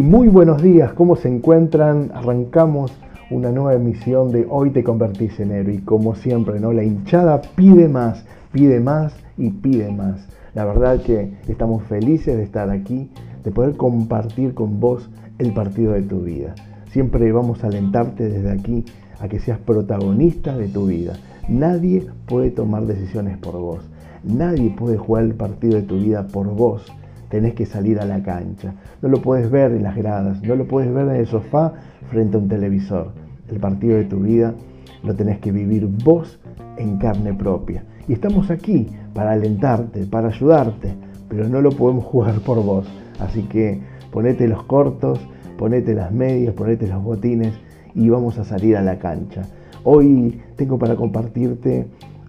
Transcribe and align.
Y 0.00 0.02
muy 0.02 0.28
buenos 0.28 0.62
días, 0.62 0.94
¿cómo 0.94 1.14
se 1.14 1.28
encuentran? 1.28 2.10
Arrancamos 2.14 2.90
una 3.30 3.52
nueva 3.52 3.74
emisión 3.74 4.32
de 4.32 4.46
Hoy 4.48 4.70
te 4.70 4.82
convertís 4.82 5.38
en 5.40 5.50
héroe 5.50 5.74
y 5.74 5.78
como 5.80 6.14
siempre, 6.14 6.58
¿no? 6.58 6.72
La 6.72 6.82
hinchada 6.82 7.42
pide 7.54 7.86
más, 7.86 8.24
pide 8.50 8.80
más 8.80 9.12
y 9.36 9.50
pide 9.50 9.92
más. 9.92 10.26
La 10.54 10.64
verdad 10.64 11.02
que 11.02 11.34
estamos 11.48 11.82
felices 11.82 12.34
de 12.34 12.44
estar 12.44 12.70
aquí, 12.70 13.10
de 13.44 13.50
poder 13.50 13.76
compartir 13.76 14.54
con 14.54 14.80
vos 14.80 15.10
el 15.38 15.52
partido 15.52 15.92
de 15.92 16.00
tu 16.00 16.22
vida. 16.22 16.54
Siempre 16.92 17.30
vamos 17.30 17.62
a 17.62 17.66
alentarte 17.66 18.26
desde 18.26 18.52
aquí 18.52 18.86
a 19.18 19.28
que 19.28 19.38
seas 19.38 19.58
protagonista 19.58 20.56
de 20.56 20.68
tu 20.68 20.86
vida. 20.86 21.12
Nadie 21.46 22.06
puede 22.24 22.50
tomar 22.50 22.86
decisiones 22.86 23.36
por 23.36 23.58
vos. 23.58 23.80
Nadie 24.24 24.70
puede 24.70 24.96
jugar 24.96 25.24
el 25.24 25.34
partido 25.34 25.74
de 25.74 25.82
tu 25.82 25.98
vida 25.98 26.26
por 26.26 26.46
vos 26.46 26.90
tenés 27.30 27.54
que 27.54 27.64
salir 27.64 27.98
a 28.00 28.04
la 28.04 28.22
cancha. 28.22 28.74
No 29.00 29.08
lo 29.08 29.22
puedes 29.22 29.50
ver 29.50 29.72
en 29.72 29.84
las 29.84 29.96
gradas, 29.96 30.42
no 30.42 30.56
lo 30.56 30.66
puedes 30.66 30.92
ver 30.92 31.08
en 31.08 31.16
el 31.16 31.26
sofá 31.26 31.72
frente 32.10 32.36
a 32.36 32.40
un 32.40 32.48
televisor. 32.48 33.12
El 33.48 33.58
partido 33.58 33.96
de 33.96 34.04
tu 34.04 34.18
vida 34.20 34.54
lo 35.02 35.14
tenés 35.14 35.38
que 35.38 35.52
vivir 35.52 35.88
vos 36.04 36.38
en 36.76 36.98
carne 36.98 37.32
propia. 37.32 37.84
Y 38.08 38.12
estamos 38.12 38.50
aquí 38.50 38.88
para 39.14 39.32
alentarte, 39.32 40.04
para 40.04 40.28
ayudarte, 40.28 40.94
pero 41.28 41.48
no 41.48 41.62
lo 41.62 41.70
podemos 41.70 42.04
jugar 42.12 42.40
por 42.40 42.62
vos. 42.62 42.86
Así 43.20 43.42
que 43.44 43.80
ponete 44.10 44.48
los 44.48 44.64
cortos, 44.64 45.20
ponete 45.56 45.94
las 45.94 46.12
medias, 46.12 46.54
ponete 46.54 46.88
los 46.88 47.02
botines 47.02 47.54
y 47.94 48.08
vamos 48.08 48.38
a 48.38 48.44
salir 48.44 48.76
a 48.76 48.82
la 48.82 48.98
cancha. 48.98 49.42
Hoy 49.84 50.40
tengo 50.56 50.78
para 50.78 50.96
compartirte 50.96 51.86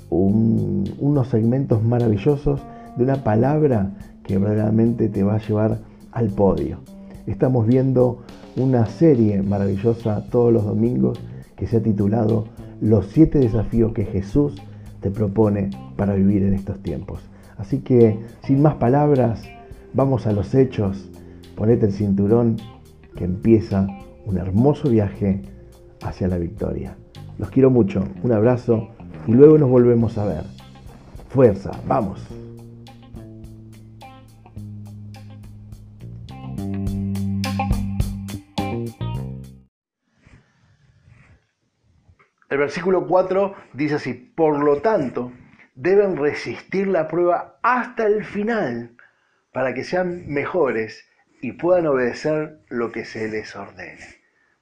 unos 0.10 1.28
segmentos 1.30 1.82
maravillosos 1.84 2.62
de 2.98 3.04
una 3.04 3.24
palabra 3.24 3.92
que 4.24 4.38
verdaderamente 4.38 5.10
te 5.10 5.24
va 5.24 5.36
a 5.36 5.40
llevar 5.40 5.80
al 6.12 6.30
podio. 6.30 6.80
Estamos 7.28 7.68
viendo 7.68 8.20
una 8.56 8.86
serie 8.86 9.42
maravillosa 9.42 10.26
todos 10.30 10.52
los 10.52 10.66
domingos 10.66 11.20
que 11.56 11.68
se 11.68 11.78
ha 11.78 11.84
titulado 11.84 12.46
Los 12.82 13.08
siete 13.08 13.40
desafíos 13.40 13.94
que 13.94 14.06
Jesús 14.06 14.62
te 15.02 15.12
propone 15.12 15.70
para 15.96 16.16
vivir 16.16 16.44
en 16.44 16.54
estos 16.54 16.82
tiempos. 16.82 17.22
Así 17.58 17.80
que, 17.80 18.20
sin 18.44 18.62
más 18.62 18.76
palabras, 18.76 19.44
vamos 19.94 20.26
a 20.26 20.32
los 20.32 20.56
hechos. 20.56 21.10
Ponete 21.56 21.86
el 21.86 21.92
cinturón 21.92 22.58
que 23.16 23.26
empieza 23.26 23.88
un 24.26 24.38
hermoso 24.38 24.90
viaje 24.90 25.42
hacia 26.02 26.28
la 26.28 26.38
victoria. 26.38 26.96
Los 27.38 27.50
quiero 27.50 27.70
mucho, 27.70 28.04
un 28.24 28.32
abrazo 28.32 28.90
y 29.28 29.32
luego 29.32 29.58
nos 29.58 29.70
volvemos 29.70 30.18
a 30.18 30.26
ver. 30.26 30.44
Fuerza, 31.30 31.72
vamos. 31.88 32.41
El 42.52 42.58
versículo 42.58 43.08
4 43.08 43.56
dice 43.72 43.96
así, 43.96 44.14
por 44.14 44.62
lo 44.62 44.82
tanto, 44.82 45.32
deben 45.74 46.18
resistir 46.18 46.86
la 46.86 47.08
prueba 47.08 47.58
hasta 47.64 48.06
el 48.06 48.26
final 48.26 48.98
para 49.54 49.74
que 49.74 49.86
sean 49.86 50.28
mejores 50.28 51.10
y 51.40 51.54
puedan 51.54 51.88
obedecer 51.88 52.60
lo 52.68 52.92
que 52.92 53.06
se 53.06 53.30
les 53.30 53.56
ordene. 53.56 54.06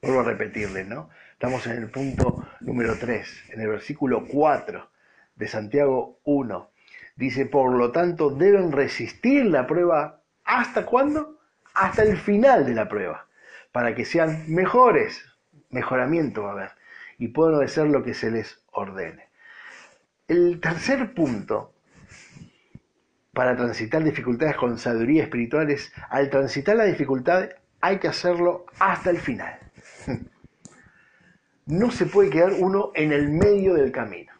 Vuelvo 0.03 0.19
a 0.19 0.23
repetirle, 0.23 0.83
¿no? 0.83 1.09
Estamos 1.33 1.65
en 1.65 1.77
el 1.77 1.89
punto 1.89 2.47
número 2.59 2.95
3, 2.95 3.45
en 3.53 3.61
el 3.61 3.69
versículo 3.69 4.23
4 4.27 4.87
de 5.35 5.47
Santiago 5.47 6.19
1. 6.25 6.69
Dice, 7.15 7.47
por 7.47 7.71
lo 7.71 7.91
tanto, 7.91 8.29
deben 8.29 8.71
resistir 8.71 9.47
la 9.47 9.65
prueba 9.65 10.21
hasta 10.45 10.85
cuándo? 10.85 11.39
Hasta 11.73 12.03
el 12.03 12.17
final 12.17 12.67
de 12.67 12.75
la 12.75 12.87
prueba, 12.87 13.25
para 13.71 13.95
que 13.95 14.05
sean 14.05 14.43
mejores. 14.47 15.25
Mejoramiento 15.71 16.43
va 16.43 16.49
a 16.49 16.53
haber 16.53 16.78
y 17.19 17.27
puedan 17.27 17.55
obedecer 17.55 17.87
lo 17.87 18.03
que 18.03 18.13
se 18.15 18.31
les 18.31 18.63
ordene. 18.71 19.29
El 20.27 20.59
tercer 20.59 21.13
punto 21.13 21.73
para 23.33 23.55
transitar 23.55 24.03
dificultades 24.03 24.55
con 24.55 24.77
sabiduría 24.77 25.23
espiritual 25.23 25.69
es, 25.69 25.91
al 26.09 26.29
transitar 26.29 26.75
la 26.75 26.85
dificultad 26.85 27.49
hay 27.81 27.99
que 27.99 28.07
hacerlo 28.07 28.65
hasta 28.79 29.11
el 29.11 29.19
final. 29.19 29.59
No 31.65 31.91
se 31.91 32.07
puede 32.07 32.31
quedar 32.31 32.53
uno 32.53 32.91
en 32.95 33.11
el 33.11 33.29
medio 33.29 33.75
del 33.75 33.91
camino. 33.91 34.33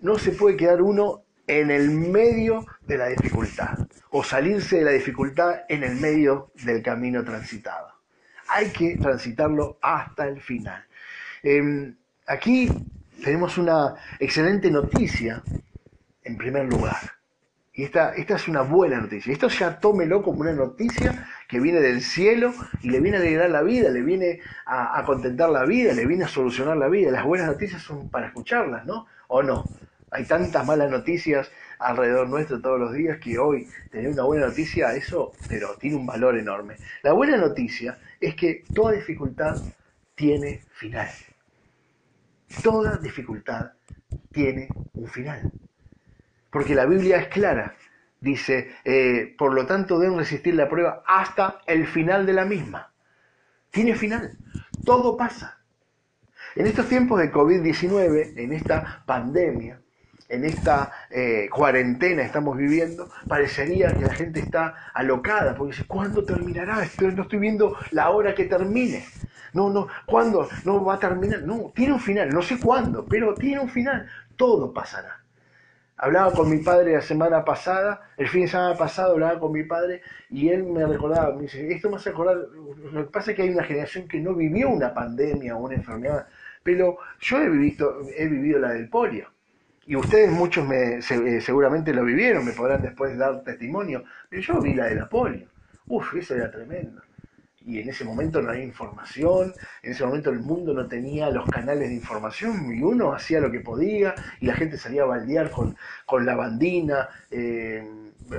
No 0.00 0.18
se 0.18 0.32
puede 0.32 0.56
quedar 0.56 0.82
uno 0.82 1.22
en 1.46 1.70
el 1.70 1.88
medio 1.92 2.66
de 2.82 2.98
la 2.98 3.06
dificultad 3.06 3.78
o 4.10 4.24
salirse 4.24 4.78
de 4.78 4.84
la 4.86 4.90
dificultad 4.90 5.60
en 5.68 5.84
el 5.84 5.94
medio 5.94 6.50
del 6.64 6.82
camino 6.82 7.22
transitado. 7.22 7.94
Hay 8.48 8.70
que 8.70 8.96
transitarlo 8.96 9.78
hasta 9.80 10.26
el 10.26 10.40
final. 10.40 10.84
Em, 11.42 11.96
aquí 12.26 12.68
tenemos 13.22 13.58
una 13.58 13.94
excelente 14.18 14.70
noticia, 14.70 15.42
en 16.22 16.36
primer 16.36 16.66
lugar. 16.66 16.98
Y 17.72 17.84
esta, 17.84 18.14
esta 18.14 18.36
es 18.36 18.48
una 18.48 18.62
buena 18.62 19.00
noticia. 19.00 19.32
Esto 19.32 19.48
ya 19.48 19.78
tómelo 19.78 20.22
como 20.22 20.40
una 20.40 20.52
noticia 20.52 21.26
que 21.48 21.60
viene 21.60 21.80
del 21.80 22.02
cielo 22.02 22.52
y 22.82 22.90
le 22.90 23.00
viene 23.00 23.16
a 23.16 23.20
alegrar 23.20 23.50
la 23.50 23.62
vida, 23.62 23.88
le 23.90 24.02
viene 24.02 24.40
a, 24.66 24.98
a, 24.98 25.04
contentar 25.04 25.48
la 25.50 25.64
vida, 25.64 25.94
le 25.94 26.04
viene 26.06 26.24
a 26.24 26.28
solucionar 26.28 26.76
la 26.76 26.88
vida. 26.88 27.10
Las 27.10 27.24
buenas 27.24 27.46
noticias 27.46 27.80
son 27.82 28.10
para 28.10 28.26
escucharlas, 28.26 28.84
¿no? 28.84 29.06
¿O 29.28 29.42
no? 29.42 29.64
Hay 30.10 30.24
tantas 30.24 30.66
malas 30.66 30.90
noticias 30.90 31.50
alrededor 31.78 32.28
nuestro 32.28 32.60
todos 32.60 32.78
los 32.78 32.92
días 32.92 33.18
que 33.18 33.38
hoy 33.38 33.66
tener 33.90 34.10
una 34.10 34.24
buena 34.24 34.46
noticia, 34.46 34.92
eso, 34.94 35.32
pero 35.48 35.76
tiene 35.76 35.96
un 35.96 36.06
valor 36.06 36.36
enorme. 36.36 36.76
La 37.02 37.12
buena 37.12 37.36
noticia 37.36 37.98
es 38.20 38.34
que 38.34 38.64
toda 38.74 38.92
dificultad 38.92 39.56
tiene 40.14 40.62
final. 40.72 41.08
Toda 42.62 42.96
dificultad 42.98 43.72
tiene 44.32 44.68
un 44.94 45.08
final. 45.08 45.50
Porque 46.50 46.74
la 46.74 46.86
Biblia 46.86 47.18
es 47.18 47.28
clara. 47.28 47.74
Dice, 48.20 48.74
eh, 48.84 49.34
por 49.38 49.54
lo 49.54 49.66
tanto 49.66 49.98
deben 49.98 50.18
resistir 50.18 50.54
la 50.54 50.68
prueba 50.68 51.02
hasta 51.06 51.60
el 51.66 51.86
final 51.86 52.26
de 52.26 52.32
la 52.32 52.44
misma. 52.44 52.92
Tiene 53.70 53.94
final. 53.94 54.36
Todo 54.84 55.16
pasa. 55.16 55.58
En 56.56 56.66
estos 56.66 56.88
tiempos 56.88 57.20
de 57.20 57.32
COVID-19, 57.32 58.32
en 58.36 58.52
esta 58.52 59.02
pandemia, 59.06 59.80
en 60.28 60.44
esta 60.44 60.92
eh, 61.10 61.48
cuarentena 61.50 62.22
estamos 62.22 62.56
viviendo, 62.56 63.10
parecería 63.28 63.94
que 63.94 64.04
la 64.04 64.14
gente 64.14 64.40
está 64.40 64.90
alocada, 64.94 65.54
porque 65.54 65.72
dice, 65.72 65.86
¿cuándo 65.86 66.24
terminará? 66.24 66.82
Estoy, 66.82 67.14
no 67.14 67.22
estoy 67.22 67.38
viendo 67.38 67.76
la 67.90 68.10
hora 68.10 68.34
que 68.34 68.44
termine. 68.44 69.04
No, 69.52 69.70
no, 69.70 69.88
¿cuándo? 70.06 70.48
No 70.64 70.84
va 70.84 70.94
a 70.94 70.98
terminar. 70.98 71.42
No, 71.42 71.72
tiene 71.74 71.94
un 71.94 72.00
final, 72.00 72.30
no 72.30 72.42
sé 72.42 72.58
cuándo, 72.58 73.04
pero 73.06 73.34
tiene 73.34 73.60
un 73.60 73.68
final. 73.68 74.08
Todo 74.36 74.72
pasará. 74.72 75.20
Hablaba 75.96 76.32
con 76.32 76.48
mi 76.48 76.58
padre 76.58 76.94
la 76.94 77.02
semana 77.02 77.44
pasada, 77.44 78.00
el 78.16 78.26
fin 78.26 78.42
de 78.42 78.48
semana 78.48 78.74
pasado 78.74 79.12
hablaba 79.12 79.38
con 79.38 79.52
mi 79.52 79.64
padre 79.64 80.00
y 80.30 80.48
él 80.48 80.64
me 80.64 80.86
recordaba, 80.86 81.34
me 81.36 81.42
dice, 81.42 81.70
esto 81.70 81.90
me 81.90 81.96
hace 81.96 82.08
acordar, 82.08 82.38
lo 82.38 83.04
que 83.04 83.10
pasa 83.10 83.30
es 83.30 83.36
que 83.36 83.42
hay 83.42 83.50
una 83.50 83.64
generación 83.64 84.08
que 84.08 84.18
no 84.18 84.34
vivió 84.34 84.70
una 84.70 84.94
pandemia 84.94 85.54
o 85.56 85.60
una 85.60 85.74
enfermedad, 85.74 86.26
pero 86.62 86.96
yo 87.20 87.42
he 87.42 87.50
vivido, 87.50 88.00
he 88.16 88.26
vivido 88.28 88.60
la 88.60 88.70
del 88.70 88.88
polio. 88.88 89.28
Y 89.84 89.94
ustedes 89.94 90.30
muchos 90.30 90.66
me, 90.66 91.02
seguramente 91.02 91.92
lo 91.92 92.02
vivieron, 92.04 92.46
me 92.46 92.52
podrán 92.52 92.80
después 92.80 93.18
dar 93.18 93.42
testimonio, 93.44 94.02
pero 94.30 94.40
yo 94.40 94.60
vi 94.62 94.72
la 94.72 94.86
de 94.86 94.94
la 94.94 95.06
polio. 95.06 95.48
Uf, 95.86 96.14
eso 96.14 96.34
era 96.34 96.50
tremendo 96.50 97.02
y 97.70 97.78
en 97.78 97.88
ese 97.88 98.04
momento 98.04 98.42
no 98.42 98.50
había 98.50 98.64
información, 98.64 99.54
en 99.82 99.92
ese 99.92 100.04
momento 100.04 100.30
el 100.30 100.40
mundo 100.40 100.74
no 100.74 100.88
tenía 100.88 101.30
los 101.30 101.48
canales 101.48 101.88
de 101.88 101.94
información 101.94 102.74
y 102.74 102.82
uno 102.82 103.12
hacía 103.12 103.40
lo 103.40 103.50
que 103.50 103.60
podía 103.60 104.14
y 104.40 104.46
la 104.46 104.54
gente 104.54 104.76
salía 104.76 105.02
a 105.02 105.06
baldear 105.06 105.50
con, 105.50 105.76
con 106.04 106.26
lavandina 106.26 107.08
eh, 107.30 107.88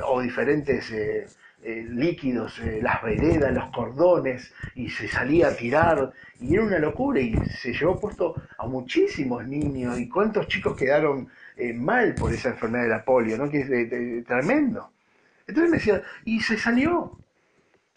o 0.05 0.21
diferentes 0.21 0.91
eh, 0.91 1.27
eh, 1.63 1.85
líquidos, 1.89 2.59
las 2.81 3.01
veredas, 3.03 3.53
los 3.53 3.69
cordones 3.71 4.51
y 4.75 4.89
se 4.89 5.07
salía 5.07 5.47
a 5.47 5.55
tirar 5.55 6.11
y 6.41 6.55
era 6.55 6.63
una 6.63 6.79
locura 6.79 7.21
y 7.21 7.33
se 7.61 7.71
llevó 7.71 7.99
puesto 7.99 8.35
a 8.57 8.67
muchísimos 8.67 9.47
niños 9.47 9.97
y 9.97 10.09
cuántos 10.09 10.47
chicos 10.47 10.75
quedaron 10.75 11.29
mal 11.75 12.15
por 12.15 12.33
esa 12.33 12.49
enfermedad 12.49 12.83
de 12.83 12.89
la 12.89 13.05
polio, 13.05 13.37
¿no? 13.37 13.49
que 13.49 13.61
es 13.61 14.25
tremendo. 14.25 14.91
Entonces 15.47 15.69
me 15.69 15.77
decían, 15.77 16.01
y 16.25 16.39
se 16.39 16.57
salió, 16.57 17.17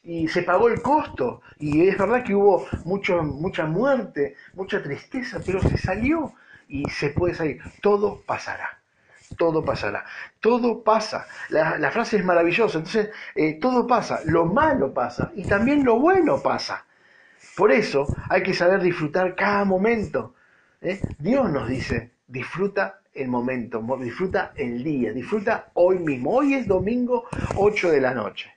y 0.04 0.28
se 0.28 0.42
pagó 0.42 0.68
el 0.68 0.80
costo. 0.82 1.40
Y 1.58 1.88
es 1.88 1.98
verdad 1.98 2.22
que 2.22 2.34
hubo 2.34 2.66
mucho, 2.84 3.22
mucha 3.22 3.64
muerte, 3.64 4.36
mucha 4.54 4.82
tristeza, 4.82 5.40
pero 5.44 5.60
se 5.60 5.78
salió 5.78 6.32
y 6.68 6.84
se 6.90 7.10
puede 7.10 7.34
salir. 7.34 7.60
Todo 7.80 8.22
pasará. 8.26 8.78
Todo 9.38 9.64
pasará. 9.64 10.04
Todo 10.40 10.84
pasa. 10.84 11.26
La, 11.48 11.90
frase 11.90 12.18
es 12.18 12.24
maravillosa. 12.24 12.78
Entonces, 12.78 13.10
eh, 13.34 13.54
todo 13.54 13.86
pasa. 13.86 14.20
Lo 14.26 14.44
malo 14.44 14.92
pasa 14.92 15.32
y 15.34 15.44
también 15.44 15.84
lo 15.84 15.98
bueno 15.98 16.40
pasa. 16.42 16.84
Por 17.56 17.72
eso 17.72 18.06
hay 18.28 18.42
que 18.42 18.54
saber 18.54 18.82
disfrutar 18.82 19.34
cada 19.34 19.64
momento. 19.64 20.34
¿eh? 20.82 21.00
Dios 21.18 21.50
nos 21.50 21.68
dice, 21.68 22.10
disfruta 22.26 23.00
el 23.14 23.28
momento, 23.28 23.80
disfruta 24.00 24.52
el 24.56 24.82
día, 24.82 25.12
disfruta 25.12 25.70
hoy 25.74 25.98
mismo. 26.00 26.34
Hoy 26.34 26.54
es 26.54 26.66
domingo 26.66 27.28
8 27.56 27.90
de 27.90 28.00
la 28.00 28.12
noche. 28.12 28.53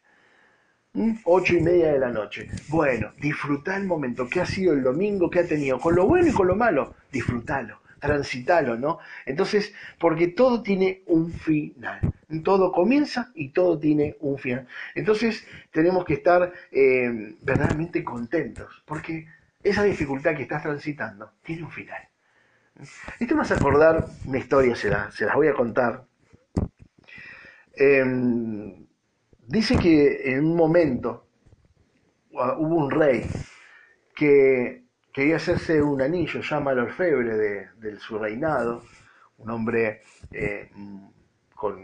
Ocho 1.26 1.56
y 1.56 1.62
media 1.62 1.92
de 1.94 2.00
la 2.00 2.10
noche. 2.10 2.50
Bueno, 2.70 3.12
disfruta 3.20 3.78
el 3.78 3.86
momento. 3.86 4.28
¿Qué 4.28 4.42
ha 4.42 4.46
sido 4.48 4.74
el 4.74 4.82
domingo? 4.82 5.30
¿Qué 5.30 5.40
ha 5.40 5.48
tenido? 5.48 5.80
Con 5.80 5.96
lo 5.96 6.08
bueno 6.08 6.28
y 6.28 6.32
con 6.32 6.48
lo 6.48 6.56
malo. 6.56 6.96
Disfrútalo, 7.12 7.82
transitalo, 8.00 8.78
¿no? 8.78 8.98
Entonces, 9.26 9.74
porque 10.00 10.30
todo 10.30 10.64
tiene 10.64 11.04
un 11.06 11.32
final. 11.32 12.00
Todo 12.44 12.72
comienza 12.72 13.32
y 13.36 13.50
todo 13.50 13.78
tiene 13.78 14.18
un 14.22 14.40
final. 14.40 14.68
Entonces, 14.96 15.46
tenemos 15.72 16.04
que 16.04 16.16
estar 16.16 16.52
eh, 16.72 17.36
verdaderamente 17.42 18.04
contentos. 18.04 18.82
Porque 18.86 19.28
esa 19.64 19.84
dificultad 19.84 20.36
que 20.36 20.44
estás 20.44 20.64
transitando 20.64 21.34
tiene 21.44 21.64
un 21.64 21.72
final. 21.72 22.02
Esto 23.20 23.36
me 23.36 23.44
hace 23.44 23.54
acordar 23.54 24.08
una 24.26 24.38
historia, 24.40 24.76
se, 24.76 24.92
se 25.12 25.26
las 25.26 25.36
voy 25.36 25.48
a 25.48 25.54
contar. 25.54 26.06
Eh, 27.76 28.87
Dice 29.48 29.78
que 29.78 30.34
en 30.34 30.44
un 30.46 30.58
momento 30.58 31.26
hubo 32.32 32.76
un 32.76 32.92
rey 32.92 33.26
que 34.14 34.84
quería 35.14 35.38
hacerse 35.38 35.82
un 35.82 36.02
anillo, 36.02 36.42
llama 36.42 36.72
al 36.72 36.80
orfebre 36.80 37.70
de, 37.78 38.00
su 38.00 38.20
reinado, 38.20 38.84
un 39.38 39.50
hombre 39.50 40.02
eh, 40.32 40.70
con, 41.56 41.80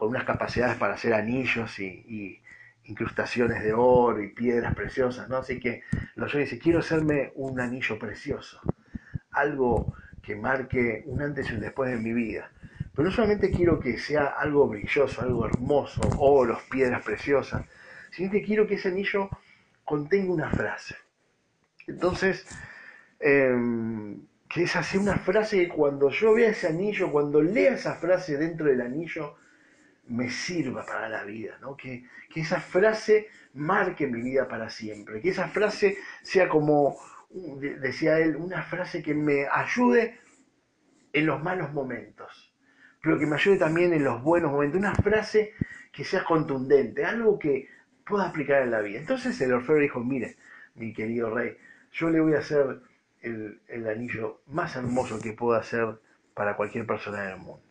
unas 0.00 0.24
capacidades 0.24 0.78
para 0.78 0.94
hacer 0.94 1.12
anillos 1.12 1.78
y, 1.78 2.40
incrustaciones 2.84 3.62
de 3.62 3.74
oro 3.74 4.22
y 4.22 4.28
piedras 4.28 4.74
preciosas, 4.74 5.28
¿no? 5.28 5.36
Así 5.36 5.60
que 5.60 5.82
lo 6.14 6.26
yo 6.26 6.38
dice, 6.38 6.58
quiero 6.58 6.78
hacerme 6.78 7.32
un 7.34 7.60
anillo 7.60 7.98
precioso, 7.98 8.62
algo 9.30 9.92
que 10.22 10.34
marque 10.34 11.02
un 11.04 11.20
antes 11.20 11.50
y 11.50 11.54
un 11.54 11.60
después 11.60 11.90
de 11.90 11.98
mi 11.98 12.14
vida. 12.14 12.50
Pero 12.98 13.10
no 13.10 13.14
solamente 13.14 13.52
quiero 13.52 13.78
que 13.78 13.96
sea 13.96 14.26
algo 14.26 14.66
brilloso, 14.66 15.22
algo 15.22 15.46
hermoso, 15.46 16.00
oros, 16.18 16.60
piedras 16.64 17.04
preciosas, 17.04 17.64
sino 18.10 18.28
que 18.28 18.42
quiero 18.42 18.66
que 18.66 18.74
ese 18.74 18.88
anillo 18.88 19.30
contenga 19.84 20.32
una 20.32 20.50
frase. 20.50 20.96
Entonces, 21.86 22.44
em, 23.20 24.26
que 24.48 24.64
esa 24.64 24.82
sea 24.82 24.98
una 24.98 25.16
frase 25.16 25.58
que 25.58 25.68
cuando 25.68 26.10
yo 26.10 26.34
vea 26.34 26.48
ese 26.48 26.66
anillo, 26.66 27.12
cuando 27.12 27.40
lea 27.40 27.74
esa 27.74 27.94
frase 27.94 28.36
dentro 28.36 28.66
del 28.66 28.80
anillo, 28.80 29.36
me 30.08 30.28
sirva 30.28 30.84
para 30.84 31.08
la 31.08 31.22
vida, 31.22 31.56
¿no? 31.60 31.76
que, 31.76 32.04
que 32.28 32.40
esa 32.40 32.60
frase 32.60 33.28
marque 33.54 34.08
mi 34.08 34.22
vida 34.22 34.48
para 34.48 34.70
siempre, 34.70 35.20
que 35.20 35.28
esa 35.28 35.46
frase 35.46 35.98
sea 36.22 36.48
como, 36.48 36.98
decía 37.30 38.18
él, 38.18 38.34
una 38.34 38.64
frase 38.64 39.04
que 39.04 39.14
me 39.14 39.46
ayude 39.46 40.18
en 41.12 41.26
los 41.26 41.40
malos 41.40 41.72
momentos, 41.72 42.47
pero 43.02 43.18
que 43.18 43.26
me 43.26 43.36
ayude 43.36 43.56
también 43.56 43.92
en 43.92 44.04
los 44.04 44.22
buenos 44.22 44.50
momentos, 44.50 44.78
una 44.78 44.94
frase 44.94 45.54
que 45.92 46.04
sea 46.04 46.24
contundente, 46.24 47.04
algo 47.04 47.38
que 47.38 47.68
pueda 48.06 48.28
aplicar 48.28 48.62
en 48.62 48.70
la 48.70 48.80
vida. 48.80 48.98
Entonces 48.98 49.40
el 49.40 49.52
orfebre 49.52 49.82
dijo, 49.82 50.00
mire, 50.00 50.36
mi 50.74 50.92
querido 50.92 51.34
rey, 51.34 51.56
yo 51.92 52.10
le 52.10 52.20
voy 52.20 52.34
a 52.34 52.38
hacer 52.38 52.80
el, 53.22 53.60
el 53.68 53.88
anillo 53.88 54.42
más 54.46 54.76
hermoso 54.76 55.20
que 55.20 55.32
pueda 55.32 55.60
hacer 55.60 55.98
para 56.34 56.56
cualquier 56.56 56.86
persona 56.86 57.24
en 57.24 57.30
el 57.30 57.38
mundo. 57.38 57.62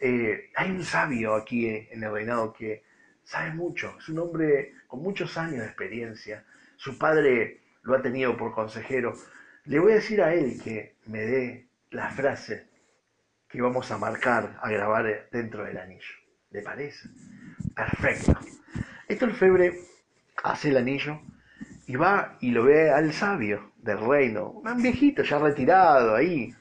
Eh, 0.00 0.50
hay 0.56 0.70
un 0.70 0.84
sabio 0.84 1.34
aquí 1.34 1.68
en 1.68 2.02
el 2.02 2.12
reinado 2.12 2.52
que 2.52 2.82
sabe 3.22 3.54
mucho, 3.54 3.94
es 3.98 4.08
un 4.08 4.18
hombre 4.18 4.74
con 4.88 5.00
muchos 5.00 5.38
años 5.38 5.60
de 5.60 5.66
experiencia, 5.66 6.44
su 6.76 6.98
padre 6.98 7.60
lo 7.82 7.94
ha 7.94 8.02
tenido 8.02 8.36
por 8.36 8.52
consejero. 8.52 9.14
Le 9.64 9.78
voy 9.78 9.92
a 9.92 9.96
decir 9.96 10.20
a 10.22 10.34
él 10.34 10.60
que 10.62 10.96
me 11.06 11.20
dé 11.20 11.68
la 11.90 12.10
frase 12.10 12.66
que 13.52 13.60
vamos 13.60 13.90
a 13.90 13.98
marcar, 13.98 14.58
a 14.62 14.70
grabar 14.70 15.28
dentro 15.30 15.64
del 15.64 15.76
anillo. 15.76 16.14
¿Le 16.50 16.62
parece? 16.62 17.10
Perfecto. 17.76 18.38
Esto 19.06 19.26
el 19.26 19.34
febre 19.34 19.78
hace 20.42 20.70
el 20.70 20.78
anillo 20.78 21.20
y 21.86 21.96
va 21.96 22.38
y 22.40 22.50
lo 22.50 22.64
ve 22.64 22.90
al 22.90 23.12
sabio 23.12 23.72
del 23.76 23.98
reino, 23.98 24.50
un 24.50 24.82
viejito 24.82 25.22
ya 25.22 25.38
retirado 25.38 26.14
ahí, 26.14 26.54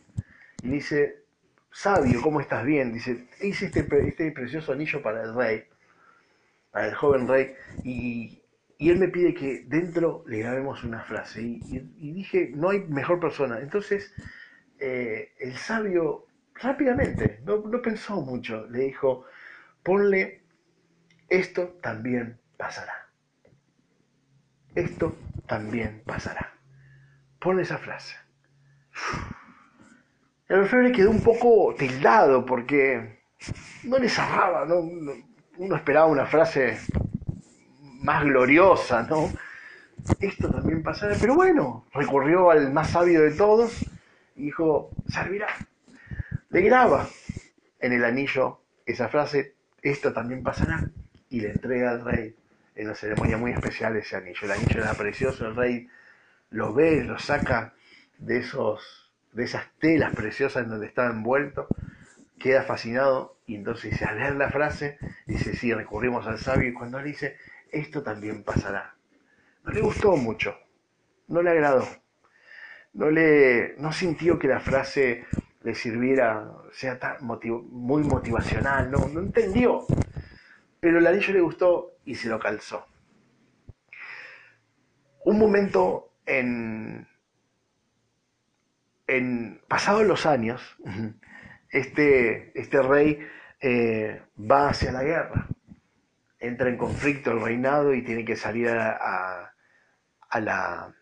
y 0.64 0.68
dice, 0.68 1.24
sabio, 1.72 2.22
¿cómo 2.22 2.42
estás 2.42 2.66
bien? 2.66 2.92
Dice, 2.92 3.28
hice 3.42 3.68
este, 3.68 3.88
este 4.08 4.32
precioso 4.32 4.74
anillo 4.74 5.02
para 5.02 5.24
el 5.24 5.34
rey, 5.34 5.64
para 6.72 6.88
el 6.88 6.96
joven 6.96 7.28
rey, 7.28 7.54
y, 7.84 8.38
él 8.80 8.98
me 8.98 9.10
pide 9.10 9.36
que 9.36 9.64
dentro 9.68 10.24
le 10.26 10.40
grabemos 10.40 10.84
una 10.84 11.04
frase. 11.04 11.40
Y, 11.40 12.14
dije, 12.14 12.52
no 12.56 12.72
hay 12.72 12.80
mejor 12.80 13.20
persona. 13.20 13.60
Entonces, 13.60 14.12
eh, 14.80 15.34
el 15.40 15.56
sabio 15.56 16.26
rápidamente, 16.62 17.42
no, 17.44 17.58
no 17.58 17.82
pensó 17.82 18.22
mucho, 18.22 18.68
le 18.68 18.80
dijo, 18.80 19.26
ponle, 19.84 20.44
esto 21.30 21.78
también 21.82 22.40
pasará. 22.58 23.08
Esto 24.76 25.16
también 25.48 26.02
pasará. 26.06 26.54
Ponle 27.40 27.64
esa 27.64 27.78
frase. 27.78 28.16
El 30.48 30.60
orfebre 30.60 30.92
quedó 30.92 31.10
un 31.10 31.22
poco 31.22 31.74
tildado 31.76 32.46
porque 32.46 33.22
no 33.84 33.98
le 33.98 34.10
cerraba, 34.10 34.66
¿no? 34.66 34.82
uno 35.58 35.76
esperaba 35.76 36.08
una 36.08 36.26
frase 36.26 36.80
más 38.02 38.24
gloriosa, 38.24 39.04
¿no? 39.04 39.32
Esto 40.20 40.50
también 40.50 40.82
pasará, 40.82 41.16
pero 41.22 41.36
bueno, 41.36 41.86
recurrió 41.94 42.50
al 42.50 42.74
más 42.74 42.90
sabio 42.90 43.22
de 43.22 43.32
todos 43.32 43.84
y 44.36 44.46
dijo, 44.46 44.90
servirá. 45.08 45.48
Le 46.52 46.62
graba 46.62 47.08
en 47.80 47.94
el 47.94 48.04
anillo 48.04 48.60
esa 48.86 49.08
frase, 49.08 49.56
esto 49.82 50.12
también 50.12 50.44
pasará, 50.44 50.84
y 51.30 51.40
le 51.40 51.52
entrega 51.52 51.92
al 51.92 52.04
rey 52.04 52.36
en 52.76 52.88
una 52.88 52.96
ceremonia 52.96 53.38
muy 53.38 53.52
especial 53.52 53.96
ese 53.96 54.18
anillo. 54.18 54.42
El 54.44 54.52
anillo 54.52 54.82
era 54.82 54.94
precioso, 54.94 55.48
el 55.48 55.56
rey 55.56 55.88
lo 56.50 56.74
ve, 56.74 57.06
lo 57.06 57.18
saca 57.20 57.74
de 58.18 58.40
esos 58.40 59.14
de 59.32 59.46
esas 59.46 59.64
telas 59.80 60.14
preciosas 60.14 60.64
en 60.64 60.72
donde 60.72 60.88
estaba 60.88 61.10
envuelto, 61.10 61.68
queda 62.38 62.64
fascinado 62.64 63.38
y 63.46 63.56
entonces 63.56 63.92
dice, 63.92 64.04
al 64.04 64.20
leer 64.20 64.36
la 64.36 64.50
frase, 64.50 64.98
dice, 65.26 65.56
sí, 65.56 65.74
recurrimos 65.74 66.28
al 66.28 66.38
sabio 66.38 66.68
y 66.68 66.74
cuando 66.74 67.00
le 67.00 67.08
dice, 67.08 67.38
esto 67.72 68.04
también 68.04 68.44
pasará. 68.44 68.94
No 69.64 69.72
le 69.72 69.80
gustó 69.80 70.18
mucho, 70.18 70.58
no 71.30 71.42
le 71.42 71.50
agradó, 71.50 71.88
no, 72.92 73.10
le, 73.10 73.76
no 73.78 73.94
sintió 73.94 74.38
que 74.38 74.50
la 74.50 74.60
frase 74.60 75.26
le 75.64 75.76
sirviera, 75.76 76.52
sea 76.72 77.00
tan 77.00 77.18
muy 77.26 78.04
motivacional, 78.04 78.90
no, 78.90 79.08
no 79.08 79.20
entendió, 79.20 79.86
pero 80.80 80.98
el 81.00 81.08
anillo 81.08 81.34
le 81.34 81.42
gustó 81.42 81.98
y 82.06 82.16
se 82.16 82.30
lo 82.30 82.40
calzó. 82.40 82.86
Un 85.24 85.38
momento 85.38 86.14
en, 86.26 87.08
en, 89.06 89.62
pasados 89.68 90.06
los 90.06 90.26
años, 90.26 90.78
este, 91.70 92.60
este 92.60 92.82
rey 92.82 93.20
eh, 93.60 94.24
va 94.40 94.70
hacia 94.70 94.92
la 94.92 95.04
guerra, 95.04 95.48
entra 96.40 96.70
en 96.70 96.78
conflicto 96.78 97.32
el 97.32 97.42
reinado 97.42 97.94
y 97.94 98.02
tiene 98.02 98.26
que 98.26 98.36
salir 98.36 98.70
a, 98.70 99.54
a, 100.30 100.40
la, 100.40 100.96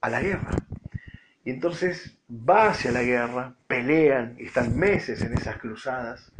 a 0.00 0.10
la 0.10 0.20
guerra. 0.22 0.65
Y 1.46 1.50
entonces 1.52 2.18
va 2.28 2.70
hacia 2.70 2.90
la 2.90 3.04
guerra, 3.04 3.54
pelean, 3.68 4.34
están 4.36 4.76
meses 4.76 5.22
en 5.22 5.32
esas 5.32 5.58
cruzadas, 5.58 6.32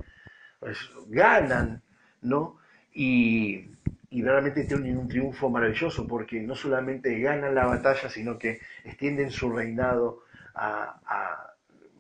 pues, 0.59 0.79
ganan, 1.07 1.81
¿no? 2.23 2.57
Y, 2.93 3.71
y 4.11 4.23
realmente 4.23 4.65
tienen 4.65 4.99
un 4.99 5.07
triunfo 5.07 5.49
maravilloso 5.49 6.09
porque 6.09 6.41
no 6.41 6.57
solamente 6.57 7.21
ganan 7.21 7.55
la 7.55 7.67
batalla, 7.67 8.11
sino 8.11 8.37
que 8.37 8.59
extienden 8.83 9.31
su 9.31 9.53
reinado 9.53 10.25
a, 10.57 11.53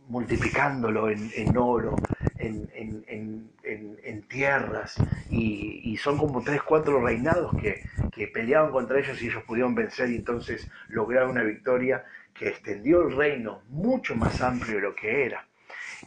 multiplicándolo 0.09 1.09
en, 1.09 1.57
oro, 1.57 1.95
en, 2.39 4.23
tierras, 4.29 4.97
y, 5.31 5.97
son 5.99 6.19
como 6.19 6.43
tres, 6.43 6.61
cuatro 6.63 7.01
reinados 7.01 7.53
que, 7.61 7.85
que 8.11 8.27
peleaban 8.27 8.73
contra 8.73 8.99
ellos 8.99 9.23
y 9.23 9.29
ellos 9.29 9.45
pudieron 9.45 9.77
vencer 9.77 10.11
y 10.11 10.17
entonces 10.17 10.69
lograron 10.89 11.31
una 11.31 11.45
victoria 11.45 12.05
que 12.39 12.49
extendió 12.49 13.03
el 13.03 13.17
reino 13.17 13.63
mucho 13.69 14.15
más 14.15 14.41
amplio 14.41 14.77
de 14.77 14.83
lo 14.83 14.95
que 14.95 15.25
era. 15.27 15.47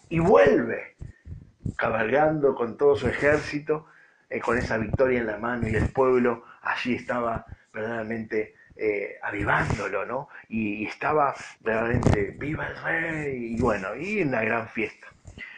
Y 0.09 0.19
vuelve 0.19 0.95
cabalgando 1.75 2.55
con 2.55 2.77
todo 2.77 2.95
su 2.95 3.07
ejército 3.07 3.85
eh, 4.29 4.39
con 4.39 4.57
esa 4.57 4.77
victoria 4.77 5.19
en 5.19 5.27
la 5.27 5.37
mano 5.37 5.67
y 5.67 5.75
el 5.75 5.89
pueblo 5.89 6.43
allí 6.61 6.95
estaba 6.95 7.45
verdaderamente 7.73 8.55
eh, 8.75 9.17
avivándolo, 9.21 10.05
¿no? 10.05 10.29
Y, 10.47 10.85
estaba 10.85 11.35
verdaderamente, 11.59 12.35
viva 12.37 12.67
el 12.67 12.81
rey, 12.81 13.55
y 13.55 13.59
bueno, 13.59 13.95
y 13.95 14.21
una 14.21 14.41
gran 14.41 14.69
fiesta. 14.69 15.07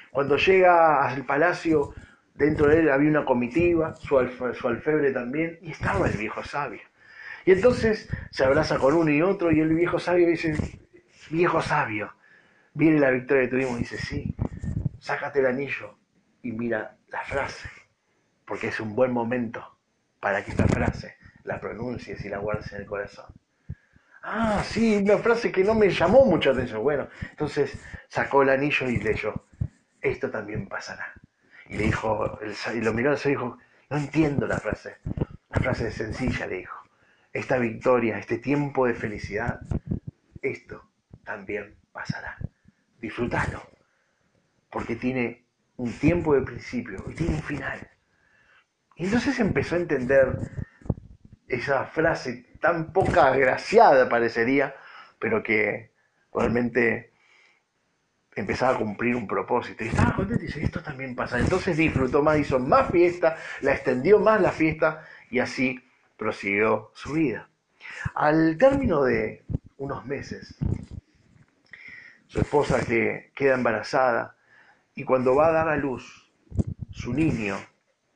Cuando 0.09 0.37
llega 0.37 1.07
al 1.07 1.23
palacio, 1.25 1.93
dentro 2.33 2.67
de 2.67 2.79
él 2.79 2.89
había 2.89 3.09
una 3.09 3.23
comitiva, 3.23 3.95
su, 3.95 4.17
su 4.53 4.67
alfebre 4.67 5.11
también, 5.11 5.59
y 5.61 5.71
estaba 5.71 6.07
el 6.07 6.17
viejo 6.17 6.43
sabio. 6.43 6.81
Y 7.45 7.51
entonces 7.51 8.10
se 8.31 8.43
abraza 8.43 8.77
con 8.77 8.93
uno 8.93 9.12
y 9.12 9.21
otro, 9.21 9.51
y 9.51 9.60
el 9.60 9.74
viejo 9.74 10.00
sabio 10.00 10.27
dice, 10.27 10.55
viejo 11.29 11.62
sabio, 11.62 12.13
viene 12.74 13.00
la 13.00 13.12
victoria 13.12 13.43
que 13.43 13.50
tuvimos, 13.50 13.79
dice, 13.79 13.98
sí, 13.98 14.36
sácate 15.00 15.39
el 15.39 15.48
anillo 15.48 15.98
y 16.43 16.51
mira 16.51 16.98
la 17.10 17.24
frase 17.24 17.69
porque 18.51 18.67
es 18.67 18.81
un 18.81 18.95
buen 18.95 19.13
momento 19.13 19.77
para 20.19 20.43
que 20.43 20.51
esta 20.51 20.67
frase 20.67 21.15
la 21.45 21.62
pronuncies 21.62 22.25
y 22.25 22.27
la 22.27 22.39
guardes 22.39 22.69
en 22.74 22.81
el 22.81 22.86
corazón. 22.86 23.27
Ah, 24.24 24.62
sí, 24.65 24.98
una 24.98 25.17
frase 25.19 25.53
que 25.53 25.63
no 25.63 25.74
me 25.74 25.89
llamó 25.89 26.25
mucho 26.25 26.51
atención. 26.51 26.83
Bueno, 26.83 27.07
entonces 27.29 27.74
sacó 28.10 28.43
el 28.43 28.50
anillo 28.50 28.89
y 28.89 28.98
leyó, 28.98 29.45
esto 30.01 30.29
también 30.29 30.67
pasará. 30.67 31.13
Y 31.69 31.77
le 31.77 31.86
dijo, 31.86 32.39
y 32.75 32.81
lo 32.81 32.91
miró 32.91 33.13
y 33.13 33.29
dijo, 33.29 33.57
no 33.89 33.98
entiendo 33.98 34.45
la 34.45 34.57
frase. 34.57 34.98
La 35.50 35.62
frase 35.62 35.88
es 35.88 35.95
sencilla, 35.95 36.45
le 36.45 36.57
dijo. 36.57 36.80
Esta 37.33 37.57
victoria, 37.57 38.17
este 38.17 38.38
tiempo 38.38 38.85
de 38.85 38.93
felicidad, 38.93 39.61
esto 40.41 40.83
también 41.23 41.75
pasará. 41.91 42.38
Disfrútalo, 43.00 43.61
porque 44.69 44.95
tiene 44.95 45.45
un 45.77 45.91
tiempo 45.93 46.35
de 46.35 46.41
principio 46.41 47.03
y 47.09 47.15
tiene 47.15 47.35
un 47.35 47.43
final. 47.43 47.89
Y 48.97 49.05
entonces 49.05 49.39
empezó 49.39 49.75
a 49.75 49.79
entender 49.79 50.38
esa 51.47 51.85
frase 51.85 52.45
tan 52.59 52.93
poca 52.93 53.27
agraciada 53.27 54.07
parecería, 54.09 54.75
pero 55.19 55.41
que 55.41 55.91
realmente 56.33 57.11
empezaba 58.35 58.75
a 58.75 58.77
cumplir 58.77 59.15
un 59.15 59.27
propósito. 59.27 59.83
Y 59.83 59.88
estaba 59.88 60.15
contento 60.15 60.43
y 60.43 60.47
dice, 60.47 60.63
esto 60.63 60.81
también 60.81 61.15
pasa. 61.15 61.39
Entonces 61.39 61.77
disfrutó 61.77 62.21
más, 62.21 62.38
hizo 62.39 62.59
más 62.59 62.91
fiesta, 62.91 63.38
la 63.61 63.73
extendió 63.73 64.19
más 64.19 64.41
la 64.41 64.51
fiesta 64.51 65.05
y 65.29 65.39
así 65.39 65.83
prosiguió 66.21 66.91
su 66.93 67.13
vida. 67.13 67.49
Al 68.13 68.55
término 68.55 69.01
de 69.01 69.43
unos 69.77 70.05
meses, 70.05 70.55
su 72.27 72.41
esposa 72.41 72.85
que 72.85 73.31
queda 73.33 73.55
embarazada 73.55 74.37
y 74.93 75.03
cuando 75.03 75.33
va 75.35 75.47
a 75.47 75.51
dar 75.51 75.67
a 75.67 75.77
luz 75.77 76.31
su 76.91 77.11
niño, 77.11 77.57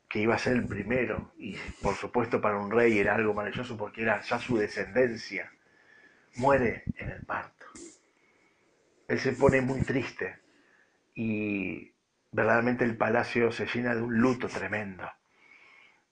que 0.08 0.20
iba 0.20 0.36
a 0.36 0.38
ser 0.38 0.54
el 0.54 0.68
primero, 0.68 1.32
y 1.40 1.56
por 1.82 1.96
supuesto 1.96 2.40
para 2.40 2.60
un 2.60 2.70
rey 2.70 3.00
era 3.00 3.16
algo 3.16 3.34
maravilloso 3.34 3.76
porque 3.76 4.04
era 4.04 4.22
ya 4.22 4.38
su 4.38 4.56
descendencia, 4.56 5.52
muere 6.36 6.84
en 6.98 7.10
el 7.10 7.26
parto. 7.26 7.66
Él 9.08 9.20
se 9.20 9.32
pone 9.32 9.62
muy 9.62 9.82
triste 9.82 10.42
y 11.16 11.92
verdaderamente 12.32 12.84
el 12.86 12.98
palacio 12.98 13.52
se 13.52 13.66
llena 13.66 13.96
de 13.96 14.04
un 14.04 14.16
luto 14.16 14.48
tremendo. 14.48 15.10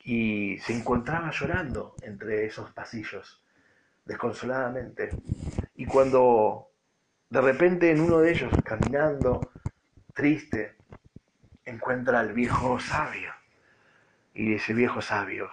Y 0.04 0.58
se 0.60 0.74
encontraba 0.74 1.32
llorando 1.32 1.96
entre 2.02 2.46
esos 2.46 2.72
pasillos, 2.72 3.42
desconsoladamente. 4.06 5.10
Y 5.76 5.86
cuando 5.86 6.70
de 7.30 7.42
repente 7.42 7.90
en 7.90 8.00
uno 8.00 8.20
de 8.20 8.32
ellos, 8.32 8.54
caminando, 8.64 9.52
triste, 10.14 10.76
encuentra 11.66 12.20
al 12.20 12.34
viejo 12.34 12.80
sabio. 12.80 13.32
Y 14.36 14.52
dice, 14.52 14.74
viejo 14.74 15.02
sabio, 15.02 15.50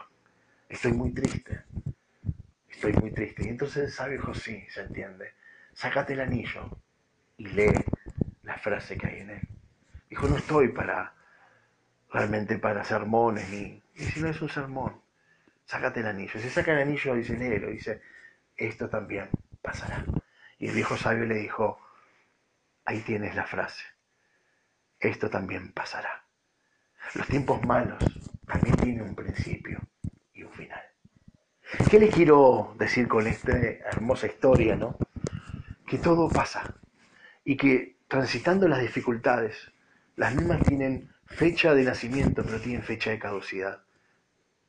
estoy 0.69 0.93
muy 0.93 1.13
triste, 1.13 1.63
estoy 2.69 2.93
muy 2.95 3.13
triste. 3.13 3.47
Y 3.47 3.49
entonces 3.49 3.85
el 3.85 3.91
sabio 3.91 4.19
dijo, 4.19 4.35
sí, 4.35 4.65
se 4.69 4.83
entiende, 4.83 5.33
sácate 5.73 6.13
el 6.15 6.21
anillo 6.21 6.69
y 7.37 7.47
lee 7.47 7.73
la 8.43 8.59
frase 8.59 8.97
que 8.97 9.07
hay 9.07 9.21
en 9.21 9.31
él. 9.31 9.49
Dijo, 10.09 10.29
no 10.29 10.37
estoy 10.37 10.69
para, 10.69 11.15
realmente 12.13 12.59
para 12.59 12.85
sermones, 12.85 13.53
y 13.53 13.83
si 13.95 14.21
no 14.21 14.29
es 14.29 14.41
un 14.43 14.49
sermón, 14.49 15.01
sácate 15.65 16.01
el 16.01 16.07
anillo. 16.07 16.41
Se 16.41 16.51
saca 16.51 16.73
el 16.73 16.79
anillo, 16.79 17.15
dice, 17.15 17.37
léelo, 17.37 17.69
dice, 17.69 18.03
esto 18.57 18.89
también 18.89 19.29
pasará. 19.63 20.05
Y 20.59 20.69
el 20.69 20.75
viejo 20.75 20.97
sabio 20.97 21.25
le 21.27 21.37
dijo, 21.37 21.81
ahí 22.85 23.01
tienes 23.01 23.35
la 23.35 23.47
frase, 23.47 23.85
esto 24.99 25.31
también 25.31 25.73
pasará. 25.73 26.25
Los 27.15 27.27
tiempos 27.29 27.65
malos 27.65 28.05
también 28.47 28.77
tienen 28.77 29.03
un 29.03 29.15
principio 29.15 29.81
y 30.35 30.43
un 30.43 30.53
final. 30.53 30.83
¿Qué 31.89 31.99
les 31.99 32.15
quiero 32.15 32.75
decir 32.79 33.07
con 33.09 33.27
esta 33.27 33.53
hermosa 33.53 34.27
historia, 34.27 34.77
no? 34.77 34.97
Que 35.87 35.99
todo 35.99 36.29
pasa 36.29 36.75
y 37.45 37.57
que 37.57 37.97
transitando 38.09 38.69
las 38.69 38.81
dificultades, 38.81 39.73
las 40.17 40.35
mismas 40.35 40.63
tienen 40.63 41.11
fecha 41.31 41.75
de 41.75 41.85
nacimiento, 41.85 42.43
pero 42.45 42.61
tienen 42.61 42.83
fecha 42.83 43.11
de 43.11 43.19
caducidad. 43.19 43.81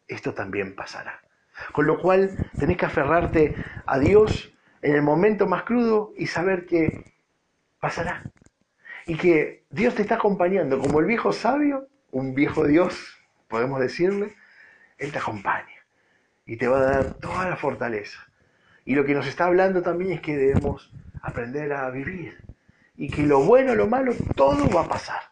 Esto 0.07 0.33
también 0.33 0.75
pasará. 0.75 1.21
Con 1.73 1.85
lo 1.85 1.99
cual 1.99 2.49
tenés 2.57 2.77
que 2.77 2.85
aferrarte 2.85 3.55
a 3.85 3.99
Dios 3.99 4.53
en 4.81 4.95
el 4.95 5.01
momento 5.01 5.47
más 5.47 5.63
crudo 5.63 6.13
y 6.15 6.27
saber 6.27 6.65
que 6.65 7.13
pasará. 7.79 8.23
Y 9.05 9.17
que 9.17 9.63
Dios 9.69 9.95
te 9.95 10.03
está 10.03 10.15
acompañando, 10.15 10.79
como 10.79 10.99
el 10.99 11.05
viejo 11.05 11.33
sabio, 11.33 11.87
un 12.11 12.33
viejo 12.35 12.65
Dios, 12.65 13.17
podemos 13.47 13.79
decirle, 13.79 14.35
Él 14.97 15.11
te 15.11 15.17
acompaña 15.17 15.67
y 16.45 16.57
te 16.57 16.67
va 16.67 16.77
a 16.77 16.83
dar 16.83 17.13
toda 17.15 17.49
la 17.49 17.57
fortaleza. 17.57 18.19
Y 18.85 18.95
lo 18.95 19.05
que 19.05 19.13
nos 19.13 19.27
está 19.27 19.45
hablando 19.45 19.81
también 19.81 20.13
es 20.13 20.21
que 20.21 20.37
debemos 20.37 20.91
aprender 21.21 21.73
a 21.73 21.89
vivir 21.89 22.37
y 22.95 23.09
que 23.09 23.23
lo 23.23 23.41
bueno, 23.41 23.75
lo 23.75 23.87
malo, 23.87 24.13
todo 24.35 24.69
va 24.69 24.81
a 24.81 24.87
pasar 24.87 25.30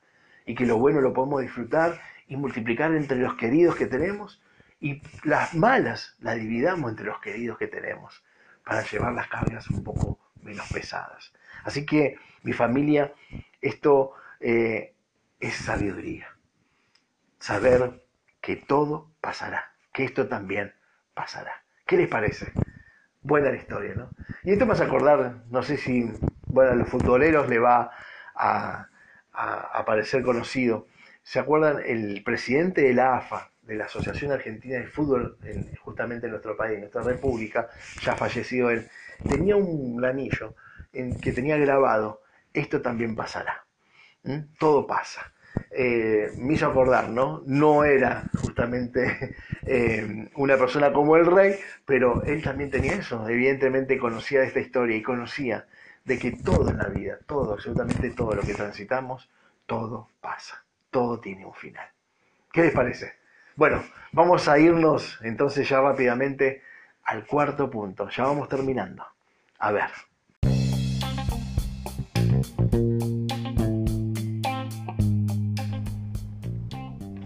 y 0.49 0.55
que 0.55 0.65
lo 0.65 0.79
bueno 0.79 0.99
lo 0.99 1.13
podemos 1.13 1.43
disfrutar 1.43 2.01
y 2.27 2.35
multiplicar 2.35 2.95
entre 2.95 3.19
los 3.19 3.35
queridos 3.35 3.75
que 3.75 3.85
tenemos 3.85 4.41
y 4.79 5.03
las 5.23 5.53
malas 5.53 6.15
las 6.21 6.37
dividamos 6.37 6.89
entre 6.89 7.05
los 7.05 7.19
queridos 7.19 7.59
que 7.59 7.67
tenemos 7.67 8.23
para 8.65 8.81
llevar 8.81 9.13
las 9.13 9.27
cargas 9.27 9.69
un 9.69 9.83
poco 9.83 10.17
menos 10.41 10.67
pesadas. 10.73 11.31
Así 11.65 11.85
que 11.85 12.17
mi 12.41 12.53
familia, 12.53 13.13
esto 13.61 14.13
eh, 14.39 14.95
es 15.39 15.53
sabiduría. 15.53 16.35
Saber 17.37 18.03
que 18.41 18.55
todo 18.55 19.11
pasará, 19.21 19.75
que 19.93 20.03
esto 20.03 20.27
también 20.27 20.73
pasará. 21.13 21.63
¿Qué 21.85 21.95
les 21.95 22.07
parece? 22.07 22.53
Buena 23.21 23.51
la 23.51 23.57
historia, 23.57 23.93
¿no? 23.93 24.09
Y 24.43 24.53
esto 24.53 24.65
me 24.65 24.73
hace 24.73 24.85
acordar, 24.85 25.43
no 25.51 25.61
sé 25.61 25.77
si, 25.77 26.11
bueno, 26.47 26.71
a 26.71 26.75
los 26.75 26.89
futboleros 26.89 27.47
le 27.49 27.59
va 27.59 27.91
a, 28.33 28.88
a, 29.39 29.85
parecer 29.85 30.23
conocido. 30.23 30.87
¿Se 31.23 31.39
acuerdan? 31.39 31.81
El 31.85 32.23
presidente 32.23 32.81
de 32.81 32.93
la 32.93 33.17
AFA, 33.17 33.51
de 33.61 33.75
la 33.75 33.85
Asociación 33.85 34.31
Argentina 34.31 34.77
de 34.77 34.87
Fútbol, 34.87 35.37
justamente 35.81 36.25
en 36.25 36.31
nuestro 36.31 36.57
país, 36.57 36.75
en 36.75 36.81
nuestra 36.81 37.03
república, 37.03 37.69
ya 38.01 38.15
fallecido 38.15 38.69
él, 38.69 38.87
tenía 39.27 39.55
un 39.55 40.03
anillo 40.03 40.55
en 40.91 41.19
que 41.19 41.31
tenía 41.31 41.57
grabado, 41.57 42.21
esto 42.53 42.81
también 42.81 43.15
pasará. 43.15 43.65
Todo 44.57 44.85
pasa. 44.85 45.31
Eh, 45.71 46.31
me 46.37 46.53
hizo 46.55 46.67
acordar, 46.67 47.09
¿no? 47.09 47.43
No 47.45 47.83
era 47.83 48.29
justamente 48.41 49.35
eh, 49.65 50.29
una 50.35 50.57
persona 50.57 50.91
como 50.91 51.15
el 51.15 51.25
rey, 51.25 51.55
pero 51.85 52.23
él 52.23 52.43
también 52.43 52.69
tenía 52.69 52.93
eso. 52.93 53.27
Evidentemente 53.29 53.97
conocía 53.97 54.43
esta 54.43 54.59
historia 54.59 54.97
y 54.97 55.01
conocía 55.01 55.67
de 56.09 56.17
que 56.17 56.31
todo 56.31 56.71
en 56.71 56.77
la 56.79 56.87
vida, 56.87 57.19
todo, 57.27 57.53
absolutamente 57.53 58.09
todo 58.09 58.33
lo 58.33 58.41
que 58.41 58.55
transitamos, 58.55 59.29
todo 59.67 60.09
pasa, 60.19 60.63
todo 60.89 61.19
tiene 61.19 61.45
un 61.45 61.53
final. 61.53 61.87
¿Qué 62.51 62.63
les 62.63 62.73
parece? 62.73 63.13
Bueno, 63.55 63.83
vamos 64.11 64.47
a 64.47 64.57
irnos 64.57 65.19
entonces 65.21 65.69
ya 65.69 65.79
rápidamente 65.79 66.63
al 67.03 67.27
cuarto 67.27 67.69
punto, 67.69 68.09
ya 68.09 68.23
vamos 68.23 68.49
terminando. 68.49 69.05
A 69.59 69.71
ver. 69.71 69.91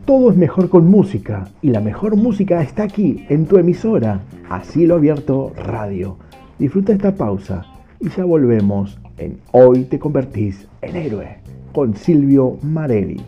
Todo 0.05 0.29
es 0.29 0.35
mejor 0.35 0.69
con 0.69 0.87
música 0.87 1.47
y 1.61 1.69
la 1.69 1.79
mejor 1.79 2.17
música 2.17 2.61
está 2.61 2.83
aquí 2.83 3.25
en 3.29 3.47
tu 3.47 3.57
emisora, 3.57 4.19
Así 4.49 4.85
lo 4.85 4.95
Abierto 4.95 5.53
Radio. 5.55 6.17
Disfruta 6.59 6.91
esta 6.91 7.15
pausa 7.15 7.65
y 8.03 8.09
ya 8.09 8.25
volvemos 8.25 8.99
en 9.17 9.39
Hoy 9.53 9.85
te 9.85 9.97
convertís 9.97 10.67
en 10.81 10.97
héroe 10.97 11.37
con 11.71 11.95
Silvio 11.95 12.57
Marelli. 12.61 13.21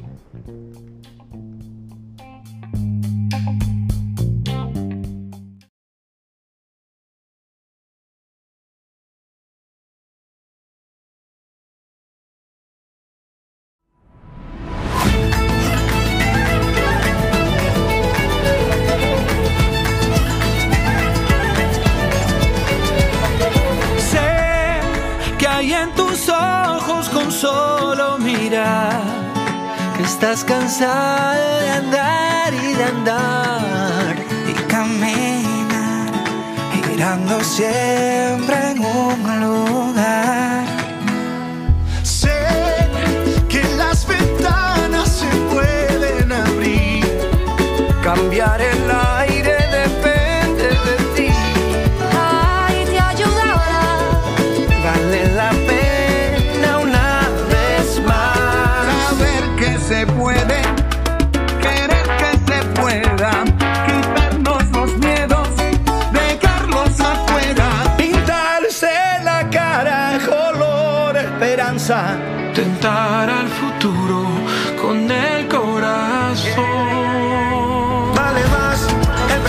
desire 30.77 31.04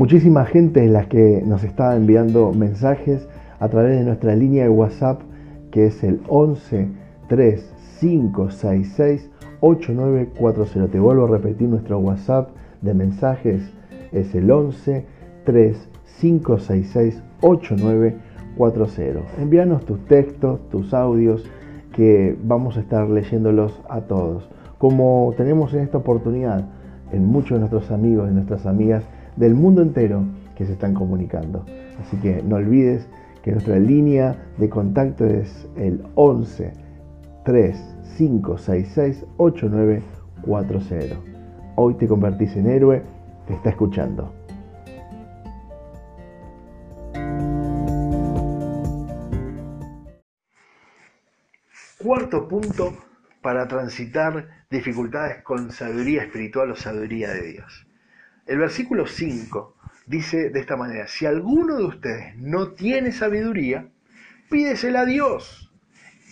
Muchísima 0.00 0.46
gente 0.46 0.82
es 0.82 0.90
la 0.90 1.10
que 1.10 1.42
nos 1.44 1.62
está 1.62 1.94
enviando 1.94 2.54
mensajes 2.54 3.28
a 3.58 3.68
través 3.68 3.98
de 3.98 4.04
nuestra 4.06 4.34
línea 4.34 4.62
de 4.62 4.70
WhatsApp 4.70 5.20
que 5.70 5.88
es 5.88 6.02
el 6.02 6.22
11 6.26 6.88
3 7.28 7.74
566 8.00 9.28
8940. 9.60 10.90
Te 10.90 10.98
vuelvo 10.98 11.26
a 11.26 11.28
repetir 11.28 11.68
nuestro 11.68 11.98
WhatsApp 11.98 12.48
de 12.80 12.94
mensajes 12.94 13.60
es 14.10 14.34
el 14.34 14.50
11 14.50 15.04
3 15.44 15.88
566 16.18 17.22
8940. 17.42 19.20
Envíanos 19.38 19.84
tus 19.84 20.02
textos, 20.06 20.66
tus 20.70 20.94
audios 20.94 21.44
que 21.92 22.38
vamos 22.42 22.78
a 22.78 22.80
estar 22.80 23.06
leyéndolos 23.06 23.78
a 23.86 24.00
todos. 24.00 24.48
Como 24.78 25.34
tenemos 25.36 25.74
en 25.74 25.80
esta 25.80 25.98
oportunidad 25.98 26.64
en 27.12 27.26
muchos 27.26 27.56
de 27.56 27.58
nuestros 27.58 27.90
amigos 27.90 28.30
y 28.30 28.32
nuestras 28.32 28.64
amigas 28.64 29.04
del 29.40 29.54
mundo 29.54 29.80
entero 29.80 30.22
que 30.54 30.66
se 30.66 30.72
están 30.74 30.92
comunicando. 30.92 31.64
Así 31.98 32.18
que 32.18 32.42
no 32.42 32.56
olvides 32.56 33.08
que 33.42 33.52
nuestra 33.52 33.78
línea 33.78 34.36
de 34.58 34.68
contacto 34.68 35.24
es 35.24 35.66
el 35.76 36.04
11 36.14 36.74
3 37.46 37.96
566 38.18 39.24
8940. 39.38 41.16
Hoy 41.76 41.94
te 41.94 42.06
convertís 42.06 42.54
en 42.54 42.66
héroe, 42.66 43.02
te 43.46 43.54
está 43.54 43.70
escuchando. 43.70 44.34
Cuarto 51.96 52.46
punto 52.46 52.92
para 53.40 53.66
transitar 53.68 54.66
dificultades 54.70 55.42
con 55.42 55.70
sabiduría 55.70 56.24
espiritual 56.24 56.72
o 56.72 56.76
sabiduría 56.76 57.30
de 57.30 57.52
Dios. 57.52 57.89
El 58.50 58.58
versículo 58.58 59.06
5 59.06 59.76
dice 60.06 60.50
de 60.50 60.58
esta 60.58 60.76
manera, 60.76 61.06
si 61.06 61.24
alguno 61.24 61.76
de 61.76 61.84
ustedes 61.84 62.36
no 62.36 62.72
tiene 62.72 63.12
sabiduría, 63.12 63.88
pídesela 64.50 65.02
a 65.02 65.04
Dios. 65.04 65.72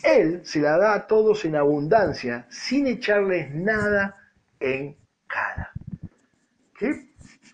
Él 0.02 0.40
se 0.42 0.58
la 0.58 0.76
da 0.78 0.94
a 0.94 1.06
todos 1.06 1.44
en 1.44 1.54
abundancia, 1.54 2.48
sin 2.50 2.88
echarles 2.88 3.54
nada 3.54 4.16
en 4.58 4.96
cara. 5.28 5.70
Qué 6.76 7.06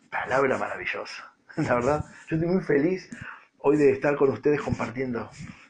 palabra 0.09 0.57
maravillosa. 0.57 1.35
La 1.59 1.75
verdad, 1.75 2.05
yo 2.31 2.37
estoy 2.37 2.49
muy 2.51 2.63
feliz 2.63 3.11
hoy 3.59 3.77
de 3.77 3.91
estar 3.93 4.17
con 4.17 4.31
ustedes 4.31 4.63
compartiendo, 4.63 5.29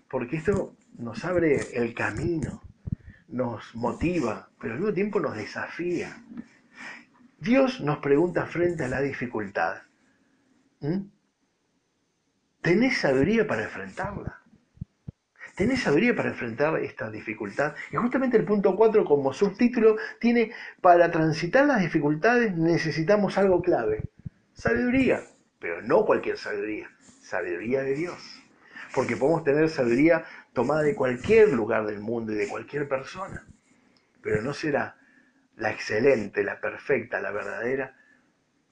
porque 0.09 0.37
esto 0.37 0.77
nos 0.99 1.25
abre 1.25 1.59
el 1.73 1.95
camino, 1.95 2.63
nos 3.27 3.75
motiva, 3.75 4.51
pero 4.61 4.75
al 4.75 4.79
mismo 4.79 4.95
tiempo 4.95 5.19
nos 5.19 5.35
desafía. 5.35 6.17
Dios 7.45 7.83
nos 7.83 7.99
pregunta 7.99 8.47
frente 8.47 8.85
a 8.85 8.89
la 8.89 9.03
dificultad, 9.03 9.83
¿m? 10.81 11.11
¿tenés 12.63 12.97
sabiduría 12.97 13.47
para 13.47 13.65
enfrentarla? 13.65 14.41
¿Tenés 15.55 15.83
sabiduría 15.83 16.17
para 16.17 16.31
enfrentar 16.31 16.79
esta 16.79 17.11
dificultad? 17.11 17.75
Y 17.93 17.97
justamente 17.97 18.39
el 18.39 18.47
punto 18.47 18.75
4 18.75 19.05
como 19.05 19.35
subtítulo 19.35 19.99
tiene, 20.19 20.53
para 20.81 21.11
transitar 21.11 21.67
las 21.67 21.83
dificultades 21.83 22.57
necesitamos 22.57 23.37
algo 23.37 23.61
clave, 23.61 24.09
sabiduría, 24.55 25.21
pero 25.59 25.83
no 25.83 26.07
cualquier 26.07 26.39
sabiduría, 26.39 26.91
sabiduría 27.21 27.83
de 27.83 27.95
Dios. 27.95 28.43
Porque 28.95 29.19
podemos 29.19 29.45
tener 29.45 29.69
sabiduría 29.69 30.25
tomada 30.55 30.81
de 30.81 30.95
cualquier 30.95 31.53
lugar 31.53 31.85
del 31.85 32.01
mundo 32.01 32.33
y 32.33 32.37
de 32.37 32.49
cualquier 32.49 32.89
persona, 32.89 33.47
pero 34.23 34.41
no 34.41 34.55
será 34.55 34.97
la 35.57 35.71
excelente, 35.71 36.43
la 36.43 36.61
perfecta, 36.61 37.21
la 37.21 37.31
verdadera 37.31 37.97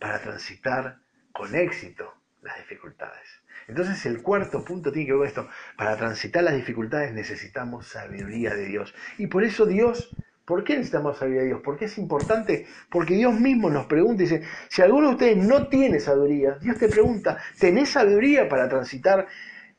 para 0.02 0.20
transitar 0.20 0.98
con 1.32 1.54
éxito 1.54 2.12
las 2.42 2.56
dificultades. 2.58 3.22
Entonces 3.68 4.04
el 4.04 4.20
cuarto 4.20 4.64
punto 4.64 4.90
tiene 4.90 5.06
que 5.06 5.12
ver 5.12 5.20
con 5.20 5.28
esto. 5.28 5.48
Para 5.76 5.96
transitar 5.96 6.42
las 6.42 6.56
dificultades 6.56 7.12
necesitamos 7.12 7.86
sabiduría 7.86 8.54
de 8.54 8.66
Dios. 8.66 8.92
Y 9.16 9.28
por 9.28 9.44
eso 9.44 9.64
Dios, 9.64 10.14
¿por 10.44 10.64
qué 10.64 10.74
necesitamos 10.74 11.18
sabiduría 11.18 11.42
de 11.42 11.48
Dios? 11.48 11.60
Porque 11.64 11.84
es 11.84 11.98
importante, 11.98 12.66
porque 12.90 13.14
Dios 13.14 13.38
mismo 13.38 13.70
nos 13.70 13.86
pregunta 13.86 14.24
y 14.24 14.26
dice, 14.26 14.42
si 14.68 14.82
alguno 14.82 15.08
de 15.08 15.12
ustedes 15.14 15.36
no 15.36 15.68
tiene 15.68 16.00
sabiduría, 16.00 16.58
Dios 16.60 16.78
te 16.78 16.88
pregunta, 16.88 17.38
¿tenés 17.58 17.90
sabiduría 17.90 18.48
para 18.48 18.68
transitar 18.68 19.28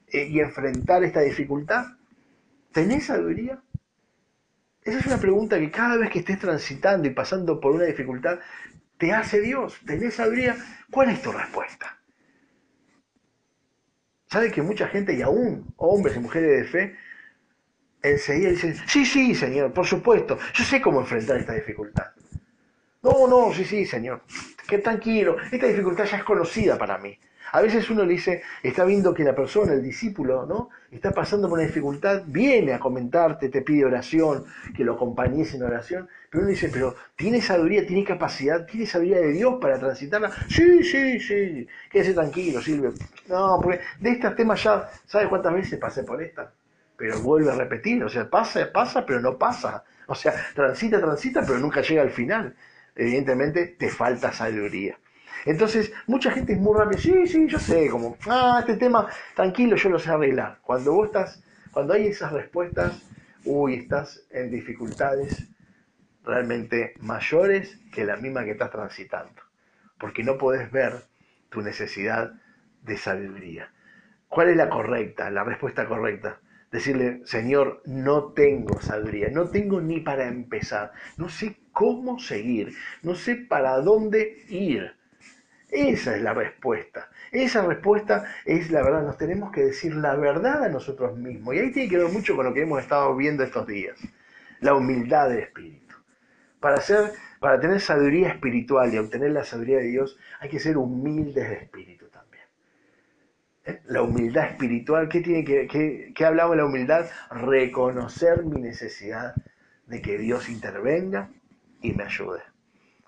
eh, 0.07 0.27
y 0.27 0.39
enfrentar 0.39 1.03
esta 1.03 1.19
dificultad? 1.19 1.85
¿Tenés 2.71 3.07
sabiduría? 3.07 3.61
Esa 4.86 5.00
es 5.00 5.06
una 5.06 5.17
pregunta 5.17 5.60
que 5.60 5.72
cada 5.72 5.98
vez 5.98 6.10
que 6.10 6.19
estés 6.19 6.39
transitando 6.39 7.08
y 7.08 7.12
pasando 7.12 7.60
por 7.60 7.72
una 7.74 7.86
dificultad, 7.86 8.39
te 8.98 9.13
hace 9.13 9.39
Dios. 9.39 9.80
¿Tenés 9.86 10.15
sabiduría? 10.15 10.58
¿Cuál 10.91 11.10
es 11.10 11.22
tu 11.22 11.32
respuesta? 11.32 11.98
¿Sabe 14.28 14.52
que 14.52 14.62
mucha 14.62 14.88
gente, 14.88 15.13
y 15.13 15.22
aún 15.22 15.74
hombres 15.78 16.15
y 16.17 16.19
mujeres 16.19 16.50
de 16.50 16.63
fe, 16.65 16.96
enseguida 18.02 18.50
dicen, 18.50 18.76
sí, 18.88 19.06
sí, 19.06 19.36
Señor, 19.36 19.74
por 19.74 19.86
supuesto, 19.86 20.38
yo 20.54 20.63
sé 20.63 20.82
cómo 20.82 21.00
enfrentar 21.00 21.38
esta 21.38 21.54
dificultad. 21.54 22.08
No, 23.02 23.28
no, 23.28 23.54
sí, 23.54 23.63
sí, 23.63 23.86
Señor, 23.86 24.24
que 24.67 24.80
tranquilo, 24.80 25.38
esta 25.52 25.67
dificultad 25.67 26.06
ya 26.06 26.17
es 26.17 26.24
conocida 26.24 26.78
para 26.78 26.98
mí. 26.98 27.17
A 27.53 27.61
veces 27.61 27.89
uno 27.89 28.03
le 28.03 28.13
dice, 28.13 28.41
está 28.61 28.83
viendo 28.83 29.13
que 29.13 29.23
la 29.23 29.33
persona, 29.33 29.73
el 29.73 29.81
discípulo, 29.81 30.45
¿no? 30.45 30.69
Está 30.91 31.11
pasando 31.11 31.47
por 31.47 31.57
una 31.57 31.67
dificultad, 31.67 32.23
viene 32.25 32.73
a 32.73 32.79
comentarte, 32.79 33.49
te 33.49 33.61
pide 33.61 33.85
oración, 33.85 34.43
que 34.75 34.83
lo 34.83 34.93
acompañes 34.93 35.53
en 35.53 35.63
oración, 35.63 36.09
pero 36.29 36.43
uno 36.43 36.49
dice, 36.51 36.69
pero 36.69 36.95
¿tiene 37.15 37.41
sabiduría, 37.41 37.85
tiene 37.85 38.03
capacidad, 38.03 38.65
tiene 38.65 38.85
sabiduría 38.85 39.21
de 39.21 39.33
Dios 39.33 39.55
para 39.61 39.79
transitarla? 39.79 40.31
Sí, 40.49 40.83
sí, 40.83 41.19
sí, 41.19 41.67
quédese 41.89 42.13
tranquilo, 42.13 42.61
Silvio. 42.61 42.93
No, 43.29 43.59
porque 43.61 43.79
de 43.99 44.09
estos 44.11 44.35
temas 44.35 44.61
ya, 44.63 44.89
¿sabes 45.05 45.27
cuántas 45.29 45.53
veces 45.53 45.79
pasé 45.79 46.03
por 46.03 46.21
esta? 46.21 46.51
pero 46.95 47.19
vuelve 47.21 47.51
a 47.51 47.55
repetir, 47.55 48.03
o 48.03 48.09
sea, 48.09 48.29
pasa, 48.29 48.71
pasa, 48.71 49.05
pero 49.05 49.19
no 49.19 49.37
pasa. 49.37 49.83
O 50.07 50.15
sea, 50.15 50.33
transita, 50.53 50.99
transita, 50.99 51.41
pero 51.45 51.59
nunca 51.59 51.81
llega 51.81 52.01
al 52.01 52.11
final. 52.11 52.55
Evidentemente 52.95 53.67
te 53.77 53.89
falta 53.89 54.31
sabiduría. 54.31 54.97
Entonces, 55.46 55.91
mucha 56.08 56.32
gente 56.32 56.54
es 56.54 56.60
muy 56.60 56.78
rápida, 56.78 57.00
sí, 57.00 57.28
sí, 57.28 57.48
yo 57.48 57.60
sé, 57.60 57.89
como, 57.89 58.17
ah, 58.28 58.58
este 58.60 58.78
tema, 58.78 59.08
tranquilo, 59.36 59.76
yo 59.76 59.89
lo 59.89 60.00
sé 60.00 60.10
arreglar. 60.12 60.60
Cuando 60.62 60.93
vos 60.93 61.08
estás, 61.08 61.43
cuando 61.72 61.93
hay 61.93 62.08
esas 62.08 62.32
respuestas, 62.32 63.02
uy, 63.46 63.76
estás 63.76 64.26
en 64.32 64.52
dificultades 64.52 65.48
realmente 66.24 66.93
mayores 67.00 67.80
que 67.91 68.06
la 68.06 68.17
misma 68.17 68.43
que 68.46 68.52
estás 68.52 68.72
transitando. 68.72 69.41
Porque 70.00 70.24
no 70.24 70.38
podés 70.38 70.72
ver 70.72 71.04
tu 71.50 71.62
necesidad 71.62 72.34
de 72.82 72.98
sabiduría. 72.98 73.72
¿Cuál 74.28 74.50
es 74.50 74.58
la 74.58 74.69
correcta, 74.69 75.30
la 75.30 75.43
respuesta 75.43 75.86
correcta? 75.86 76.39
Decirle, 76.72 77.22
Señor, 77.26 77.84
no 77.86 78.34
tengo 78.34 78.82
sabiduría, 78.82 79.30
no 79.30 79.50
tengo 79.50 79.80
ni 79.80 80.00
para 80.00 80.28
empezar, 80.28 80.91
no 81.17 81.30
sé 81.30 81.58
cómo 81.72 82.17
seguir, 82.17 82.74
no 83.04 83.13
sé 83.13 83.36
para 83.36 83.78
dónde 83.78 84.43
ir. 84.50 84.96
Esa 85.73 86.15
es 86.15 86.21
la 86.21 86.36
respuesta. 86.36 87.09
Esa 87.31 87.65
respuesta 87.65 88.25
es 88.45 88.69
la 88.69 88.83
verdad. 88.83 89.01
Nos 89.01 89.17
tenemos 89.17 89.51
que 89.51 89.65
decir 89.65 89.95
la 89.95 90.15
verdad 90.15 90.63
a 90.63 90.69
nosotros 90.69 91.17
mismos. 91.17 91.55
Y 91.55 91.59
ahí 91.59 91.71
tiene 91.71 91.89
que 91.89 91.97
ver 91.97 92.09
mucho 92.09 92.36
con 92.36 92.45
lo 92.45 92.53
que 92.53 92.62
hemos 92.62 92.79
estado 92.79 93.15
viendo 93.15 93.43
estos 93.43 93.65
días. 93.65 93.97
La 94.59 94.75
humildad 94.75 95.29
del 95.29 95.39
espíritu. 95.39 95.95
Para, 96.59 96.79
ser, 96.79 97.13
para 97.39 97.59
tener 97.59 97.81
sabiduría 97.81 98.29
espiritual 98.29 98.93
y 98.93 98.99
obtener 98.99 99.31
la 99.31 99.43
sabiduría 99.43 99.79
de 99.79 99.88
Dios, 99.88 100.19
hay 100.39 100.49
que 100.49 100.59
ser 100.59 100.77
humildes 100.77 101.49
de 101.49 101.55
espíritu 101.55 102.05
también. 102.09 102.45
¿Eh? 103.65 103.81
La 103.88 104.03
humildad 104.03 104.51
espiritual, 104.51 105.09
¿qué, 105.09 105.21
tiene 105.21 105.43
que, 105.43 105.67
qué, 105.67 106.13
qué 106.13 106.25
hablamos 106.25 106.51
de 106.51 106.57
la 106.57 106.65
humildad? 106.65 107.07
Reconocer 107.31 108.45
mi 108.45 108.62
necesidad 108.62 109.33
de 109.88 110.03
que 110.03 110.19
Dios 110.19 110.49
intervenga 110.49 111.31
y 111.81 111.93
me 111.93 112.03
ayude. 112.03 112.43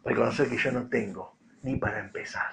Reconocer 0.04 0.50
que 0.50 0.58
yo 0.58 0.72
no 0.72 0.90
tengo 0.90 1.35
ni 1.66 1.76
para 1.78 2.00
empezar. 2.00 2.52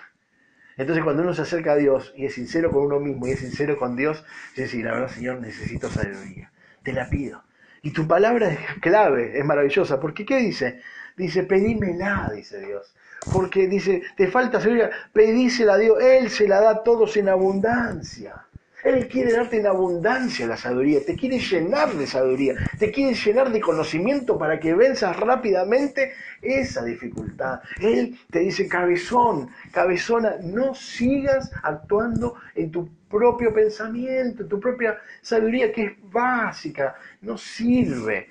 Entonces 0.77 1.05
cuando 1.05 1.23
uno 1.23 1.35
se 1.35 1.43
acerca 1.43 1.73
a 1.73 1.77
Dios 1.77 2.13
y 2.17 2.25
es 2.25 2.35
sincero 2.35 2.71
con 2.71 2.85
uno 2.85 2.99
mismo 2.99 3.27
y 3.27 3.33
es 3.33 3.41
sincero 3.41 3.79
con 3.79 3.95
Dios, 3.95 4.25
dice, 4.57 4.69
sí, 4.69 4.83
la 4.83 4.93
verdad 4.93 5.09
Señor, 5.09 5.41
necesito 5.41 5.91
sabiduría. 5.91 6.51
Te 6.83 6.93
la 6.93 7.09
pido. 7.09 7.45
Y 7.83 7.91
tu 7.91 8.09
palabra 8.09 8.49
es 8.49 8.59
clave, 8.81 9.39
es 9.39 9.45
maravillosa. 9.45 10.01
Porque 10.01 10.25
¿qué 10.25 10.39
dice? 10.39 10.81
Dice, 11.17 11.43
pedímela, 11.43 12.31
dice 12.35 12.59
Dios. 12.61 12.95
Porque 13.33 13.69
dice, 13.69 14.03
te 14.17 14.29
falta 14.29 14.61
sabiduría, 14.61 14.91
pedísela 15.13 15.75
a 15.75 15.79
Dios. 15.79 16.03
Él 16.03 16.31
se 16.31 16.49
la 16.49 16.61
da 16.61 16.71
a 16.71 16.83
todos 16.83 17.17
en 17.17 17.29
abundancia. 17.29 18.47
Él 18.83 19.07
quiere 19.09 19.33
darte 19.33 19.59
en 19.59 19.67
abundancia 19.67 20.47
la 20.47 20.57
sabiduría, 20.57 21.05
te 21.05 21.15
quiere 21.15 21.39
llenar 21.39 21.95
de 21.95 22.07
sabiduría, 22.07 22.55
te 22.79 22.91
quiere 22.91 23.15
llenar 23.15 23.53
de 23.53 23.61
conocimiento 23.61 24.37
para 24.37 24.59
que 24.59 24.75
venzas 24.75 25.19
rápidamente 25.19 26.13
esa 26.41 26.85
dificultad. 26.85 27.61
Él 27.79 28.19
te 28.31 28.41
dice, 28.41 28.67
cabezón, 28.69 29.51
cabezona, 29.71 30.37
no 30.43 30.75
sigas 30.75 31.53
actuando 31.63 32.35
en 32.57 32.73
tu 32.73 32.89
propio 33.09 33.55
pensamiento, 33.55 34.43
en 34.43 34.49
tu 34.49 34.59
propia 34.59 34.99
sabiduría 35.21 35.73
que 35.73 35.85
es 35.85 35.93
básica, 36.11 36.97
no 37.21 37.39
sirve. 37.39 38.29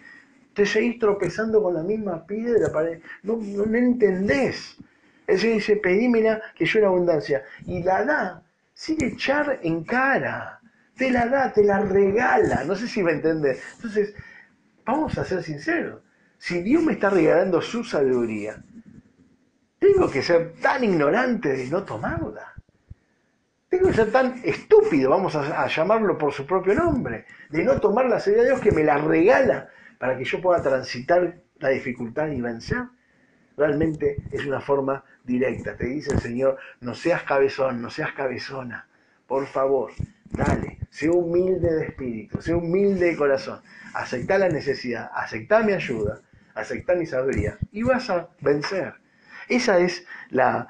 Te 0.53 0.65
seguís 0.65 0.99
tropezando 0.99 1.63
con 1.63 1.73
la 1.75 1.83
misma 1.83 2.25
piedra, 2.25 2.69
no, 3.23 3.37
no, 3.37 3.63
entendés. 3.75 4.77
Él 5.27 5.39
se 5.39 5.47
dice, 5.47 5.77
pedímela 5.77 6.41
que 6.55 6.65
yo 6.65 6.79
en 6.79 6.85
abundancia. 6.85 7.43
Y 7.65 7.81
la 7.83 8.03
da 8.03 8.43
sin 8.81 9.03
echar 9.03 9.59
en 9.61 9.83
cara. 9.83 10.59
Te 10.97 11.11
la 11.11 11.27
da, 11.27 11.53
te 11.53 11.63
la 11.63 11.81
regala. 11.81 12.63
No 12.63 12.73
sé 12.75 12.87
si 12.87 13.03
me 13.03 13.11
entiendes. 13.11 13.61
Entonces, 13.75 14.15
vamos 14.83 15.15
a 15.19 15.23
ser 15.23 15.43
sinceros. 15.43 16.01
Si 16.39 16.63
Dios 16.63 16.81
me 16.81 16.93
está 16.93 17.11
regalando 17.11 17.61
su 17.61 17.83
sabiduría, 17.83 18.63
tengo 19.77 20.09
que 20.09 20.23
ser 20.23 20.55
tan 20.63 20.83
ignorante 20.83 21.49
de 21.49 21.67
no 21.67 21.83
tomarla. 21.83 22.55
Tengo 23.69 23.89
que 23.89 23.93
ser 23.93 24.11
tan 24.11 24.41
estúpido, 24.43 25.11
vamos 25.11 25.35
a, 25.35 25.61
a 25.61 25.67
llamarlo 25.67 26.17
por 26.17 26.33
su 26.33 26.47
propio 26.47 26.73
nombre, 26.73 27.27
de 27.51 27.63
no 27.63 27.79
tomar 27.79 28.07
la 28.07 28.19
sabiduría 28.19 28.43
de 28.45 28.49
Dios 28.49 28.61
que 28.61 28.71
me 28.71 28.83
la 28.83 28.97
regala 28.97 29.69
para 29.99 30.17
que 30.17 30.25
yo 30.25 30.41
pueda 30.41 30.59
transitar 30.59 31.39
la 31.59 31.69
dificultad 31.69 32.29
y 32.29 32.41
vencer. 32.41 32.85
Realmente 33.61 34.17
es 34.31 34.43
una 34.47 34.59
forma 34.59 35.03
directa. 35.23 35.77
Te 35.77 35.85
dice 35.85 36.11
el 36.15 36.19
Señor, 36.19 36.57
no 36.79 36.95
seas 36.95 37.21
cabezón, 37.21 37.79
no 37.79 37.91
seas 37.91 38.11
cabezona. 38.13 38.87
Por 39.27 39.45
favor, 39.45 39.91
dale, 40.31 40.79
sé 40.89 41.11
humilde 41.11 41.71
de 41.71 41.85
espíritu, 41.85 42.41
sé 42.41 42.55
humilde 42.55 43.05
de 43.05 43.15
corazón. 43.15 43.61
Aceptá 43.93 44.39
la 44.39 44.49
necesidad, 44.49 45.11
aceptá 45.13 45.61
mi 45.61 45.73
ayuda, 45.73 46.21
aceptá 46.55 46.95
mi 46.95 47.05
sabiduría 47.05 47.59
y 47.71 47.83
vas 47.83 48.09
a 48.09 48.29
vencer. 48.39 48.95
Esa 49.47 49.77
es 49.77 50.07
la, 50.31 50.67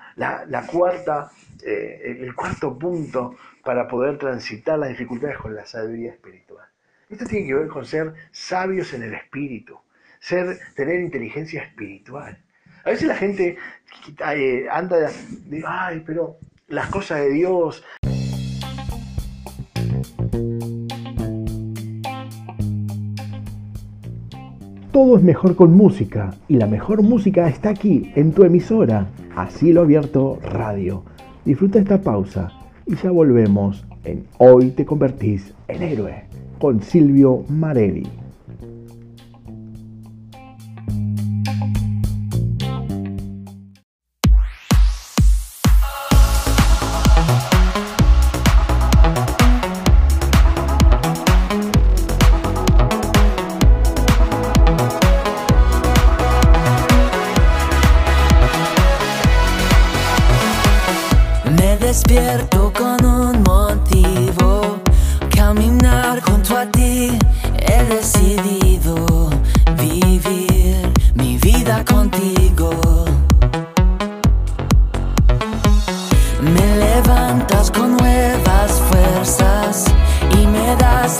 cuarta, 0.69 1.31
eh, 1.63 2.17
el 2.19 2.35
cuarto 2.35 2.77
punto 2.77 3.37
para 3.63 3.87
poder 3.87 4.17
transitar 4.17 4.77
las 4.77 4.89
dificultades 4.89 5.37
con 5.37 5.55
la 5.55 5.65
sabiduría 5.65 6.11
espiritual. 6.11 6.67
Esto 7.09 7.23
tiene 7.23 7.47
que 7.47 7.55
ver 7.55 7.69
con 7.69 7.85
ser 7.85 8.15
sabios 8.33 8.93
en 8.93 9.03
el 9.03 9.13
espíritu, 9.13 9.79
ser, 10.19 10.59
tener 10.75 10.99
inteligencia 10.99 11.63
espiritual. 11.63 12.37
A 12.83 12.89
veces 12.89 13.07
la 13.07 13.15
gente 13.15 13.57
eh, 14.35 14.65
anda 14.71 14.97
de, 14.97 15.63
ay, 15.67 16.01
pero 16.03 16.37
las 16.67 16.87
cosas 16.87 17.19
de 17.19 17.31
Dios. 17.31 17.83
Todo 24.91 25.17
es 25.17 25.23
mejor 25.23 25.55
con 25.55 25.73
música 25.73 26.33
y 26.47 26.57
la 26.57 26.65
mejor 26.65 27.03
música 27.03 27.47
está 27.47 27.69
aquí 27.69 28.11
en 28.15 28.33
tu 28.33 28.43
emisora, 28.43 29.07
a 29.35 29.49
cielo 29.49 29.81
abierto 29.81 30.39
radio. 30.41 31.03
Disfruta 31.45 31.79
esta 31.79 32.01
pausa 32.01 32.51
y 32.87 32.95
ya 32.95 33.11
volvemos 33.11 33.85
en 34.03 34.25
Hoy 34.39 34.71
te 34.71 34.85
convertís 34.85 35.53
en 35.67 35.83
héroe 35.83 36.23
con 36.57 36.81
Silvio 36.81 37.45
Marelli. 37.47 38.09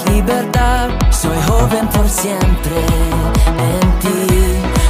Libertad. 0.06 0.90
Soy 1.10 1.38
joven 1.48 1.88
por 1.88 2.08
siempre 2.08 2.76
en 3.48 4.00
ti. 4.00 4.28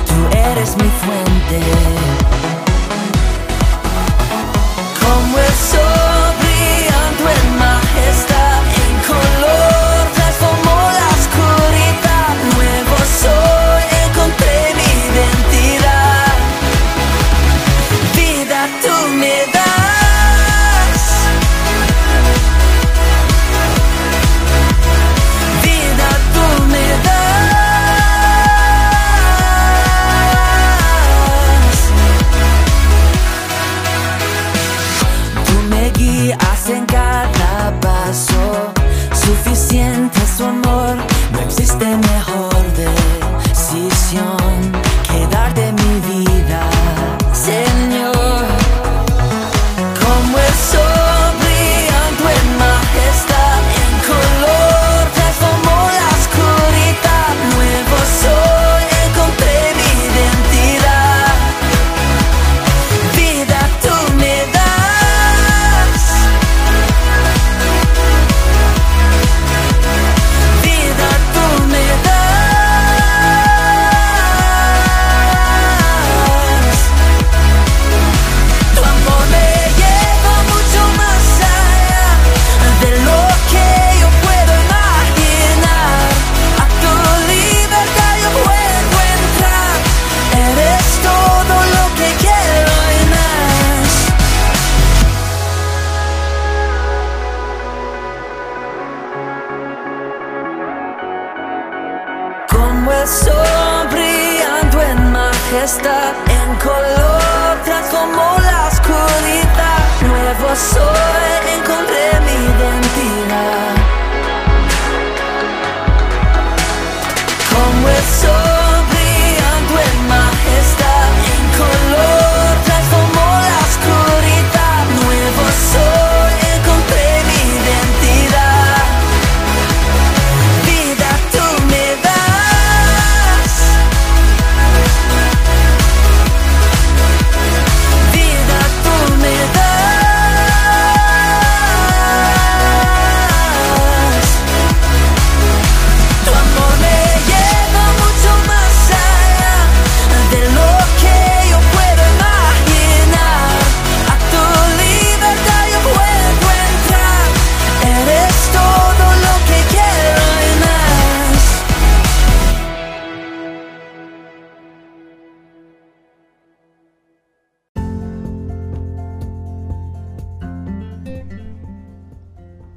Tú 0.08 0.38
eres 0.38 0.76
mi 0.76 0.90
fuente. 1.02 2.41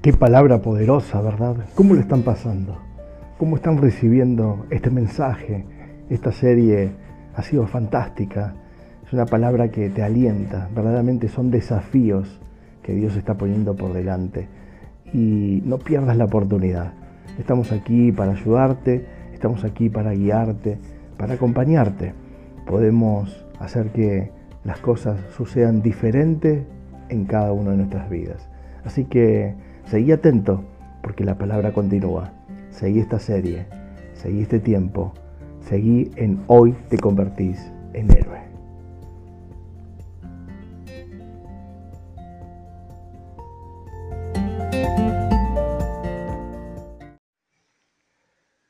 Qué 0.05 0.13
palabra 0.13 0.61
poderosa, 0.61 1.23
¿verdad? 1.23 1.57
¿Cómo 1.75 1.95
lo 1.95 2.01
están 2.01 2.21
pasando? 2.21 2.77
¿Cómo 3.39 3.57
están 3.57 3.79
recibiendo 3.79 4.67
este 4.69 4.91
mensaje? 4.91 5.65
Esta 6.11 6.31
serie 6.31 6.91
ha 7.35 7.43
sido 7.43 7.67
fantástica. 7.67 8.53
Es 9.07 9.15
una 9.15 9.25
palabra 9.25 9.71
que 9.71 9.89
te 9.89 10.03
alienta. 10.03 10.69
Verdaderamente 10.75 11.29
son 11.29 11.51
desafíos 11.51 12.39
que 12.83 12.93
Dios 12.93 13.17
está 13.17 13.39
poniendo 13.39 13.77
por 13.77 13.95
delante. 13.95 14.47
Y 15.15 15.63
no 15.65 15.79
pierdas 15.79 16.19
la 16.19 16.27
oportunidad. 16.27 16.93
Estamos 17.39 17.73
aquí 17.73 18.13
para 18.13 18.33
ayudarte, 18.33 19.07
estamos 19.33 19.65
aquí 19.65 19.89
para 19.89 20.13
guiarte, 20.13 20.77
para 21.17 21.33
acompañarte. 21.33 22.13
Podemos 22.67 23.47
hacer 23.59 23.89
que 23.89 24.31
las 24.65 24.81
cosas 24.81 25.19
sucedan 25.35 25.81
diferentes 25.81 26.63
en 27.09 27.25
cada 27.25 27.53
una 27.53 27.71
de 27.71 27.79
nuestras 27.79 28.11
vidas. 28.11 28.51
Así 28.85 29.07
que 29.07 29.73
seguí 29.87 30.13
atento 30.13 30.65
porque 31.03 31.25
la 31.25 31.37
palabra 31.37 31.73
continúa. 31.73 32.33
Seguí 32.71 33.01
esta 33.01 33.19
serie, 33.19 33.67
seguí 34.15 34.43
este 34.43 34.59
tiempo, 34.59 35.13
seguí 35.61 36.11
en 36.17 36.43
hoy 36.49 36.73
te 36.89 36.99
convertís 36.99 37.71
en 37.93 38.11
héroe. 38.11 38.45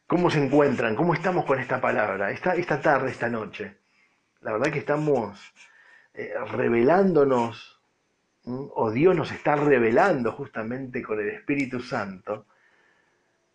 ¿Cómo 0.07 0.31
se 0.31 0.45
encuentran? 0.45 0.95
¿Cómo 0.95 1.13
estamos 1.13 1.45
con 1.45 1.59
esta 1.59 1.81
palabra? 1.81 2.31
Esta, 2.31 2.55
esta 2.55 2.81
tarde, 2.81 3.11
esta 3.11 3.29
noche. 3.29 3.79
La 4.43 4.53
verdad 4.53 4.71
que 4.71 4.79
estamos 4.79 5.41
eh, 6.13 6.33
revelándonos. 6.53 7.74
O 8.47 8.91
Dios 8.91 9.17
nos 9.17 9.33
está 9.33 9.57
revelando 9.57 10.33
justamente 10.33 11.03
con 11.03 11.21
el 11.21 11.31
Espíritu 11.31 11.81
Santo, 11.81 12.47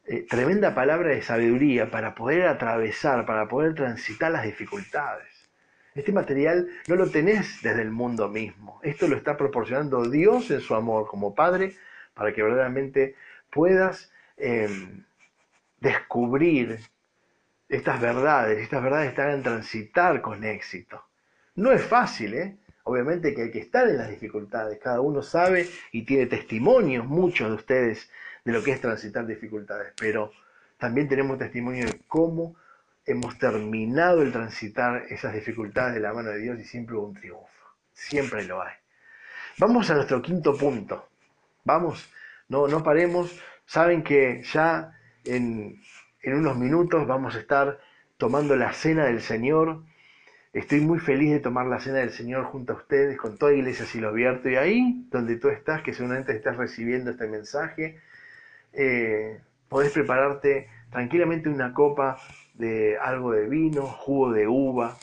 eh, 0.05 0.25
tremenda 0.27 0.73
palabra 0.73 1.09
de 1.09 1.21
sabiduría 1.21 1.91
para 1.91 2.15
poder 2.15 2.47
atravesar, 2.47 3.25
para 3.25 3.47
poder 3.47 3.75
transitar 3.75 4.31
las 4.31 4.43
dificultades. 4.43 5.27
Este 5.93 6.11
material 6.11 6.67
no 6.87 6.95
lo 6.95 7.09
tenés 7.09 7.61
desde 7.61 7.81
el 7.81 7.91
mundo 7.91 8.27
mismo. 8.27 8.79
Esto 8.83 9.07
lo 9.07 9.15
está 9.15 9.37
proporcionando 9.37 10.09
Dios 10.09 10.49
en 10.49 10.61
su 10.61 10.73
amor 10.73 11.07
como 11.07 11.35
Padre 11.35 11.75
para 12.13 12.33
que 12.33 12.41
verdaderamente 12.41 13.15
puedas 13.51 14.11
eh, 14.37 14.69
descubrir 15.79 16.79
estas 17.67 18.01
verdades, 18.01 18.59
estas 18.59 18.81
verdades 18.81 19.13
te 19.13 19.21
hagan 19.21 19.43
transitar 19.43 20.21
con 20.21 20.43
éxito. 20.43 21.03
No 21.55 21.71
es 21.71 21.83
fácil, 21.83 22.33
¿eh? 22.33 22.57
Obviamente 22.89 23.35
que 23.35 23.43
hay 23.43 23.51
que 23.51 23.59
estar 23.59 23.87
en 23.87 23.97
las 23.97 24.09
dificultades. 24.09 24.79
Cada 24.79 24.99
uno 24.99 25.21
sabe 25.21 25.69
y 25.91 26.05
tiene 26.05 26.25
testimonios, 26.25 27.05
muchos 27.05 27.49
de 27.49 27.55
ustedes, 27.55 28.09
de 28.43 28.51
lo 28.51 28.63
que 28.63 28.71
es 28.71 28.81
transitar 28.81 29.27
dificultades. 29.27 29.93
Pero 29.95 30.31
también 30.79 31.07
tenemos 31.07 31.37
testimonio 31.37 31.85
de 31.85 32.01
cómo 32.07 32.55
hemos 33.05 33.37
terminado 33.37 34.23
el 34.23 34.31
transitar 34.31 35.03
esas 35.09 35.35
dificultades 35.35 35.93
de 35.93 35.99
la 35.99 36.13
mano 36.13 36.31
de 36.31 36.39
Dios 36.39 36.59
y 36.59 36.63
siempre 36.63 36.95
hubo 36.95 37.09
un 37.09 37.13
triunfo. 37.13 37.47
Siempre 37.93 38.43
lo 38.45 38.59
hay. 38.59 38.73
Vamos 39.59 39.87
a 39.91 39.93
nuestro 39.93 40.19
quinto 40.23 40.57
punto. 40.57 41.09
Vamos, 41.65 42.09
no, 42.47 42.67
no 42.67 42.81
paremos. 42.81 43.39
Saben 43.67 44.01
que 44.01 44.41
ya 44.51 44.97
en, 45.25 45.79
en 46.23 46.33
unos 46.33 46.57
minutos 46.57 47.05
vamos 47.05 47.35
a 47.35 47.39
estar 47.39 47.79
tomando 48.17 48.55
la 48.55 48.73
cena 48.73 49.05
del 49.05 49.21
Señor. 49.21 49.83
Estoy 50.51 50.81
muy 50.81 50.97
feliz 50.97 51.31
de 51.31 51.39
tomar 51.39 51.67
la 51.67 51.79
cena 51.79 51.99
del 51.99 52.09
Señor 52.09 52.45
junto 52.45 52.73
a 52.73 52.77
ustedes, 52.77 53.17
con 53.17 53.37
toda 53.37 53.53
iglesia 53.53 53.85
Cielo 53.85 54.09
Abierto. 54.09 54.49
Y 54.49 54.55
ahí, 54.55 55.05
donde 55.11 55.35
tú 55.35 55.49
estás, 55.49 55.83
que 55.83 55.93
seguramente 55.93 56.35
estás 56.35 56.57
recibiendo 56.57 57.11
este 57.11 57.27
mensaje, 57.27 57.99
eh, 58.73 59.41
podés 59.67 59.91
prepararte 59.91 60.67
tranquilamente 60.89 61.49
una 61.49 61.71
copa 61.73 62.17
de 62.55 62.97
algo 62.97 63.31
de 63.33 63.47
vino, 63.47 63.83
jugo 63.83 64.31
de 64.31 64.47
uva, 64.47 64.97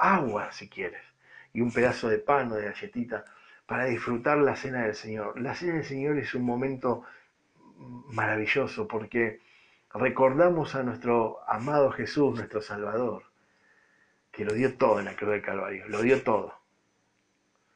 agua 0.00 0.52
si 0.52 0.68
quieres, 0.68 1.02
y 1.52 1.60
un 1.60 1.72
pedazo 1.72 2.08
de 2.08 2.18
pan 2.18 2.52
o 2.52 2.54
de 2.54 2.66
galletita 2.66 3.24
para 3.66 3.86
disfrutar 3.86 4.38
la 4.38 4.54
cena 4.54 4.84
del 4.84 4.94
Señor. 4.94 5.40
La 5.40 5.56
cena 5.56 5.74
del 5.74 5.84
Señor 5.84 6.18
es 6.18 6.34
un 6.34 6.44
momento 6.44 7.02
maravilloso 8.12 8.86
porque 8.86 9.40
recordamos 9.92 10.76
a 10.76 10.84
nuestro 10.84 11.40
amado 11.48 11.90
Jesús, 11.90 12.36
nuestro 12.36 12.62
Salvador, 12.62 13.27
que 14.38 14.44
lo 14.44 14.54
dio 14.54 14.74
todo 14.74 15.00
en 15.00 15.06
la 15.06 15.16
cruz 15.16 15.32
del 15.32 15.42
Calvario, 15.42 15.88
lo 15.88 16.00
dio 16.00 16.22
todo. 16.22 16.54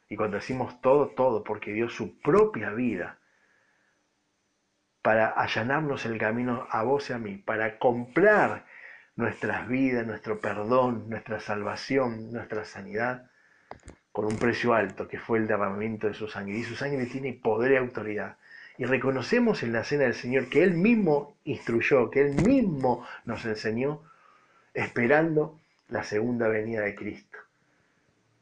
Y 0.08 0.14
cuando 0.14 0.36
decimos 0.36 0.80
todo, 0.80 1.08
todo, 1.08 1.42
porque 1.42 1.72
dio 1.72 1.88
su 1.88 2.20
propia 2.20 2.70
vida 2.70 3.18
para 5.02 5.26
allanarnos 5.26 6.06
el 6.06 6.18
camino 6.18 6.68
a 6.70 6.84
vos 6.84 7.10
y 7.10 7.14
a 7.14 7.18
mí, 7.18 7.34
para 7.36 7.80
comprar 7.80 8.64
nuestras 9.16 9.66
vidas, 9.66 10.06
nuestro 10.06 10.38
perdón, 10.38 11.10
nuestra 11.10 11.40
salvación, 11.40 12.32
nuestra 12.32 12.64
sanidad, 12.64 13.28
con 14.12 14.26
un 14.26 14.38
precio 14.38 14.72
alto, 14.72 15.08
que 15.08 15.18
fue 15.18 15.38
el 15.38 15.48
derramamiento 15.48 16.06
de 16.06 16.14
su 16.14 16.28
sangre. 16.28 16.58
Y 16.58 16.62
su 16.62 16.76
sangre 16.76 17.06
tiene 17.06 17.32
poder 17.32 17.72
y 17.72 17.76
autoridad. 17.78 18.36
Y 18.78 18.84
reconocemos 18.84 19.64
en 19.64 19.72
la 19.72 19.82
cena 19.82 20.04
del 20.04 20.14
Señor 20.14 20.48
que 20.48 20.62
Él 20.62 20.74
mismo 20.74 21.34
instruyó, 21.42 22.08
que 22.08 22.20
Él 22.20 22.34
mismo 22.46 23.04
nos 23.24 23.44
enseñó, 23.46 24.00
esperando 24.74 25.58
la 25.92 26.02
segunda 26.04 26.48
venida 26.48 26.80
de 26.80 26.94
Cristo. 26.94 27.36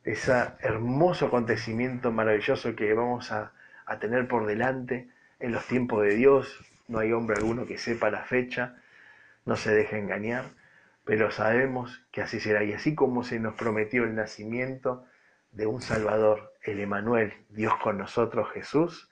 Ese 0.04 0.32
hermoso 0.60 1.26
acontecimiento 1.26 2.12
maravilloso 2.12 2.76
que 2.76 2.94
vamos 2.94 3.32
a, 3.32 3.52
tener 4.00 4.28
por 4.28 4.46
delante 4.46 5.10
en 5.40 5.50
los 5.50 5.66
tiempos 5.66 6.04
de 6.04 6.14
Dios. 6.14 6.60
No 6.86 7.00
hay 7.00 7.12
hombre 7.12 7.36
alguno 7.36 7.66
que 7.66 7.76
sepa 7.76 8.08
la 8.08 8.22
fecha, 8.22 8.76
no 9.44 9.56
se 9.56 9.74
deje 9.74 9.98
engañar, 9.98 10.44
pero 11.04 11.32
sabemos 11.32 12.00
que 12.12 12.22
así 12.22 12.38
será. 12.38 12.62
Y 12.62 12.72
así 12.72 12.94
como 12.94 13.24
se 13.24 13.40
nos 13.40 13.54
prometió 13.54 14.04
el 14.04 14.14
nacimiento 14.14 15.04
de 15.50 15.66
un 15.66 15.82
Salvador, 15.82 16.54
el 16.62 16.78
Emanuel, 16.78 17.34
Dios 17.48 17.74
con 17.82 17.98
nosotros, 17.98 18.48
Jesús, 18.52 19.10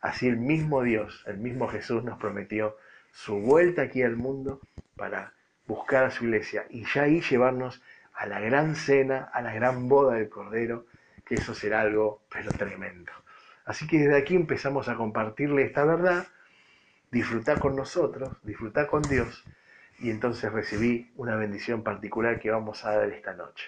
así 0.00 0.26
el 0.26 0.38
mismo 0.38 0.82
Dios, 0.82 1.22
el 1.28 1.38
mismo 1.38 1.68
Jesús 1.68 2.02
nos 2.02 2.18
prometió 2.18 2.76
su 3.12 3.38
vuelta 3.38 3.82
aquí 3.82 4.02
al 4.02 4.16
mundo 4.16 4.60
para 4.96 5.35
buscar 5.66 6.04
a 6.04 6.10
su 6.10 6.24
iglesia 6.24 6.66
y 6.70 6.84
ya 6.84 7.02
ahí 7.02 7.20
llevarnos 7.20 7.82
a 8.14 8.26
la 8.26 8.40
gran 8.40 8.76
cena, 8.76 9.30
a 9.32 9.42
la 9.42 9.52
gran 9.52 9.88
boda 9.88 10.14
del 10.14 10.28
Cordero, 10.28 10.86
que 11.24 11.34
eso 11.34 11.54
será 11.54 11.82
algo 11.82 12.22
pero 12.30 12.50
tremendo. 12.52 13.12
Así 13.64 13.86
que 13.86 13.98
desde 13.98 14.16
aquí 14.16 14.36
empezamos 14.36 14.88
a 14.88 14.94
compartirle 14.94 15.62
esta 15.62 15.84
verdad, 15.84 16.26
disfrutar 17.10 17.58
con 17.58 17.76
nosotros, 17.76 18.30
disfrutar 18.42 18.86
con 18.86 19.02
Dios, 19.02 19.44
y 19.98 20.10
entonces 20.10 20.52
recibí 20.52 21.10
una 21.16 21.36
bendición 21.36 21.82
particular 21.82 22.38
que 22.38 22.50
vamos 22.50 22.84
a 22.84 22.96
dar 22.96 23.08
esta 23.10 23.34
noche. 23.34 23.66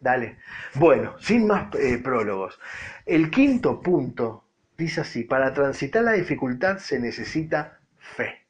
Dale. 0.00 0.38
Bueno, 0.74 1.18
sin 1.18 1.46
más 1.46 1.74
eh, 1.74 1.98
prólogos. 1.98 2.58
El 3.04 3.30
quinto 3.30 3.80
punto 3.80 4.44
dice 4.76 5.00
así, 5.00 5.24
para 5.24 5.52
transitar 5.52 6.04
la 6.04 6.12
dificultad 6.12 6.78
se 6.78 7.00
necesita 7.00 7.80
fe, 7.98 8.46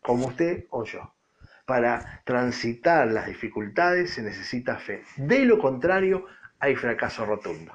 como 0.00 0.28
usted 0.28 0.66
o 0.70 0.84
yo. 0.84 1.12
Para 1.70 2.20
transitar 2.24 3.06
las 3.12 3.28
dificultades 3.28 4.10
se 4.10 4.22
necesita 4.22 4.76
fe. 4.76 5.04
De 5.16 5.44
lo 5.44 5.60
contrario, 5.60 6.26
hay 6.58 6.74
fracaso 6.74 7.24
rotundo. 7.24 7.72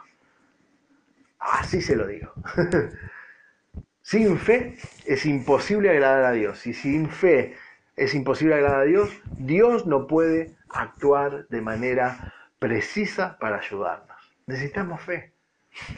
Así 1.40 1.82
se 1.82 1.96
lo 1.96 2.06
digo. 2.06 2.34
sin 4.02 4.38
fe 4.38 4.76
es 5.06 5.26
imposible 5.26 5.92
agradar 5.92 6.26
a 6.26 6.32
Dios. 6.34 6.68
Y 6.68 6.74
sin 6.74 7.10
fe 7.10 7.56
es 7.96 8.14
imposible 8.14 8.56
agradar 8.56 8.82
a 8.82 8.84
Dios, 8.84 9.10
Dios 9.38 9.86
no 9.88 10.08
puede 10.08 10.58
actuar 10.68 11.48
de 11.48 11.62
manera 11.62 12.34
precisa 12.60 13.38
para 13.40 13.60
ayudarnos. 13.60 14.18
Necesitamos 14.46 15.02
fe. 15.04 15.32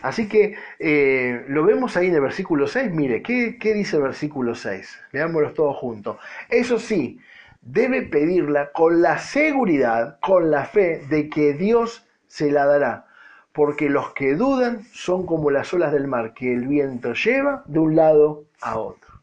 Así 0.03 0.29
que 0.29 0.55
eh, 0.77 1.45
lo 1.47 1.63
vemos 1.63 1.97
ahí 1.97 2.09
en 2.09 2.13
el 2.13 2.21
versículo 2.21 2.67
6. 2.67 2.91
Mire, 2.91 3.23
¿qué, 3.23 3.57
qué 3.59 3.73
dice 3.73 3.95
el 3.95 4.03
versículo 4.03 4.53
6? 4.53 4.99
Veámoslos 5.11 5.55
todos 5.55 5.75
juntos. 5.77 6.17
Eso 6.47 6.77
sí, 6.77 7.19
debe 7.67 8.01
pedirla 8.01 8.71
con 8.71 9.01
la 9.01 9.19
seguridad, 9.19 10.19
con 10.21 10.49
la 10.51 10.65
fe 10.65 11.03
de 11.09 11.29
que 11.29 11.53
Dios 11.53 12.05
se 12.27 12.51
la 12.51 12.65
dará. 12.65 13.05
Porque 13.51 13.89
los 13.89 14.13
que 14.13 14.35
dudan 14.35 14.83
son 14.93 15.25
como 15.25 15.51
las 15.51 15.73
olas 15.73 15.91
del 15.91 16.07
mar 16.07 16.33
que 16.33 16.53
el 16.53 16.67
viento 16.67 17.13
lleva 17.13 17.63
de 17.65 17.79
un 17.79 17.95
lado 17.95 18.45
a 18.61 18.77
otro. 18.77 19.21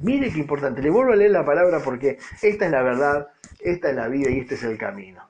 Mire 0.00 0.32
qué 0.32 0.38
importante. 0.38 0.82
Le 0.82 0.90
vuelvo 0.90 1.12
a 1.12 1.16
leer 1.16 1.30
la 1.30 1.44
palabra 1.44 1.80
porque 1.80 2.18
esta 2.42 2.66
es 2.66 2.70
la 2.70 2.82
verdad, 2.82 3.28
esta 3.60 3.90
es 3.90 3.96
la 3.96 4.08
vida 4.08 4.30
y 4.30 4.40
este 4.40 4.54
es 4.54 4.64
el 4.64 4.78
camino. 4.78 5.22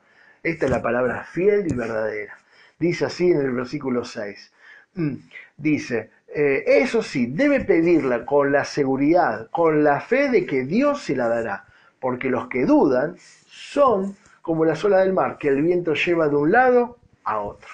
Esta 0.42 0.66
es 0.66 0.70
la 0.70 0.82
palabra 0.82 1.24
fiel 1.24 1.66
y 1.70 1.74
verdadera. 1.74 2.38
Dice 2.78 3.06
así 3.06 3.30
en 3.30 3.40
el 3.40 3.52
versículo 3.52 4.04
6. 4.04 4.52
Mm, 4.94 5.16
Dice, 5.58 6.10
eh, 6.32 6.62
eso 6.66 7.02
sí, 7.02 7.26
debe 7.26 7.60
pedirla 7.60 8.24
con 8.24 8.52
la 8.52 8.64
seguridad, 8.64 9.50
con 9.50 9.82
la 9.82 10.00
fe 10.00 10.30
de 10.30 10.46
que 10.46 10.62
Dios 10.62 11.02
se 11.02 11.16
la 11.16 11.26
dará. 11.26 11.64
Porque 12.00 12.30
los 12.30 12.48
que 12.48 12.64
dudan 12.64 13.16
son 13.46 14.16
como 14.42 14.64
la 14.64 14.74
olas 14.82 15.04
del 15.04 15.12
mar, 15.12 15.36
que 15.38 15.48
el 15.48 15.62
viento 15.62 15.94
lleva 15.94 16.28
de 16.28 16.36
un 16.36 16.52
lado 16.52 16.98
a 17.24 17.40
otro. 17.40 17.68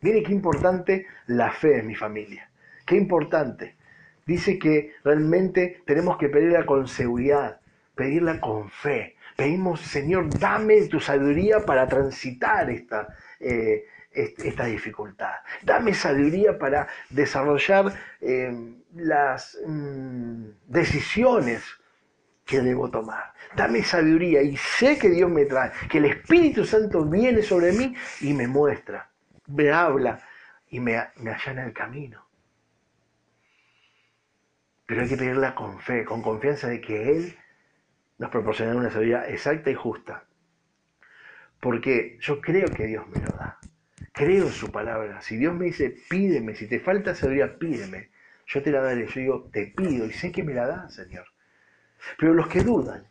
Mire 0.00 0.22
qué 0.22 0.32
importante 0.32 1.06
la 1.26 1.50
fe 1.52 1.78
en 1.80 1.86
mi 1.86 1.94
familia. 1.94 2.48
Qué 2.86 2.96
importante. 2.96 3.76
Dice 4.26 4.58
que 4.58 4.94
realmente 5.04 5.82
tenemos 5.86 6.16
que 6.18 6.28
pedirla 6.28 6.64
con 6.66 6.86
seguridad, 6.88 7.60
pedirla 7.94 8.40
con 8.40 8.70
fe. 8.70 9.16
Pedimos, 9.36 9.80
Señor, 9.80 10.28
dame 10.38 10.82
tu 10.88 11.00
sabiduría 11.00 11.64
para 11.64 11.86
transitar 11.88 12.70
esta, 12.70 13.08
eh, 13.40 13.84
est- 14.12 14.38
esta 14.44 14.64
dificultad. 14.66 15.34
Dame 15.62 15.94
sabiduría 15.94 16.58
para 16.58 16.88
desarrollar 17.10 17.92
eh, 18.20 18.52
las 18.96 19.58
mm, 19.66 20.44
decisiones 20.66 21.62
que 22.48 22.62
debo 22.62 22.90
tomar. 22.90 23.34
Dame 23.54 23.84
sabiduría 23.84 24.40
y 24.40 24.56
sé 24.56 24.98
que 24.98 25.10
Dios 25.10 25.30
me 25.30 25.44
trae, 25.44 25.70
que 25.88 25.98
el 25.98 26.06
Espíritu 26.06 26.64
Santo 26.64 27.04
viene 27.04 27.42
sobre 27.42 27.72
mí 27.72 27.94
y 28.22 28.32
me 28.32 28.48
muestra, 28.48 29.10
me 29.48 29.70
habla 29.70 30.18
y 30.70 30.80
me, 30.80 30.96
allana 30.96 31.64
el 31.64 31.74
camino. 31.74 32.26
Pero 34.86 35.02
hay 35.02 35.08
que 35.08 35.18
pedirla 35.18 35.54
con 35.54 35.78
fe, 35.78 36.06
con 36.06 36.22
confianza 36.22 36.68
de 36.68 36.80
que 36.80 37.10
Él 37.10 37.36
nos 38.16 38.30
proporcionará 38.30 38.78
una 38.78 38.90
sabiduría 38.90 39.28
exacta 39.28 39.70
y 39.70 39.74
justa. 39.74 40.24
Porque 41.60 42.16
yo 42.20 42.40
creo 42.40 42.68
que 42.68 42.86
Dios 42.86 43.06
me 43.08 43.20
lo 43.20 43.30
da. 43.36 43.58
Creo 44.12 44.46
en 44.46 44.52
su 44.52 44.72
palabra. 44.72 45.20
Si 45.20 45.36
Dios 45.36 45.54
me 45.54 45.66
dice, 45.66 45.94
pídeme, 46.08 46.54
si 46.54 46.66
te 46.66 46.80
falta 46.80 47.14
sabiduría, 47.14 47.58
pídeme. 47.58 48.08
Yo 48.46 48.62
te 48.62 48.70
la 48.70 48.80
daré. 48.80 49.06
Yo 49.06 49.20
digo, 49.20 49.50
te 49.52 49.66
pido 49.66 50.06
y 50.06 50.12
sé 50.12 50.32
que 50.32 50.42
me 50.42 50.54
la 50.54 50.66
da, 50.66 50.88
Señor. 50.88 51.26
Pero 52.18 52.34
los 52.34 52.48
que 52.48 52.62
dudan, 52.62 53.04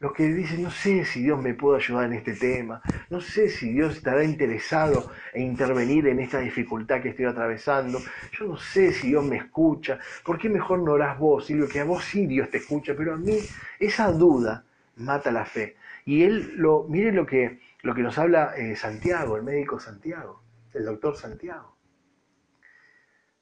los 0.00 0.12
que 0.12 0.24
dicen, 0.24 0.62
no 0.62 0.70
sé 0.70 1.04
si 1.04 1.22
Dios 1.22 1.40
me 1.40 1.54
puede 1.54 1.78
ayudar 1.78 2.04
en 2.04 2.14
este 2.14 2.34
tema, 2.34 2.82
no 3.08 3.20
sé 3.20 3.48
si 3.48 3.72
Dios 3.72 3.96
estará 3.96 4.22
interesado 4.22 5.10
en 5.32 5.44
intervenir 5.44 6.06
en 6.08 6.20
esta 6.20 6.40
dificultad 6.40 7.00
que 7.00 7.10
estoy 7.10 7.24
atravesando, 7.24 8.00
yo 8.32 8.46
no 8.46 8.56
sé 8.56 8.92
si 8.92 9.08
Dios 9.08 9.24
me 9.24 9.36
escucha, 9.36 9.98
¿por 10.24 10.38
qué 10.38 10.50
mejor 10.50 10.80
no 10.80 10.92
orás 10.92 11.18
vos, 11.18 11.46
Silvio? 11.46 11.68
Que 11.68 11.80
a 11.80 11.84
vos 11.84 12.04
sí 12.04 12.26
Dios 12.26 12.50
te 12.50 12.58
escucha, 12.58 12.94
pero 12.96 13.14
a 13.14 13.16
mí 13.16 13.38
esa 13.80 14.12
duda 14.12 14.64
mata 14.96 15.30
la 15.30 15.44
fe. 15.46 15.76
Y 16.04 16.22
él, 16.22 16.52
lo, 16.56 16.84
mire 16.88 17.12
lo 17.12 17.24
que, 17.24 17.60
lo 17.82 17.94
que 17.94 18.02
nos 18.02 18.18
habla 18.18 18.54
eh, 18.56 18.76
Santiago, 18.76 19.36
el 19.36 19.42
médico 19.42 19.80
Santiago, 19.80 20.42
el 20.74 20.84
doctor 20.84 21.16
Santiago. 21.16 21.73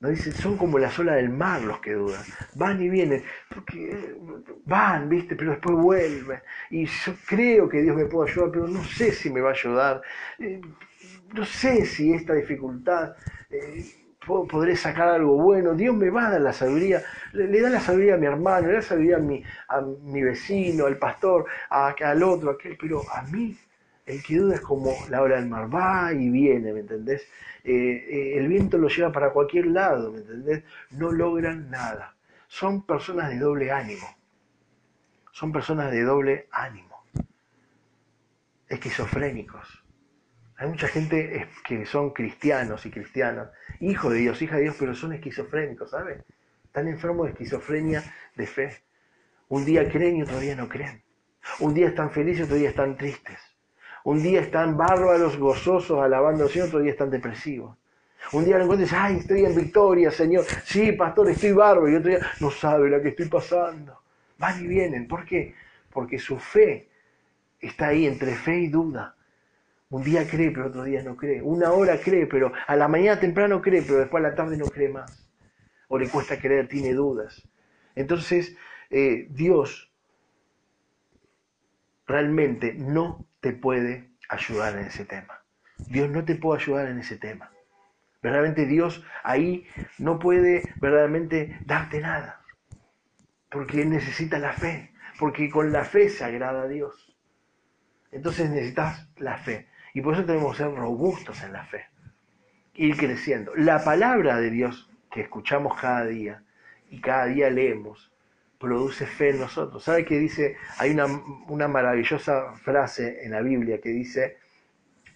Nos 0.03 0.11
dice, 0.11 0.32
son 0.32 0.57
como 0.57 0.80
las 0.80 0.98
olas 0.98 1.14
del 1.14 1.30
mar 1.30 1.62
los 1.62 1.78
que 1.78 1.92
dudan. 1.92 2.22
Van 2.57 2.82
y 2.82 2.88
vienen, 2.88 3.22
porque 3.55 3.92
eh, 3.92 4.16
van, 4.66 5.09
viste, 5.09 5.36
pero 5.36 5.53
después 5.53 5.76
vuelven. 5.76 6.40
Y 6.70 6.86
yo 6.86 7.12
creo 7.24 7.68
que 7.68 7.82
Dios 7.82 7.94
me 7.96 8.07
puede 8.07 8.30
ayudar, 8.32 8.50
pero 8.50 8.66
no 8.66 8.82
sé 8.82 9.12
si 9.12 9.30
me 9.30 9.40
va 9.40 9.50
a 9.50 9.53
ayudar. 9.53 10.03
Eh, 10.40 10.61
no 11.32 11.44
sé 11.44 11.86
si 11.86 12.12
esta 12.12 12.34
dificultad 12.34 13.14
eh, 13.48 13.84
po- 14.26 14.44
podré 14.48 14.74
sacar 14.76 15.09
algo 15.09 15.36
bueno. 15.36 15.72
Dios 15.74 15.94
me 15.96 16.11
va 16.11 16.26
a 16.26 16.30
dar 16.32 16.40
la 16.40 16.53
sabiduría. 16.53 17.05
Le, 17.32 17.46
le 17.46 17.61
da 17.61 17.70
la 17.70 17.80
sabiduría 17.80 18.14
a 18.14 18.18
mi 18.18 18.26
hermano, 18.26 18.66
le 18.66 18.72
da 18.72 18.78
la 18.80 18.82
sabiduría 18.82 19.16
a 19.18 19.20
mi, 19.20 19.44
a 19.68 19.80
mi 19.80 20.22
vecino, 20.24 20.86
al 20.86 20.96
pastor, 20.98 21.46
a- 21.70 21.94
al 22.05 22.22
otro, 22.24 22.50
a 22.50 22.55
aquel, 22.55 22.76
pero 22.76 23.03
a 23.09 23.22
mí 23.22 23.57
el 24.07 24.22
que 24.22 24.36
duda 24.36 24.57
es 24.57 24.61
como 24.61 24.94
la 25.09 25.22
ola 25.22 25.36
del 25.36 25.48
mar, 25.48 25.72
va 25.74 26.12
y 26.12 26.28
viene, 26.28 26.72
¿me 26.72 26.80
entendés? 26.80 27.22
Eh, 27.64 27.72
eh, 27.72 28.38
el 28.38 28.48
viento 28.48 28.78
lo 28.78 28.88
lleva 28.88 29.12
para 29.12 29.30
cualquier 29.32 29.66
lado, 29.66 30.12
¿me 30.12 30.18
entendés? 30.18 30.64
No 30.90 31.12
logran 31.12 31.70
nada. 31.70 32.14
Son 32.48 32.84
personas 32.84 33.30
de 33.30 33.38
doble 33.38 33.70
ánimo. 33.70 34.07
Son 35.32 35.53
personas 35.53 35.90
de 35.90 36.03
doble 36.03 36.48
ánimo. 36.50 37.05
Esquizofrénicos. 38.68 39.84
Hay 40.57 40.68
mucha 40.68 40.88
gente 40.88 41.36
es- 41.36 41.48
que 41.64 41.86
son 41.86 42.11
cristianos 42.11 42.86
y 42.86 42.90
cristianas, 42.90 43.50
hijos 43.80 44.12
de 44.12 44.18
Dios, 44.20 44.42
hijas 44.42 44.57
de 44.59 44.62
Dios, 44.64 44.76
pero 44.78 44.94
son 44.94 45.12
esquizofrénicos, 45.12 45.90
¿sabes? 45.90 46.22
Están 46.64 46.88
enfermos 46.88 47.26
de 47.26 47.32
esquizofrenia 47.32 48.03
de 48.36 48.46
fe. 48.46 48.82
Un 49.48 49.64
día 49.64 49.88
creen 49.88 50.16
y 50.16 50.22
otro 50.22 50.38
día 50.40 50.57
no 50.57 50.68
creen. 50.68 51.03
Un 51.61 51.74
día 51.74 51.88
están 51.88 52.11
felices, 52.11 52.44
otro 52.44 52.57
día 52.57 52.70
están 52.70 52.96
tristes. 52.96 53.38
Un 54.05 54.22
día 54.22 54.40
están 54.40 54.76
bárbaros, 54.76 55.38
gozosos, 55.38 56.00
alabando 56.00 56.44
al 56.44 56.50
Señor, 56.50 56.68
otro 56.68 56.80
día 56.80 56.92
están 56.92 57.11
depresivos. 57.11 57.76
Un 58.32 58.44
día 58.44 58.57
lo 58.59 58.64
encuentras 58.64 58.92
ay, 58.92 59.18
estoy 59.18 59.44
en 59.44 59.55
victoria, 59.55 60.11
Señor. 60.11 60.44
Sí, 60.64 60.92
pastor, 60.92 61.30
estoy 61.30 61.53
bárbaro. 61.53 61.88
Y 61.88 61.96
otro 61.96 62.11
día, 62.11 62.20
no 62.40 62.50
sabe 62.50 62.88
la 62.90 63.00
que 63.00 63.09
estoy 63.09 63.26
pasando. 63.26 64.00
Van 64.38 64.62
y 64.64 64.66
vienen. 64.66 65.07
¿Por 65.07 65.24
qué? 65.24 65.55
Porque 65.92 66.18
su 66.18 66.38
fe 66.38 66.88
está 67.61 67.88
ahí 67.88 68.07
entre 68.07 68.34
fe 68.34 68.59
y 68.59 68.68
duda. 68.68 69.16
Un 69.90 70.03
día 70.03 70.26
cree, 70.26 70.50
pero 70.50 70.68
otro 70.68 70.84
día 70.84 71.03
no 71.03 71.16
cree. 71.16 71.42
Una 71.42 71.72
hora 71.72 72.00
cree, 72.00 72.26
pero 72.26 72.53
a 72.66 72.76
la 72.76 72.88
mañana 72.88 73.20
temprano 73.20 73.61
cree, 73.61 73.82
pero 73.82 73.98
después 73.98 74.24
a 74.24 74.28
la 74.28 74.34
tarde 74.34 74.57
no 74.57 74.64
cree 74.64 74.88
más. 74.88 75.28
O 75.88 75.98
le 75.98 76.09
cuesta 76.09 76.40
creer, 76.40 76.66
tiene 76.66 76.94
dudas. 76.94 77.46
Entonces, 77.94 78.57
eh, 78.90 79.26
Dios 79.30 79.92
realmente 82.07 82.72
no 82.74 83.26
te 83.43 83.53
puede 83.53 84.09
ayudar 84.28 84.78
en 84.78 84.86
ese 84.86 85.05
tema. 85.05 85.43
Dios 85.88 86.09
no 86.09 86.24
te 86.24 86.36
puede 86.36 86.62
ayudar 86.62 86.86
en 86.86 87.01
ese 87.01 87.16
tema. 87.16 87.51
Verdaderamente 88.22 88.66
Dios 88.66 89.05
ahí 89.24 89.66
no 89.99 90.20
puede 90.20 90.62
verdaderamente 90.76 91.59
darte 91.66 92.01
nada. 92.01 92.40
Porque 93.51 93.82
Él 93.82 93.90
necesita 93.90 94.38
la 94.38 94.53
fe. 94.53 94.93
Porque 95.18 95.51
con 95.51 95.72
la 95.72 95.84
fe 95.84 96.09
se 96.09 96.24
agrada 96.24 96.62
a 96.62 96.68
Dios. 96.68 97.18
Entonces 98.12 98.49
necesitas 98.49 99.09
la 99.16 99.38
fe. 99.38 99.68
Y 99.93 100.01
por 100.01 100.14
eso 100.14 100.24
tenemos 100.24 100.57
que 100.57 100.62
ser 100.62 100.72
robustos 100.72 101.43
en 101.43 101.53
la 101.53 101.64
fe. 101.64 101.86
Ir 102.74 102.97
creciendo. 102.97 103.53
La 103.57 103.82
palabra 103.82 104.38
de 104.38 104.51
Dios 104.51 104.88
que 105.11 105.22
escuchamos 105.22 105.78
cada 105.80 106.07
día 106.07 106.45
y 106.88 107.01
cada 107.01 107.26
día 107.26 107.51
leemos 107.51 108.11
produce 108.62 109.06
fe 109.06 109.30
en 109.30 109.40
nosotros. 109.40 109.82
¿Sabe 109.82 110.04
qué 110.04 110.18
dice? 110.18 110.56
Hay 110.78 110.92
una, 110.92 111.06
una 111.48 111.66
maravillosa 111.66 112.54
frase 112.54 113.24
en 113.24 113.32
la 113.32 113.42
Biblia 113.42 113.80
que 113.80 113.88
dice 113.88 114.38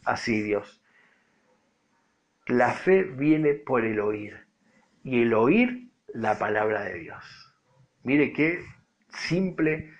así 0.04 0.42
Dios. 0.42 0.82
La 2.46 2.72
fe 2.72 3.04
viene 3.04 3.54
por 3.54 3.84
el 3.84 4.00
oír 4.00 4.36
y 5.04 5.22
el 5.22 5.32
oír 5.32 5.88
la 6.08 6.38
palabra 6.38 6.82
de 6.82 6.98
Dios. 6.98 7.54
Mire 8.02 8.32
qué 8.32 8.60
simple, 9.10 9.92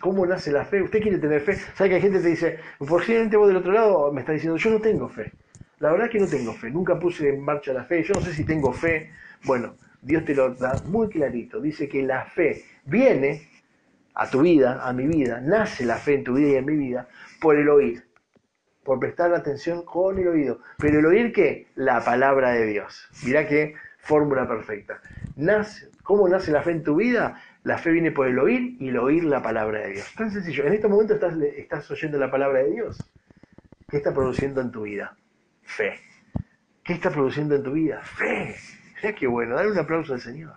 cómo 0.00 0.26
nace 0.26 0.50
la 0.50 0.64
fe. 0.64 0.82
Usted 0.82 1.00
quiere 1.00 1.18
tener 1.18 1.40
fe. 1.42 1.54
¿Sabe 1.54 1.90
que 1.90 1.96
hay 1.96 2.02
gente 2.02 2.18
que 2.18 2.24
te 2.24 2.30
dice, 2.30 2.58
posiblemente 2.78 3.36
vos 3.36 3.48
del 3.48 3.58
otro 3.58 3.72
lado 3.72 4.12
me 4.12 4.20
está 4.20 4.32
diciendo, 4.32 4.56
yo 4.56 4.70
no 4.70 4.80
tengo 4.80 5.08
fe. 5.08 5.32
La 5.78 5.92
verdad 5.92 6.08
es 6.08 6.12
que 6.12 6.18
no 6.18 6.26
tengo 6.26 6.52
fe, 6.52 6.70
nunca 6.70 6.98
puse 6.98 7.28
en 7.28 7.40
marcha 7.40 7.72
la 7.72 7.84
fe, 7.84 8.02
yo 8.02 8.14
no 8.14 8.20
sé 8.20 8.34
si 8.34 8.44
tengo 8.44 8.72
fe. 8.72 9.10
Bueno, 9.44 9.76
Dios 10.02 10.24
te 10.24 10.34
lo 10.34 10.54
da 10.54 10.80
muy 10.86 11.08
clarito. 11.08 11.60
Dice 11.60 11.88
que 11.88 12.02
la 12.02 12.24
fe 12.24 12.64
viene 12.84 13.48
a 14.14 14.28
tu 14.28 14.42
vida, 14.42 14.86
a 14.86 14.92
mi 14.92 15.06
vida, 15.06 15.40
nace 15.40 15.84
la 15.84 15.96
fe 15.96 16.14
en 16.14 16.24
tu 16.24 16.34
vida 16.34 16.48
y 16.50 16.54
en 16.56 16.66
mi 16.66 16.76
vida 16.76 17.08
por 17.40 17.56
el 17.56 17.68
oír, 17.68 18.04
por 18.84 18.98
prestar 18.98 19.32
atención 19.34 19.84
con 19.84 20.18
el 20.18 20.28
oído. 20.28 20.60
Pero 20.78 20.98
el 20.98 21.06
oír 21.06 21.32
qué? 21.32 21.68
La 21.74 22.04
palabra 22.04 22.52
de 22.52 22.66
Dios. 22.66 23.08
Mirá 23.24 23.46
qué 23.46 23.74
fórmula 23.98 24.48
perfecta. 24.48 25.00
Nace, 25.36 25.90
¿Cómo 26.10 26.28
nace 26.28 26.50
la 26.50 26.60
fe 26.62 26.72
en 26.72 26.82
tu 26.82 26.96
vida? 26.96 27.40
La 27.62 27.78
fe 27.78 27.92
viene 27.92 28.10
por 28.10 28.26
el 28.26 28.36
oír 28.40 28.76
y 28.80 28.88
el 28.88 28.98
oír 28.98 29.22
la 29.22 29.40
palabra 29.40 29.78
de 29.78 29.92
Dios. 29.92 30.12
Tan 30.16 30.28
sencillo. 30.28 30.64
En 30.66 30.72
este 30.72 30.88
momento 30.88 31.14
estás, 31.14 31.34
estás 31.56 31.88
oyendo 31.88 32.18
la 32.18 32.28
palabra 32.28 32.64
de 32.64 32.70
Dios. 32.72 32.98
¿Qué 33.88 33.98
está 33.98 34.12
produciendo 34.12 34.60
en 34.60 34.72
tu 34.72 34.82
vida? 34.82 35.16
Fe. 35.62 36.00
¿Qué 36.82 36.94
está 36.94 37.10
produciendo 37.10 37.54
en 37.54 37.62
tu 37.62 37.70
vida? 37.70 38.00
Fe. 38.02 38.56
Mira 39.02 39.14
qué 39.14 39.26
bueno. 39.26 39.56
Dale 39.56 39.70
un 39.70 39.78
aplauso 39.78 40.14
al 40.14 40.20
Señor. 40.20 40.54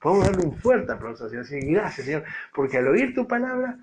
Podemos 0.00 0.26
darle 0.26 0.46
un 0.46 0.56
fuerte 0.56 0.92
aplauso 0.92 1.24
al 1.24 1.46
Señor. 1.46 1.80
Gracias, 1.80 2.06
Señor. 2.06 2.24
Porque 2.54 2.78
al 2.78 2.88
oír 2.88 3.14
tu 3.14 3.26
palabra, 3.26 3.78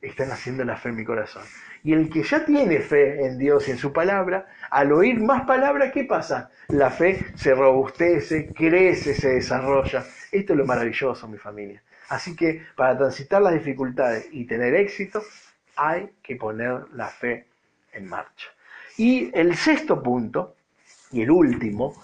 están 0.00 0.30
haciendo 0.30 0.64
la 0.64 0.76
fe 0.76 0.90
en 0.90 0.96
mi 0.96 1.04
corazón. 1.04 1.42
Y 1.82 1.92
el 1.92 2.10
que 2.10 2.22
ya 2.22 2.44
tiene 2.44 2.80
fe 2.80 3.26
en 3.26 3.38
Dios 3.38 3.68
y 3.68 3.72
en 3.72 3.78
su 3.78 3.92
palabra, 3.92 4.46
al 4.70 4.92
oír 4.92 5.20
más 5.20 5.46
palabras, 5.46 5.92
¿qué 5.92 6.04
pasa? 6.04 6.50
La 6.68 6.90
fe 6.90 7.26
se 7.34 7.54
robustece, 7.54 8.52
crece, 8.52 9.14
se 9.14 9.34
desarrolla. 9.34 10.04
Esto 10.30 10.52
es 10.52 10.58
lo 10.58 10.66
maravilloso, 10.66 11.28
mi 11.28 11.38
familia. 11.38 11.82
Así 12.08 12.36
que 12.36 12.64
para 12.76 12.96
transitar 12.96 13.42
las 13.42 13.54
dificultades 13.54 14.28
y 14.30 14.44
tener 14.44 14.74
éxito, 14.74 15.22
hay 15.76 16.10
que 16.22 16.36
poner 16.36 16.84
la 16.92 17.08
fe 17.08 17.46
en 17.92 18.08
marcha. 18.08 18.48
Y 18.96 19.30
el 19.38 19.56
sexto 19.56 20.02
punto, 20.02 20.56
y 21.12 21.22
el 21.22 21.30
último. 21.30 21.94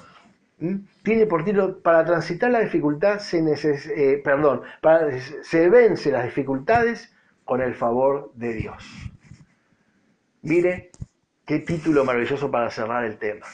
Tiene 1.03 1.27
por 1.27 1.45
título, 1.45 1.81
para 1.81 2.05
transitar 2.05 2.51
la 2.51 2.61
dificultad 2.61 3.19
se 3.19 3.43
neces 3.43 3.87
eh, 3.87 4.21
perdón, 4.23 4.63
para- 4.81 5.09
se 5.21 5.69
vence 5.69 6.11
las 6.11 6.25
dificultades 6.25 7.13
con 7.45 7.61
el 7.61 7.75
favor 7.75 8.33
de 8.35 8.55
Dios. 8.55 8.85
Mire 10.43 10.91
qué 11.47 11.59
título 11.61 12.05
maravilloso 12.05 12.51
para 12.51 12.71
cerrar 12.71 13.05
el 13.05 13.19
tema. 13.19 13.47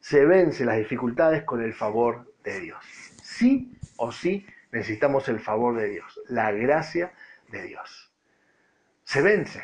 Se 0.00 0.24
vence 0.24 0.64
las 0.64 0.78
dificultades 0.78 1.44
con 1.44 1.62
el 1.62 1.74
favor 1.74 2.32
de 2.44 2.60
Dios. 2.60 2.84
Sí 3.22 3.72
o 3.96 4.10
sí 4.12 4.46
necesitamos 4.72 5.28
el 5.28 5.38
favor 5.40 5.76
de 5.76 5.88
Dios, 5.88 6.20
la 6.28 6.50
gracia 6.52 7.12
de 7.50 7.62
Dios. 7.62 8.10
Se 9.04 9.20
vence, 9.22 9.62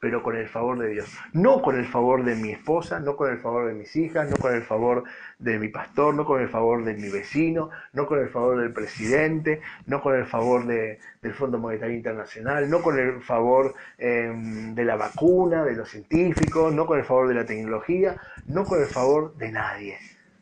pero 0.00 0.22
con 0.22 0.36
el 0.36 0.48
favor 0.48 0.78
de 0.78 0.88
Dios. 0.88 1.08
No 1.32 1.60
con 1.60 1.78
el 1.78 1.86
favor 1.86 2.24
de 2.24 2.36
mi 2.36 2.52
esposa, 2.52 3.00
no 3.00 3.16
con 3.16 3.30
el 3.30 3.38
favor 3.38 3.66
de 3.66 3.74
mis 3.74 3.94
hijas, 3.96 4.30
no 4.30 4.36
con 4.36 4.54
el 4.54 4.62
favor 4.62 5.04
de 5.38 5.58
mi 5.58 5.68
pastor, 5.68 6.14
no 6.14 6.24
con 6.24 6.40
el 6.40 6.48
favor 6.48 6.84
de 6.84 6.94
mi 6.94 7.08
vecino, 7.08 7.70
no 7.92 8.06
con 8.06 8.20
el 8.20 8.28
favor 8.28 8.60
del 8.60 8.72
presidente, 8.72 9.60
no 9.86 10.00
con 10.00 10.14
el 10.14 10.26
favor 10.26 10.66
de- 10.66 10.98
del 11.20 11.34
Fondo 11.34 11.58
Monetario 11.58 11.96
Internacional, 11.96 12.70
no 12.70 12.80
con 12.80 12.98
el 12.98 13.20
favor 13.22 13.74
eh, 13.98 14.32
de 14.34 14.84
la 14.84 14.96
vacuna, 14.96 15.64
de 15.64 15.74
los 15.74 15.88
científicos, 15.90 16.72
no 16.72 16.86
con 16.86 16.98
el 16.98 17.04
favor 17.04 17.28
de 17.28 17.34
la 17.34 17.44
tecnología, 17.44 18.16
no 18.46 18.64
con 18.64 18.80
el 18.80 18.86
favor 18.86 19.34
de 19.36 19.50
nadie. 19.50 19.98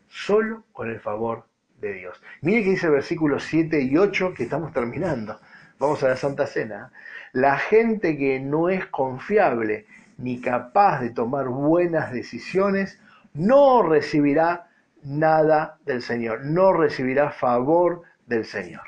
Solo 0.09 0.65
con 0.73 0.91
el 0.91 1.01
favor 1.01 1.45
de 1.81 1.93
Dios. 1.95 2.21
Mire 2.43 2.63
que 2.65 2.71
dice 2.71 2.89
versículos 2.89 3.45
7 3.45 3.81
y 3.81 3.97
8 3.97 4.33
que 4.35 4.45
estamos 4.45 4.73
terminando. 4.73 5.39
Vamos 5.79 6.03
a 6.03 6.09
la 6.09 6.17
Santa 6.17 6.47
Cena. 6.47 6.91
La 7.37 7.59
gente 7.59 8.17
que 8.17 8.41
no 8.41 8.71
es 8.71 8.87
confiable 8.87 9.85
ni 10.17 10.41
capaz 10.41 11.03
de 11.03 11.11
tomar 11.11 11.49
buenas 11.49 12.11
decisiones 12.11 12.99
no 13.35 13.83
recibirá 13.83 14.71
nada 15.03 15.77
del 15.85 16.01
Señor, 16.01 16.47
no 16.47 16.73
recibirá 16.73 17.31
favor 17.31 18.05
del 18.25 18.47
Señor. 18.47 18.85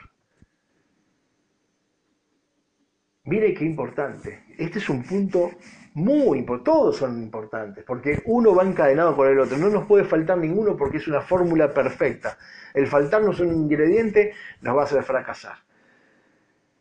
Mire 3.25 3.53
qué 3.53 3.67
importante. 3.67 4.45
Este 4.57 4.79
es 4.79 4.89
un 4.89 5.03
punto 5.03 5.51
muy 5.93 6.39
importante. 6.39 6.71
Todos 6.71 6.97
son 6.97 7.23
importantes, 7.23 7.85
porque 7.85 8.23
uno 8.25 8.55
va 8.55 8.63
encadenado 8.63 9.15
con 9.15 9.29
el 9.29 9.39
otro. 9.41 9.59
No 9.59 9.69
nos 9.69 9.85
puede 9.85 10.05
faltar 10.05 10.39
ninguno 10.39 10.75
porque 10.75 10.97
es 10.97 11.07
una 11.07 11.21
fórmula 11.21 11.75
perfecta. 11.75 12.39
El 12.73 12.87
faltarnos 12.87 13.41
un 13.41 13.53
ingrediente 13.53 14.33
nos 14.63 14.75
va 14.75 14.81
a 14.81 14.85
hacer 14.85 15.03
fracasar. 15.03 15.68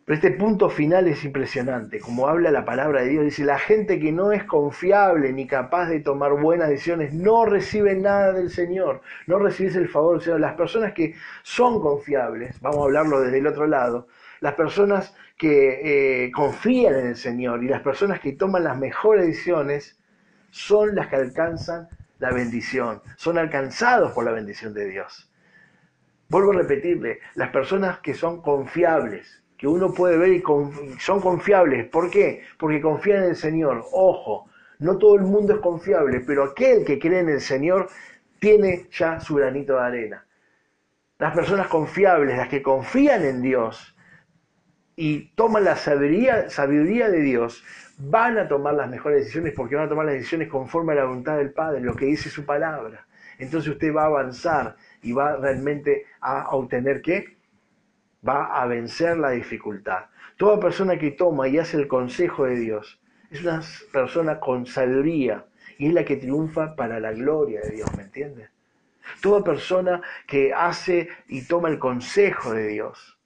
Pero 0.07 0.15
este 0.15 0.31
punto 0.31 0.69
final 0.69 1.05
es 1.09 1.25
impresionante. 1.25 1.99
Como 1.99 2.29
habla 2.29 2.49
la 2.49 2.63
palabra 2.63 3.01
de 3.01 3.09
Dios, 3.09 3.25
dice, 3.25 3.43
la 3.43 3.59
gente 3.59 3.99
que 3.99 4.13
no 4.13 4.31
es 4.31 4.45
confiable 4.45 5.33
ni 5.33 5.47
capaz 5.47 5.89
de 5.89 5.99
tomar 5.99 6.31
buenas 6.31 6.69
decisiones 6.69 7.13
no 7.13 7.43
recibe 7.43 7.93
nada 7.93 8.31
del 8.31 8.49
Señor, 8.49 9.01
no 9.25 9.37
recibes 9.37 9.75
el 9.75 9.89
favor 9.89 10.13
del 10.13 10.23
Señor. 10.23 10.39
Las 10.39 10.53
personas 10.53 10.93
que 10.93 11.13
son 11.43 11.81
confiables, 11.81 12.57
vamos 12.61 12.79
a 12.79 12.83
hablarlo 12.85 13.19
desde 13.19 13.39
el 13.39 13.47
otro 13.47 13.67
lado, 13.67 14.07
las 14.39 14.53
personas 14.53 15.13
que 15.37 16.23
eh, 16.23 16.31
confían 16.31 16.95
en 16.95 17.07
el 17.07 17.17
Señor 17.17 17.61
y 17.61 17.67
las 17.67 17.81
personas 17.81 18.21
que 18.21 18.31
toman 18.31 18.63
las 18.63 18.77
mejores 18.77 19.27
decisiones 19.27 19.99
son 20.51 20.95
las 20.95 21.07
que 21.07 21.17
alcanzan 21.17 21.89
la 22.19 22.31
bendición, 22.31 23.01
son 23.17 23.37
alcanzados 23.37 24.13
por 24.13 24.23
la 24.23 24.31
bendición 24.31 24.73
de 24.73 24.87
Dios. 24.87 25.29
Vuelvo 26.29 26.51
a 26.51 26.59
repetirle, 26.59 27.19
las 27.35 27.49
personas 27.49 27.99
que 27.99 28.13
son 28.13 28.41
confiables, 28.41 29.43
que 29.57 29.67
uno 29.67 29.93
puede 29.93 30.17
ver 30.17 30.29
y 30.33 30.43
son 30.99 31.19
confiables, 31.19 31.87
¿por 31.89 32.11
qué? 32.11 32.43
Porque 32.59 32.79
confían 32.79 33.23
en 33.23 33.29
el 33.29 33.35
Señor. 33.35 33.85
Ojo, 33.91 34.47
no 34.79 34.97
todo 34.97 35.15
el 35.15 35.23
mundo 35.23 35.55
es 35.55 35.59
confiable, 35.59 36.21
pero 36.21 36.43
aquel 36.43 36.85
que 36.85 36.99
cree 36.99 37.19
en 37.19 37.29
el 37.29 37.41
Señor 37.41 37.89
tiene 38.39 38.87
ya 38.91 39.19
su 39.19 39.35
granito 39.35 39.73
de 39.73 39.81
arena. 39.81 40.25
Las 41.17 41.33
personas 41.33 41.67
confiables, 41.67 42.37
las 42.37 42.49
que 42.49 42.61
confían 42.61 43.25
en 43.25 43.41
Dios 43.41 43.95
y 44.95 45.29
toman 45.29 45.63
la 45.63 45.75
sabiduría, 45.75 46.49
sabiduría 46.51 47.09
de 47.09 47.21
Dios, 47.21 47.63
van 47.97 48.37
a 48.37 48.47
tomar 48.47 48.75
las 48.75 48.89
mejores 48.89 49.21
decisiones 49.21 49.53
porque 49.55 49.75
van 49.75 49.85
a 49.85 49.89
tomar 49.89 50.05
las 50.05 50.15
decisiones 50.15 50.49
conforme 50.49 50.93
a 50.93 50.97
la 50.97 51.05
voluntad 51.05 51.37
del 51.37 51.51
Padre, 51.51 51.81
lo 51.81 51.95
que 51.95 52.05
dice 52.05 52.29
su 52.29 52.45
palabra. 52.45 53.07
Entonces 53.39 53.71
usted 53.71 53.93
va 53.93 54.03
a 54.03 54.07
avanzar 54.07 54.75
y 55.01 55.13
va 55.13 55.37
realmente 55.37 56.05
a 56.21 56.49
obtener 56.55 57.01
qué? 57.01 57.36
Va 58.27 58.45
a 58.45 58.65
vencer 58.65 59.17
la 59.17 59.31
dificultad. 59.31 60.05
Toda 60.37 60.59
persona 60.59 60.97
que 60.97 61.11
toma 61.11 61.47
y 61.47 61.57
hace 61.57 61.77
el 61.77 61.87
consejo 61.87 62.45
de 62.45 62.55
Dios 62.55 62.99
es 63.31 63.41
una 63.41 63.61
persona 63.91 64.39
con 64.39 64.65
sabiduría 64.65 65.45
y 65.77 65.87
es 65.87 65.93
la 65.93 66.05
que 66.05 66.17
triunfa 66.17 66.75
para 66.75 66.99
la 66.99 67.11
gloria 67.11 67.61
de 67.61 67.71
Dios, 67.71 67.95
¿me 67.95 68.03
entiende? 68.03 68.49
Toda 69.21 69.43
persona 69.43 70.01
que 70.25 70.53
hace 70.53 71.09
y 71.27 71.43
toma 71.43 71.69
el 71.69 71.79
consejo 71.79 72.53
de 72.53 72.67
Dios 72.67 73.17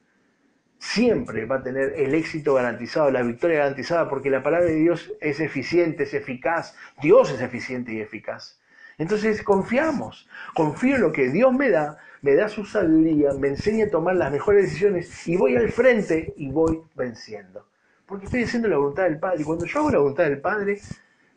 siempre 0.82 1.46
va 1.46 1.58
a 1.58 1.64
tener 1.64 1.94
el 1.96 2.16
éxito 2.16 2.56
garantizado, 2.56 3.12
la 3.12 3.22
victoria 3.22 3.60
garantizada, 3.60 4.10
porque 4.10 4.32
la 4.32 4.42
palabra 4.42 4.66
de 4.66 4.76
Dios 4.76 5.14
es 5.22 5.40
eficiente, 5.40 6.04
es 6.04 6.14
eficaz. 6.16 6.76
Dios 7.02 7.32
es 7.32 7.40
eficiente 7.42 7.94
y 7.94 8.02
eficaz. 8.02 8.60
Entonces 9.02 9.42
confiamos, 9.42 10.30
confío 10.54 10.96
en 10.96 11.02
lo 11.02 11.12
que 11.12 11.30
Dios 11.30 11.52
me 11.52 11.72
da, 11.72 11.98
me 12.22 12.36
da 12.36 12.48
su 12.48 12.66
sabiduría, 12.66 13.34
me 13.34 13.48
enseña 13.48 13.86
a 13.86 13.90
tomar 13.90 14.16
las 14.16 14.32
mejores 14.32 14.66
decisiones 14.66 15.28
y 15.28 15.36
voy 15.38 15.56
al 15.56 15.72
frente 15.72 16.36
y 16.38 16.52
voy 16.52 16.84
venciendo. 16.94 17.66
Porque 18.06 18.26
estoy 18.26 18.44
haciendo 18.44 18.68
la 18.68 18.78
voluntad 18.78 19.06
del 19.06 19.18
Padre. 19.18 19.42
Y 19.42 19.44
cuando 19.44 19.66
yo 19.66 19.80
hago 19.80 19.90
la 19.90 19.98
voluntad 19.98 20.26
del 20.26 20.40
Padre, 20.40 20.80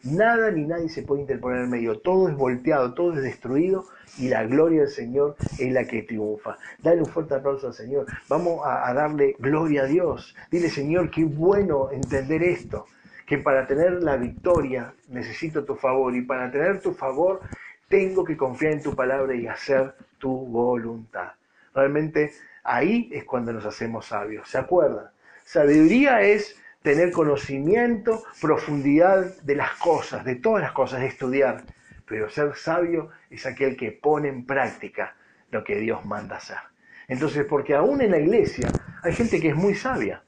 nada 0.02 0.50
ni 0.50 0.66
nadie 0.66 0.90
se 0.90 1.04
puede 1.04 1.22
interponer 1.22 1.62
en 1.62 1.70
medio. 1.70 1.98
Todo 2.00 2.28
es 2.28 2.36
volteado, 2.36 2.92
todo 2.92 3.14
es 3.14 3.22
destruido 3.22 3.86
y 4.18 4.28
la 4.28 4.44
gloria 4.44 4.80
del 4.80 4.90
Señor 4.90 5.34
es 5.58 5.72
la 5.72 5.86
que 5.86 6.02
triunfa. 6.02 6.58
Dale 6.82 7.00
un 7.00 7.06
fuerte 7.06 7.34
aplauso 7.34 7.68
al 7.68 7.72
Señor. 7.72 8.04
Vamos 8.28 8.60
a, 8.62 8.86
a 8.86 8.92
darle 8.92 9.36
gloria 9.38 9.84
a 9.84 9.86
Dios. 9.86 10.36
Dile, 10.50 10.68
Señor, 10.68 11.10
qué 11.10 11.24
bueno 11.24 11.90
entender 11.90 12.42
esto. 12.42 12.84
Que 13.26 13.38
para 13.38 13.66
tener 13.66 14.02
la 14.02 14.16
victoria 14.16 14.92
necesito 15.08 15.64
tu 15.64 15.76
favor 15.76 16.14
y 16.14 16.22
para 16.22 16.50
tener 16.50 16.80
tu 16.80 16.92
favor 16.92 17.40
tengo 17.88 18.24
que 18.24 18.36
confiar 18.36 18.72
en 18.72 18.82
tu 18.82 18.94
palabra 18.94 19.34
y 19.34 19.46
hacer 19.46 19.94
tu 20.18 20.30
voluntad. 20.30 21.32
Realmente 21.74 22.32
ahí 22.62 23.10
es 23.12 23.24
cuando 23.24 23.52
nos 23.52 23.64
hacemos 23.64 24.06
sabios. 24.06 24.48
¿Se 24.48 24.58
acuerdan? 24.58 25.10
Sabiduría 25.44 26.22
es 26.22 26.56
tener 26.82 27.12
conocimiento, 27.12 28.22
profundidad 28.40 29.36
de 29.42 29.56
las 29.56 29.72
cosas, 29.74 30.24
de 30.24 30.36
todas 30.36 30.62
las 30.62 30.72
cosas, 30.72 31.02
estudiar. 31.02 31.62
Pero 32.06 32.28
ser 32.28 32.54
sabio 32.56 33.10
es 33.30 33.46
aquel 33.46 33.76
que 33.76 33.92
pone 33.92 34.28
en 34.28 34.44
práctica 34.44 35.16
lo 35.50 35.64
que 35.64 35.76
Dios 35.76 36.04
manda 36.04 36.36
hacer. 36.36 36.58
Entonces, 37.08 37.44
porque 37.44 37.74
aún 37.74 38.00
en 38.00 38.10
la 38.10 38.18
iglesia 38.18 38.68
hay 39.02 39.12
gente 39.12 39.40
que 39.40 39.48
es 39.48 39.56
muy 39.56 39.74
sabia. 39.74 40.22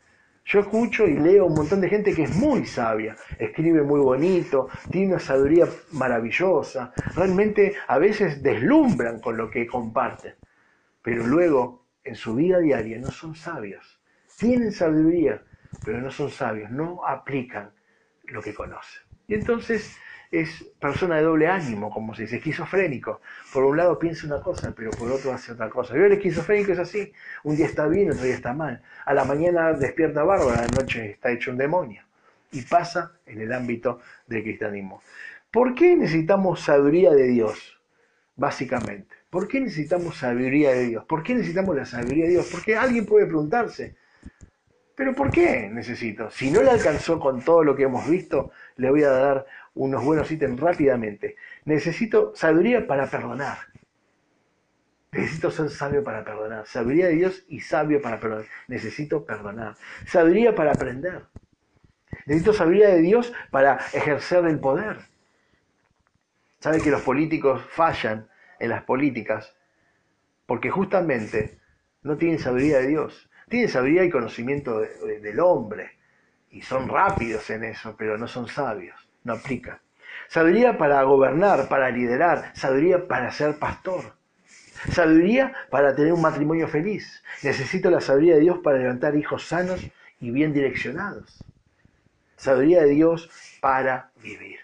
Yo 0.46 0.60
escucho 0.60 1.08
y 1.08 1.14
leo 1.14 1.46
un 1.46 1.56
montón 1.56 1.80
de 1.80 1.88
gente 1.88 2.14
que 2.14 2.22
es 2.22 2.30
muy 2.30 2.66
sabia, 2.66 3.16
escribe 3.36 3.82
muy 3.82 3.98
bonito, 3.98 4.68
tiene 4.90 5.08
una 5.08 5.18
sabiduría 5.18 5.66
maravillosa, 5.90 6.92
realmente 7.16 7.74
a 7.88 7.98
veces 7.98 8.44
deslumbran 8.44 9.20
con 9.20 9.36
lo 9.36 9.50
que 9.50 9.66
comparten, 9.66 10.36
pero 11.02 11.26
luego 11.26 11.84
en 12.04 12.14
su 12.14 12.36
vida 12.36 12.60
diaria 12.60 12.96
no 12.98 13.10
son 13.10 13.34
sabios. 13.34 14.00
Tienen 14.36 14.70
sabiduría, 14.70 15.42
pero 15.82 16.00
no 16.00 16.12
son 16.12 16.30
sabios, 16.30 16.70
no 16.70 17.04
aplican 17.04 17.72
lo 18.26 18.40
que 18.40 18.54
conocen. 18.54 19.02
Y 19.26 19.34
entonces 19.34 19.98
es 20.40 20.64
persona 20.80 21.16
de 21.16 21.22
doble 21.22 21.48
ánimo, 21.48 21.90
como 21.90 22.14
se 22.14 22.22
dice, 22.22 22.36
esquizofrénico. 22.36 23.20
Por 23.52 23.64
un 23.64 23.76
lado 23.76 23.98
piensa 23.98 24.26
una 24.26 24.40
cosa, 24.40 24.72
pero 24.76 24.90
por 24.90 25.10
otro 25.10 25.32
hace 25.32 25.52
otra 25.52 25.70
cosa. 25.70 25.96
Y 25.96 26.00
el 26.00 26.12
esquizofrénico 26.12 26.72
es 26.72 26.78
así, 26.78 27.12
un 27.44 27.56
día 27.56 27.66
está 27.66 27.86
bien, 27.86 28.10
otro 28.10 28.24
día 28.24 28.34
está 28.34 28.52
mal. 28.52 28.82
A 29.04 29.14
la 29.14 29.24
mañana 29.24 29.72
despierta 29.72 30.22
bárbaro, 30.22 30.50
a 30.50 30.62
la 30.62 30.68
noche 30.68 31.10
está 31.10 31.30
hecho 31.30 31.50
un 31.50 31.58
demonio. 31.58 32.02
Y 32.52 32.62
pasa 32.62 33.12
en 33.26 33.40
el 33.40 33.52
ámbito 33.52 34.00
del 34.26 34.42
cristianismo. 34.42 35.02
¿Por 35.50 35.74
qué 35.74 35.96
necesitamos 35.96 36.60
sabiduría 36.60 37.12
de 37.12 37.28
Dios? 37.28 37.80
Básicamente. 38.36 39.14
¿Por 39.30 39.48
qué 39.48 39.60
necesitamos 39.60 40.16
sabiduría 40.18 40.72
de 40.72 40.86
Dios? 40.86 41.04
¿Por 41.04 41.22
qué 41.22 41.34
necesitamos 41.34 41.76
la 41.76 41.84
sabiduría 41.84 42.24
de 42.24 42.30
Dios? 42.30 42.48
Porque 42.50 42.76
alguien 42.76 43.06
puede 43.06 43.26
preguntarse, 43.26 43.96
Pero 44.94 45.14
¿por 45.14 45.30
qué 45.30 45.68
necesito? 45.70 46.30
Si 46.30 46.50
no 46.50 46.62
le 46.62 46.70
alcanzó 46.70 47.20
con 47.20 47.42
todo 47.42 47.62
lo 47.62 47.76
que 47.76 47.82
hemos 47.82 48.08
visto, 48.08 48.50
le 48.76 48.90
voy 48.90 49.02
a 49.02 49.10
dar 49.10 49.46
unos 49.76 50.04
buenos 50.04 50.30
ítems 50.30 50.60
rápidamente. 50.60 51.36
Necesito 51.64 52.32
sabiduría 52.34 52.86
para 52.86 53.06
perdonar. 53.08 53.58
Necesito 55.12 55.50
ser 55.50 55.70
sabio 55.70 56.04
para 56.04 56.24
perdonar. 56.24 56.66
Sabiduría 56.66 57.06
de 57.08 57.14
Dios 57.14 57.44
y 57.48 57.60
sabio 57.60 58.00
para 58.02 58.20
perdonar. 58.20 58.46
Necesito 58.68 59.24
perdonar. 59.24 59.76
Sabiduría 60.06 60.54
para 60.54 60.72
aprender. 60.72 61.22
Necesito 62.26 62.52
sabiduría 62.52 62.88
de 62.90 63.00
Dios 63.00 63.32
para 63.50 63.76
ejercer 63.94 64.44
el 64.46 64.60
poder. 64.60 64.98
¿Sabe 66.60 66.82
que 66.82 66.90
los 66.90 67.00
políticos 67.02 67.62
fallan 67.70 68.28
en 68.58 68.68
las 68.70 68.82
políticas? 68.82 69.56
Porque 70.46 70.70
justamente 70.70 71.58
no 72.02 72.16
tienen 72.16 72.38
sabiduría 72.38 72.78
de 72.78 72.88
Dios. 72.88 73.30
Tienen 73.48 73.68
sabiduría 73.68 74.04
y 74.04 74.10
conocimiento 74.10 74.80
de- 74.80 74.98
de- 74.98 75.20
del 75.20 75.40
hombre. 75.40 75.92
Y 76.50 76.62
son 76.62 76.88
rápidos 76.88 77.50
en 77.50 77.64
eso, 77.64 77.96
pero 77.96 78.18
no 78.18 78.28
son 78.28 78.48
sabios. 78.48 79.05
No 79.26 79.32
aplican. 79.32 79.80
Sabiduría 80.28 80.78
para 80.78 81.02
gobernar, 81.02 81.68
para 81.68 81.90
liderar. 81.90 82.52
Sabiduría 82.54 83.08
para 83.08 83.32
ser 83.32 83.58
pastor. 83.58 84.14
Sabiduría 84.92 85.52
para 85.68 85.96
tener 85.96 86.12
un 86.12 86.22
matrimonio 86.22 86.68
feliz. 86.68 87.24
Necesito 87.42 87.90
la 87.90 88.00
sabiduría 88.00 88.36
de 88.36 88.42
Dios 88.42 88.58
para 88.62 88.78
levantar 88.78 89.16
hijos 89.16 89.44
sanos 89.48 89.84
y 90.20 90.30
bien 90.30 90.52
direccionados. 90.52 91.42
Sabiduría 92.36 92.82
de 92.82 92.90
Dios 92.90 93.28
para 93.60 94.12
vivir. 94.22 94.60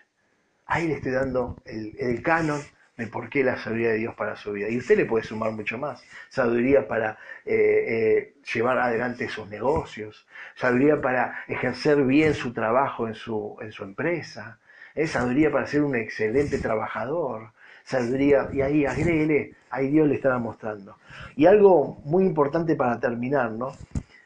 Ahí 0.66 0.86
le 0.86 0.94
estoy 0.94 1.10
dando 1.10 1.56
el, 1.64 1.96
el 1.98 2.22
canon 2.22 2.62
por 3.08 3.28
qué 3.28 3.44
la 3.44 3.56
sabiduría 3.56 3.90
de 3.90 3.98
Dios 3.98 4.14
para 4.14 4.36
su 4.36 4.52
vida. 4.52 4.68
Y 4.68 4.78
usted 4.78 4.96
le 4.96 5.06
puede 5.06 5.24
sumar 5.24 5.52
mucho 5.52 5.78
más. 5.78 6.02
Sabiduría 6.28 6.86
para 6.88 7.18
eh, 7.44 7.54
eh, 7.88 8.34
llevar 8.54 8.78
adelante 8.78 9.28
sus 9.28 9.48
negocios. 9.48 10.26
Sabiduría 10.56 11.00
para 11.00 11.44
ejercer 11.48 12.02
bien 12.04 12.34
su 12.34 12.52
trabajo 12.52 13.08
en 13.08 13.14
su, 13.14 13.56
en 13.60 13.72
su 13.72 13.84
empresa. 13.84 14.58
eh, 14.94 15.06
Sabiduría 15.06 15.50
para 15.50 15.66
ser 15.66 15.82
un 15.82 15.96
excelente 15.96 16.58
trabajador. 16.58 17.52
Sabiduría, 17.84 18.48
y 18.52 18.60
ahí 18.62 18.86
agréguele, 18.86 19.54
ahí 19.70 19.90
Dios 19.90 20.08
le 20.08 20.14
estaba 20.14 20.38
mostrando. 20.38 20.96
Y 21.36 21.46
algo 21.46 22.00
muy 22.04 22.24
importante 22.24 22.76
para 22.76 23.00
terminar, 23.00 23.50
¿no? 23.52 23.76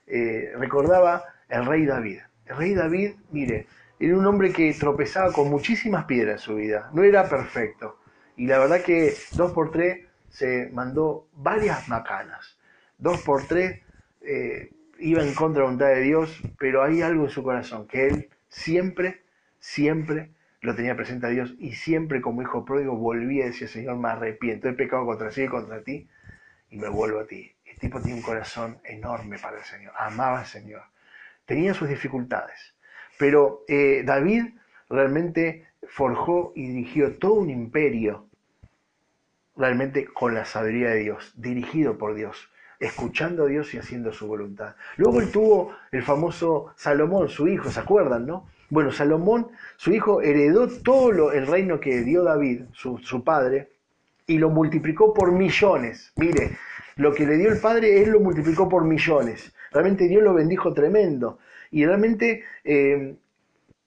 Eh, 0.07 0.53
recordaba 0.59 1.25
el 1.49 1.65
rey 1.67 1.87
David. 1.87 2.21
El 2.47 2.57
rey 2.57 2.75
David, 2.75 3.15
mire, 3.31 3.67
era 3.99 4.17
un 4.17 4.27
hombre 4.27 4.53
que 4.53 4.73
tropezaba 4.75 5.33
con 5.33 5.49
muchísimas 5.49 6.05
piedras 6.05 6.35
en 6.35 6.39
su 6.41 6.55
vida, 6.57 6.91
no 6.93 7.03
era 7.03 7.29
perfecto. 7.29 7.99
Y 8.37 8.47
la 8.47 8.59
verdad 8.59 8.83
que 8.83 9.15
dos 9.33 9.53
por 9.53 9.71
tres 9.71 10.07
se 10.29 10.69
mandó 10.73 11.29
varias 11.35 11.89
macanas. 11.89 12.59
Dos 12.99 13.23
por 13.23 13.47
tres 13.47 13.81
eh, 14.21 14.71
iba 14.99 15.23
en 15.23 15.35
contra 15.35 15.61
de 15.61 15.61
la 15.61 15.65
voluntad 15.65 15.89
de 15.89 16.01
Dios, 16.03 16.43
pero 16.59 16.83
hay 16.83 17.03
algo 17.03 17.25
en 17.25 17.31
su 17.31 17.43
corazón, 17.43 17.87
que 17.87 18.07
él 18.07 18.31
siempre, 18.49 19.23
siempre 19.59 20.31
lo 20.61 20.75
tenía 20.75 20.97
presente 20.97 21.27
a 21.27 21.31
Dios 21.31 21.55
y 21.59 21.73
siempre 21.73 22.21
como 22.21 22.43
hijo 22.43 22.65
pródigo 22.65 22.97
volvía 22.97 23.45
y 23.45 23.49
decía, 23.49 23.69
Señor, 23.69 23.97
me 23.97 24.09
arrepiento, 24.09 24.69
he 24.69 24.73
pecado 24.73 25.07
contra 25.07 25.31
ti 25.31 25.43
y 25.43 25.49
contra 25.49 25.83
ti 25.83 26.09
y 26.71 26.79
me 26.79 26.89
vuelvo 26.89 27.21
a 27.21 27.27
ti. 27.27 27.53
El 27.65 27.79
tipo 27.79 28.01
tiene 28.01 28.19
un 28.19 28.23
corazón 28.23 28.79
enorme 28.85 29.39
para 29.39 29.59
el 29.59 29.65
Señor, 29.65 29.93
amaba 29.99 30.41
al 30.41 30.47
Señor. 30.47 30.83
Tenía 31.45 31.75
sus 31.75 31.89
dificultades, 31.89 32.75
pero 33.19 33.65
eh, 33.69 34.03
David 34.05 34.55
realmente 34.89 35.67
forjó 35.89 36.53
y 36.57 36.69
dirigió 36.69 37.17
todo 37.19 37.35
un 37.35 37.51
imperio, 37.51 38.26
realmente 39.57 40.05
con 40.05 40.35
la 40.35 40.45
sabiduría 40.45 40.91
de 40.91 41.01
Dios, 41.01 41.33
dirigido 41.37 41.99
por 41.99 42.15
Dios, 42.15 42.51
escuchando 42.79 43.45
a 43.45 43.47
Dios 43.47 43.73
y 43.75 43.79
haciendo 43.79 44.13
su 44.13 44.27
voluntad. 44.27 44.75
Luego 44.97 45.21
él 45.21 45.31
tuvo 45.31 45.75
el 45.93 46.03
famoso 46.03 46.73
Salomón, 46.77 47.29
su 47.29 47.49
hijo, 47.49 47.71
¿se 47.71 47.81
acuerdan, 47.81 48.27
no? 48.27 48.49
Bueno, 48.69 48.91
Salomón, 48.91 49.49
su 49.77 49.93
hijo, 49.93 50.23
heredó 50.23 50.69
todo 50.69 51.33
el 51.33 51.47
reino 51.47 51.81
que 51.81 52.03
dio 52.03 52.25
David, 52.25 52.63
su, 52.73 52.99
su 52.99 53.23
padre, 53.23 53.71
y 54.27 54.39
lo 54.39 54.51
multiplicó 54.51 55.15
por 55.15 55.31
millones. 55.33 56.13
Mire, 56.17 56.59
lo 56.97 57.15
que 57.15 57.27
le 57.27 57.37
dio 57.37 57.51
el 57.51 57.61
Padre, 57.61 58.03
Él 58.03 58.11
lo 58.11 58.21
multiplicó 58.21 58.69
por 58.69 58.85
millones. 58.85 59.53
Realmente 59.71 60.09
Dios 60.09 60.23
lo 60.23 60.35
bendijo 60.35 60.73
tremendo. 60.73 61.39
Y 61.71 61.85
realmente 61.85 62.43
eh, 62.65 63.15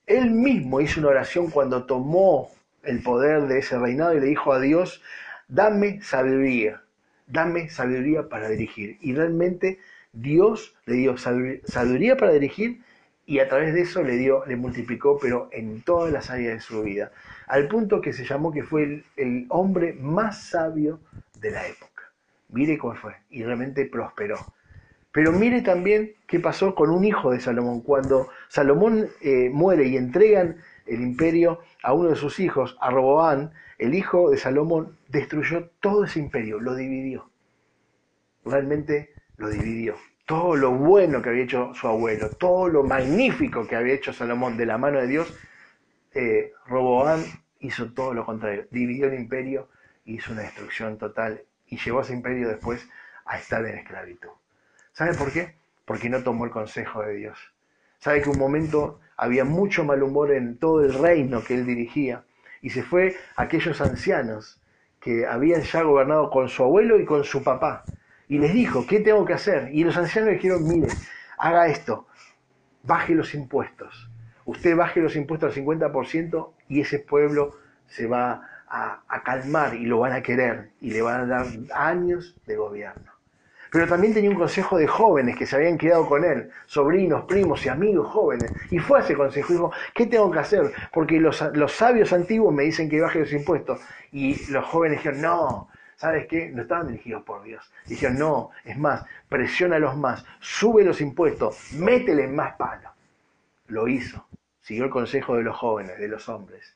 Él 0.06 0.32
mismo 0.32 0.80
hizo 0.80 1.00
una 1.00 1.10
oración 1.10 1.50
cuando 1.50 1.86
tomó 1.86 2.52
el 2.84 3.02
poder 3.02 3.48
de 3.48 3.60
ese 3.60 3.78
reinado 3.78 4.16
y 4.16 4.20
le 4.20 4.28
dijo 4.28 4.54
a 4.54 4.60
Dios, 4.60 5.02
dame 5.50 6.02
sabiduría, 6.02 6.82
dame 7.28 7.70
sabiduría 7.70 8.30
para 8.30 8.50
dirigir. 8.50 8.98
Y 9.02 9.14
realmente 9.14 9.80
Dios 10.14 10.76
le 10.86 10.96
dio 10.96 11.18
sabi- 11.18 11.62
sabiduría 11.66 12.16
para 12.18 12.32
dirigir 12.32 12.82
y 13.26 13.40
a 13.40 13.50
través 13.50 13.74
de 13.74 13.82
eso 13.82 14.02
le 14.04 14.16
dio, 14.16 14.46
le 14.46 14.56
multiplicó, 14.56 15.20
pero 15.20 15.50
en 15.52 15.82
todas 15.82 16.12
las 16.12 16.30
áreas 16.30 16.54
de 16.54 16.62
su 16.62 16.82
vida, 16.84 17.12
al 17.48 17.68
punto 17.68 18.02
que 18.02 18.14
se 18.14 18.26
llamó 18.26 18.52
que 18.52 18.64
fue 18.64 18.84
el, 18.84 19.04
el 19.18 19.46
hombre 19.50 19.94
más 19.94 20.42
sabio 20.50 21.00
de 21.40 21.52
la 21.52 21.68
época. 21.68 22.12
Mire 22.50 22.78
cuál 22.80 22.98
fue, 22.98 23.14
y 23.30 23.44
realmente 23.44 23.86
prosperó. 23.86 24.38
Pero 25.12 25.32
mire 25.32 25.62
también 25.62 26.14
qué 26.28 26.40
pasó 26.40 26.76
con 26.76 26.90
un 26.92 27.04
hijo 27.04 27.32
de 27.32 27.40
Salomón. 27.40 27.82
Cuando 27.82 28.30
Salomón 28.48 29.10
eh, 29.22 29.50
muere 29.52 29.88
y 29.88 29.98
entregan 29.98 30.58
el 30.90 31.02
imperio 31.02 31.60
a 31.84 31.94
uno 31.94 32.10
de 32.10 32.16
sus 32.16 32.40
hijos, 32.40 32.78
a 32.82 32.90
Roboán, 32.90 33.54
el 33.78 33.94
hijo 33.94 34.30
de 34.30 34.38
Salomón 34.38 34.98
destruyó 35.08 35.70
todo 35.80 36.04
ese 36.04 36.20
imperio, 36.20 36.60
lo 36.60 36.76
dividió. 36.76 37.30
Realmente 38.44 39.14
lo 39.38 39.50
dividió. 39.50 39.96
Todo 40.26 40.56
lo 40.56 40.72
bueno 40.72 41.22
que 41.22 41.30
había 41.30 41.44
hecho 41.44 41.74
su 41.74 41.88
abuelo, 41.88 42.30
todo 42.30 42.68
lo 42.68 42.84
magnífico 42.84 43.66
que 43.68 43.76
había 43.76 43.94
hecho 43.94 44.14
Salomón 44.14 44.58
de 44.58 44.66
la 44.66 44.78
mano 44.78 45.00
de 45.00 45.08
Dios, 45.08 45.34
eh, 46.14 46.52
Roboán 46.68 47.24
hizo 47.60 47.92
todo 47.94 48.14
lo 48.14 48.26
contrario. 48.26 48.68
Dividió 48.72 49.08
el 49.08 49.16
imperio, 49.16 49.70
hizo 50.06 50.32
una 50.32 50.42
destrucción 50.42 50.98
total 50.98 51.44
y 51.68 51.78
llevó 51.78 52.00
a 52.00 52.02
ese 52.04 52.14
imperio 52.14 52.48
después 52.48 52.88
a 53.26 53.38
estar 53.38 53.66
en 53.66 53.78
esclavitud. 53.78 54.30
¿Sabe 54.92 55.14
por 55.14 55.32
qué? 55.32 55.56
Porque 55.86 56.10
no 56.10 56.24
tomó 56.24 56.46
el 56.46 56.52
consejo 56.52 57.02
de 57.02 57.14
Dios. 57.16 57.38
¿Sabe 58.00 58.22
que 58.22 58.30
un 58.30 58.38
momento 58.38 59.02
había 59.18 59.44
mucho 59.44 59.84
mal 59.84 60.02
humor 60.02 60.32
en 60.32 60.58
todo 60.58 60.82
el 60.86 60.94
reino 60.94 61.44
que 61.44 61.54
él 61.54 61.66
dirigía? 61.66 62.24
Y 62.62 62.70
se 62.70 62.82
fue 62.82 63.18
a 63.36 63.44
aquellos 63.44 63.82
ancianos 63.82 64.62
que 65.02 65.26
habían 65.26 65.64
ya 65.64 65.84
gobernado 65.84 66.30
con 66.30 66.48
su 66.48 66.64
abuelo 66.64 66.98
y 66.98 67.06
con 67.06 67.26
su 67.26 67.44
papá. 67.44 67.84
Y 68.30 68.38
les 68.38 68.54
dijo, 68.54 68.86
¿qué 68.88 69.02
tengo 69.02 69.26
que 69.26 69.34
hacer? 69.34 69.70
Y 69.74 69.84
los 69.84 69.98
ancianos 69.98 70.32
dijeron, 70.32 70.66
mire, 70.66 70.88
haga 71.38 71.68
esto, 71.68 72.08
baje 72.84 73.14
los 73.16 73.34
impuestos. 73.34 74.10
Usted 74.46 74.78
baje 74.78 75.02
los 75.02 75.18
impuestos 75.18 75.58
al 75.58 75.64
50% 75.64 76.54
y 76.70 76.80
ese 76.80 77.00
pueblo 77.00 77.58
se 77.88 78.08
va 78.08 78.48
a 78.68 79.24
calmar 79.26 79.74
y 79.74 79.86
lo 79.86 80.00
van 80.00 80.14
a 80.14 80.22
querer 80.22 80.70
y 80.80 80.92
le 80.92 81.02
van 81.02 81.22
a 81.22 81.26
dar 81.26 81.48
años 81.74 82.38
de 82.46 82.56
gobierno. 82.56 83.09
Pero 83.72 83.88
también 83.88 84.14
tenía 84.14 84.30
un 84.30 84.36
consejo 84.36 84.78
de 84.78 84.88
jóvenes 84.88 85.38
que 85.38 85.46
se 85.46 85.56
habían 85.56 85.78
quedado 85.78 86.08
con 86.08 86.24
él, 86.24 86.50
sobrinos, 86.66 87.26
primos 87.26 87.66
y 87.66 87.70
amigos 87.70 88.08
jóvenes. 88.08 88.52
Y 88.72 88.80
fue 88.80 89.00
a 89.00 89.04
ese 89.04 89.16
consejo 89.16 89.54
y 89.54 89.56
dijo, 89.56 89.72
¿qué 89.94 90.08
tengo 90.08 90.32
que 90.32 90.40
hacer? 90.40 90.72
Porque 90.92 91.20
los, 91.20 91.42
los 91.54 91.72
sabios 91.72 92.12
antiguos 92.14 92.54
me 92.54 92.64
dicen 92.64 92.90
que 92.90 93.02
baje 93.02 93.20
los 93.20 93.32
impuestos. 93.32 93.80
Y 94.12 94.52
los 94.52 94.66
jóvenes 94.66 95.00
dijeron, 95.00 95.22
no, 95.22 95.70
¿sabes 95.96 96.28
qué? 96.28 96.50
No 96.50 96.64
estaban 96.64 96.88
dirigidos 96.88 97.24
por 97.24 97.44
Dios. 97.44 97.72
Dijeron, 97.86 98.18
no, 98.18 98.52
es 98.64 98.78
más, 98.78 99.06
presiónalos 99.28 99.98
más, 99.98 100.26
sube 100.40 100.84
los 100.84 101.02
impuestos, 101.02 101.74
métele 101.74 102.28
más 102.28 102.56
palo. 102.56 102.90
Lo 103.68 103.88
hizo, 103.88 104.26
siguió 104.62 104.86
el 104.86 104.90
consejo 104.90 105.36
de 105.36 105.44
los 105.44 105.58
jóvenes, 105.58 106.00
de 106.00 106.08
los 106.08 106.28
hombres. 106.30 106.76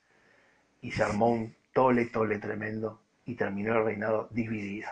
Y 0.81 0.91
se 0.91 1.03
armó 1.03 1.31
un 1.31 1.55
tole, 1.73 2.05
tole 2.05 2.37
tremendo 2.37 2.99
y 3.25 3.35
terminó 3.35 3.77
el 3.77 3.85
reinado 3.85 4.27
dividido. 4.31 4.89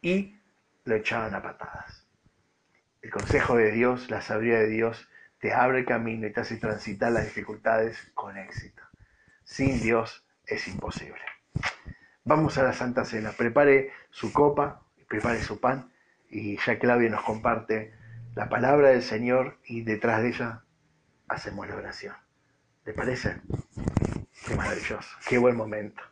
Y 0.00 0.34
lo 0.84 0.94
echaban 0.94 1.34
a 1.34 1.42
patadas. 1.42 2.06
El 3.02 3.10
consejo 3.10 3.56
de 3.56 3.70
Dios, 3.72 4.10
la 4.10 4.20
sabiduría 4.20 4.60
de 4.60 4.68
Dios, 4.68 5.08
te 5.38 5.52
abre 5.52 5.80
el 5.80 5.84
camino 5.84 6.26
y 6.26 6.32
te 6.32 6.40
hace 6.40 6.56
transitar 6.56 7.12
las 7.12 7.24
dificultades 7.24 8.10
con 8.14 8.36
éxito. 8.36 8.82
Sin 9.44 9.80
Dios 9.80 10.24
es 10.46 10.66
imposible. 10.68 11.20
Vamos 12.24 12.56
a 12.56 12.62
la 12.62 12.72
Santa 12.72 13.04
Cena. 13.04 13.32
Prepare 13.32 13.92
su 14.10 14.32
copa, 14.32 14.82
prepare 15.08 15.42
su 15.42 15.60
pan 15.60 15.92
y 16.30 16.56
ya 16.56 16.78
Claudia 16.78 17.10
nos 17.10 17.22
comparte 17.22 17.92
la 18.34 18.48
palabra 18.48 18.88
del 18.88 19.02
Señor 19.02 19.58
y 19.66 19.82
detrás 19.82 20.22
de 20.22 20.28
ella 20.28 20.62
hacemos 21.28 21.68
la 21.68 21.76
oración. 21.76 22.16
¿Le 22.84 22.92
parece? 22.92 23.40
Qué 24.46 24.54
maravilloso, 24.54 25.08
qué 25.28 25.38
buen 25.38 25.56
momento. 25.56 26.02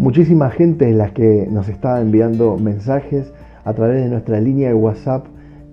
Muchísima 0.00 0.48
gente 0.48 0.88
en 0.88 0.96
las 0.96 1.12
que 1.12 1.46
nos 1.50 1.68
está 1.68 2.00
enviando 2.00 2.56
mensajes 2.56 3.34
a 3.64 3.74
través 3.74 4.02
de 4.02 4.08
nuestra 4.08 4.40
línea 4.40 4.68
de 4.68 4.74
WhatsApp 4.74 5.26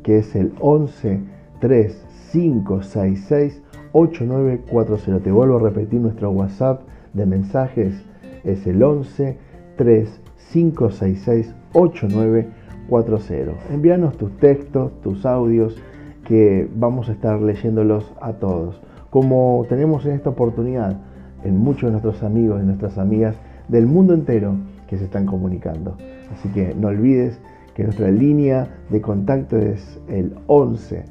que 0.04 0.18
es 0.18 0.36
el 0.36 0.52
11 0.60 1.22
3566 1.62 3.64
8940. 3.94 5.24
Te 5.24 5.32
vuelvo 5.32 5.56
a 5.56 5.62
repetir 5.62 6.02
nuestro 6.02 6.30
WhatsApp 6.32 6.82
de 7.14 7.26
mensajes 7.26 8.04
es 8.44 8.68
el 8.68 8.84
11 8.84 9.38
3566 9.78 11.56
8940. 11.72 13.74
Envíanos 13.74 14.18
tus 14.18 14.36
textos, 14.40 14.92
tus 15.04 15.26
audios 15.26 15.82
que 16.26 16.70
vamos 16.76 17.08
a 17.08 17.14
estar 17.14 17.42
leyéndolos 17.42 18.12
a 18.20 18.34
todos. 18.34 18.82
Como 19.10 19.66
tenemos 19.70 20.06
esta 20.06 20.32
oportunidad 20.32 20.98
en 21.46 21.58
muchos 21.58 21.84
de 21.84 21.92
nuestros 21.92 22.24
amigos 22.24 22.62
y 22.62 22.66
nuestras 22.66 22.98
amigas 22.98 23.38
del 23.68 23.86
mundo 23.86 24.14
entero 24.14 24.56
que 24.88 24.98
se 24.98 25.06
están 25.06 25.26
comunicando. 25.26 25.98
Así 26.34 26.50
que 26.50 26.74
no 26.76 26.88
olvides 26.90 27.40
que 27.76 27.84
nuestra 27.84 28.10
línea 28.10 28.68
de 28.90 29.02
contacto 29.02 29.58
es 29.58 30.00
el 30.08 30.36
11 30.48 31.06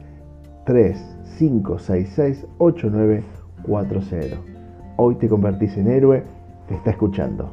3566 0.64 2.46
8940. 2.58 4.36
Hoy 4.96 5.14
te 5.16 5.28
convertís 5.28 5.76
en 5.76 5.88
héroe, 5.88 6.24
te 6.68 6.74
está 6.74 6.90
escuchando. 6.90 7.52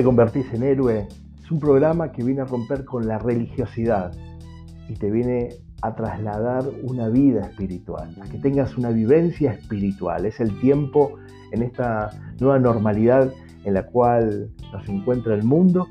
te 0.00 0.04
convertís 0.04 0.50
en 0.54 0.62
héroe? 0.62 1.08
Es 1.44 1.50
un 1.50 1.60
programa 1.60 2.10
que 2.10 2.24
viene 2.24 2.40
a 2.40 2.46
romper 2.46 2.86
con 2.86 3.06
la 3.06 3.18
religiosidad 3.18 4.10
y 4.88 4.94
te 4.94 5.10
viene 5.10 5.50
a 5.82 5.94
trasladar 5.94 6.64
una 6.84 7.10
vida 7.10 7.42
espiritual, 7.42 8.16
a 8.18 8.26
que 8.26 8.38
tengas 8.38 8.78
una 8.78 8.88
vivencia 8.88 9.52
espiritual. 9.52 10.24
Es 10.24 10.40
el 10.40 10.58
tiempo 10.60 11.18
en 11.52 11.62
esta 11.64 12.08
nueva 12.40 12.58
normalidad 12.58 13.30
en 13.64 13.74
la 13.74 13.84
cual 13.84 14.50
nos 14.72 14.88
encuentra 14.88 15.34
el 15.34 15.42
mundo 15.42 15.86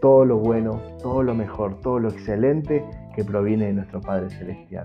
todo 0.00 0.24
lo 0.24 0.38
bueno, 0.38 0.80
todo 1.02 1.22
lo 1.22 1.34
mejor, 1.34 1.80
todo 1.80 1.98
lo 1.98 2.08
excelente 2.08 2.84
que 3.14 3.24
proviene 3.24 3.66
de 3.66 3.72
nuestro 3.74 4.00
Padre 4.00 4.30
Celestial. 4.30 4.84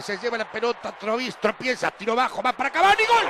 Se 0.00 0.18
lleva 0.18 0.36
la 0.36 0.50
pelota, 0.50 0.92
Trovis, 0.92 1.36
tropieza, 1.40 1.90
tiro 1.90 2.14
bajo, 2.14 2.42
va 2.42 2.52
para 2.52 2.70
Cavani, 2.70 3.04
gol. 3.06 3.26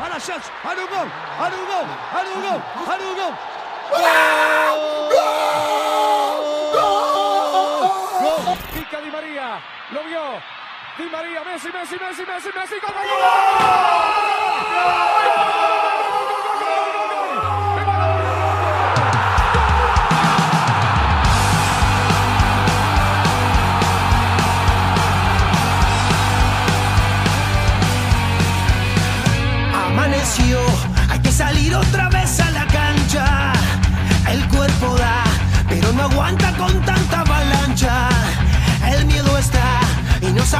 A 0.00 0.08
la 0.08 0.18
chance, 0.18 0.50
a 0.64 0.68
un 0.70 0.76
gol, 0.76 1.08
a 1.38 1.46
un 1.46 1.66
gol, 1.66 1.86
a 2.12 2.20
un 2.34 2.42
gol, 2.42 2.62
a 2.86 2.94
un 2.96 3.14
gol. 3.16 3.34
Gol. 8.22 8.58
Pica 8.72 9.00
Di 9.00 9.10
María, 9.10 9.60
lo 9.90 10.04
vio. 10.04 10.40
Di 10.98 11.04
María, 11.10 11.42
Messi, 11.44 11.70
Messi, 11.72 11.96
Messi, 12.00 12.24
Messi, 12.26 12.50
Messi, 12.54 12.78
gol, 12.80 12.92
gol, 12.92 13.06
gol, 13.06 13.20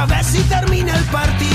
no 0.01 0.07
sabes 0.07 0.27
si 0.27 0.43
termina 0.43 0.95
el 0.97 1.03
partido. 1.05 1.50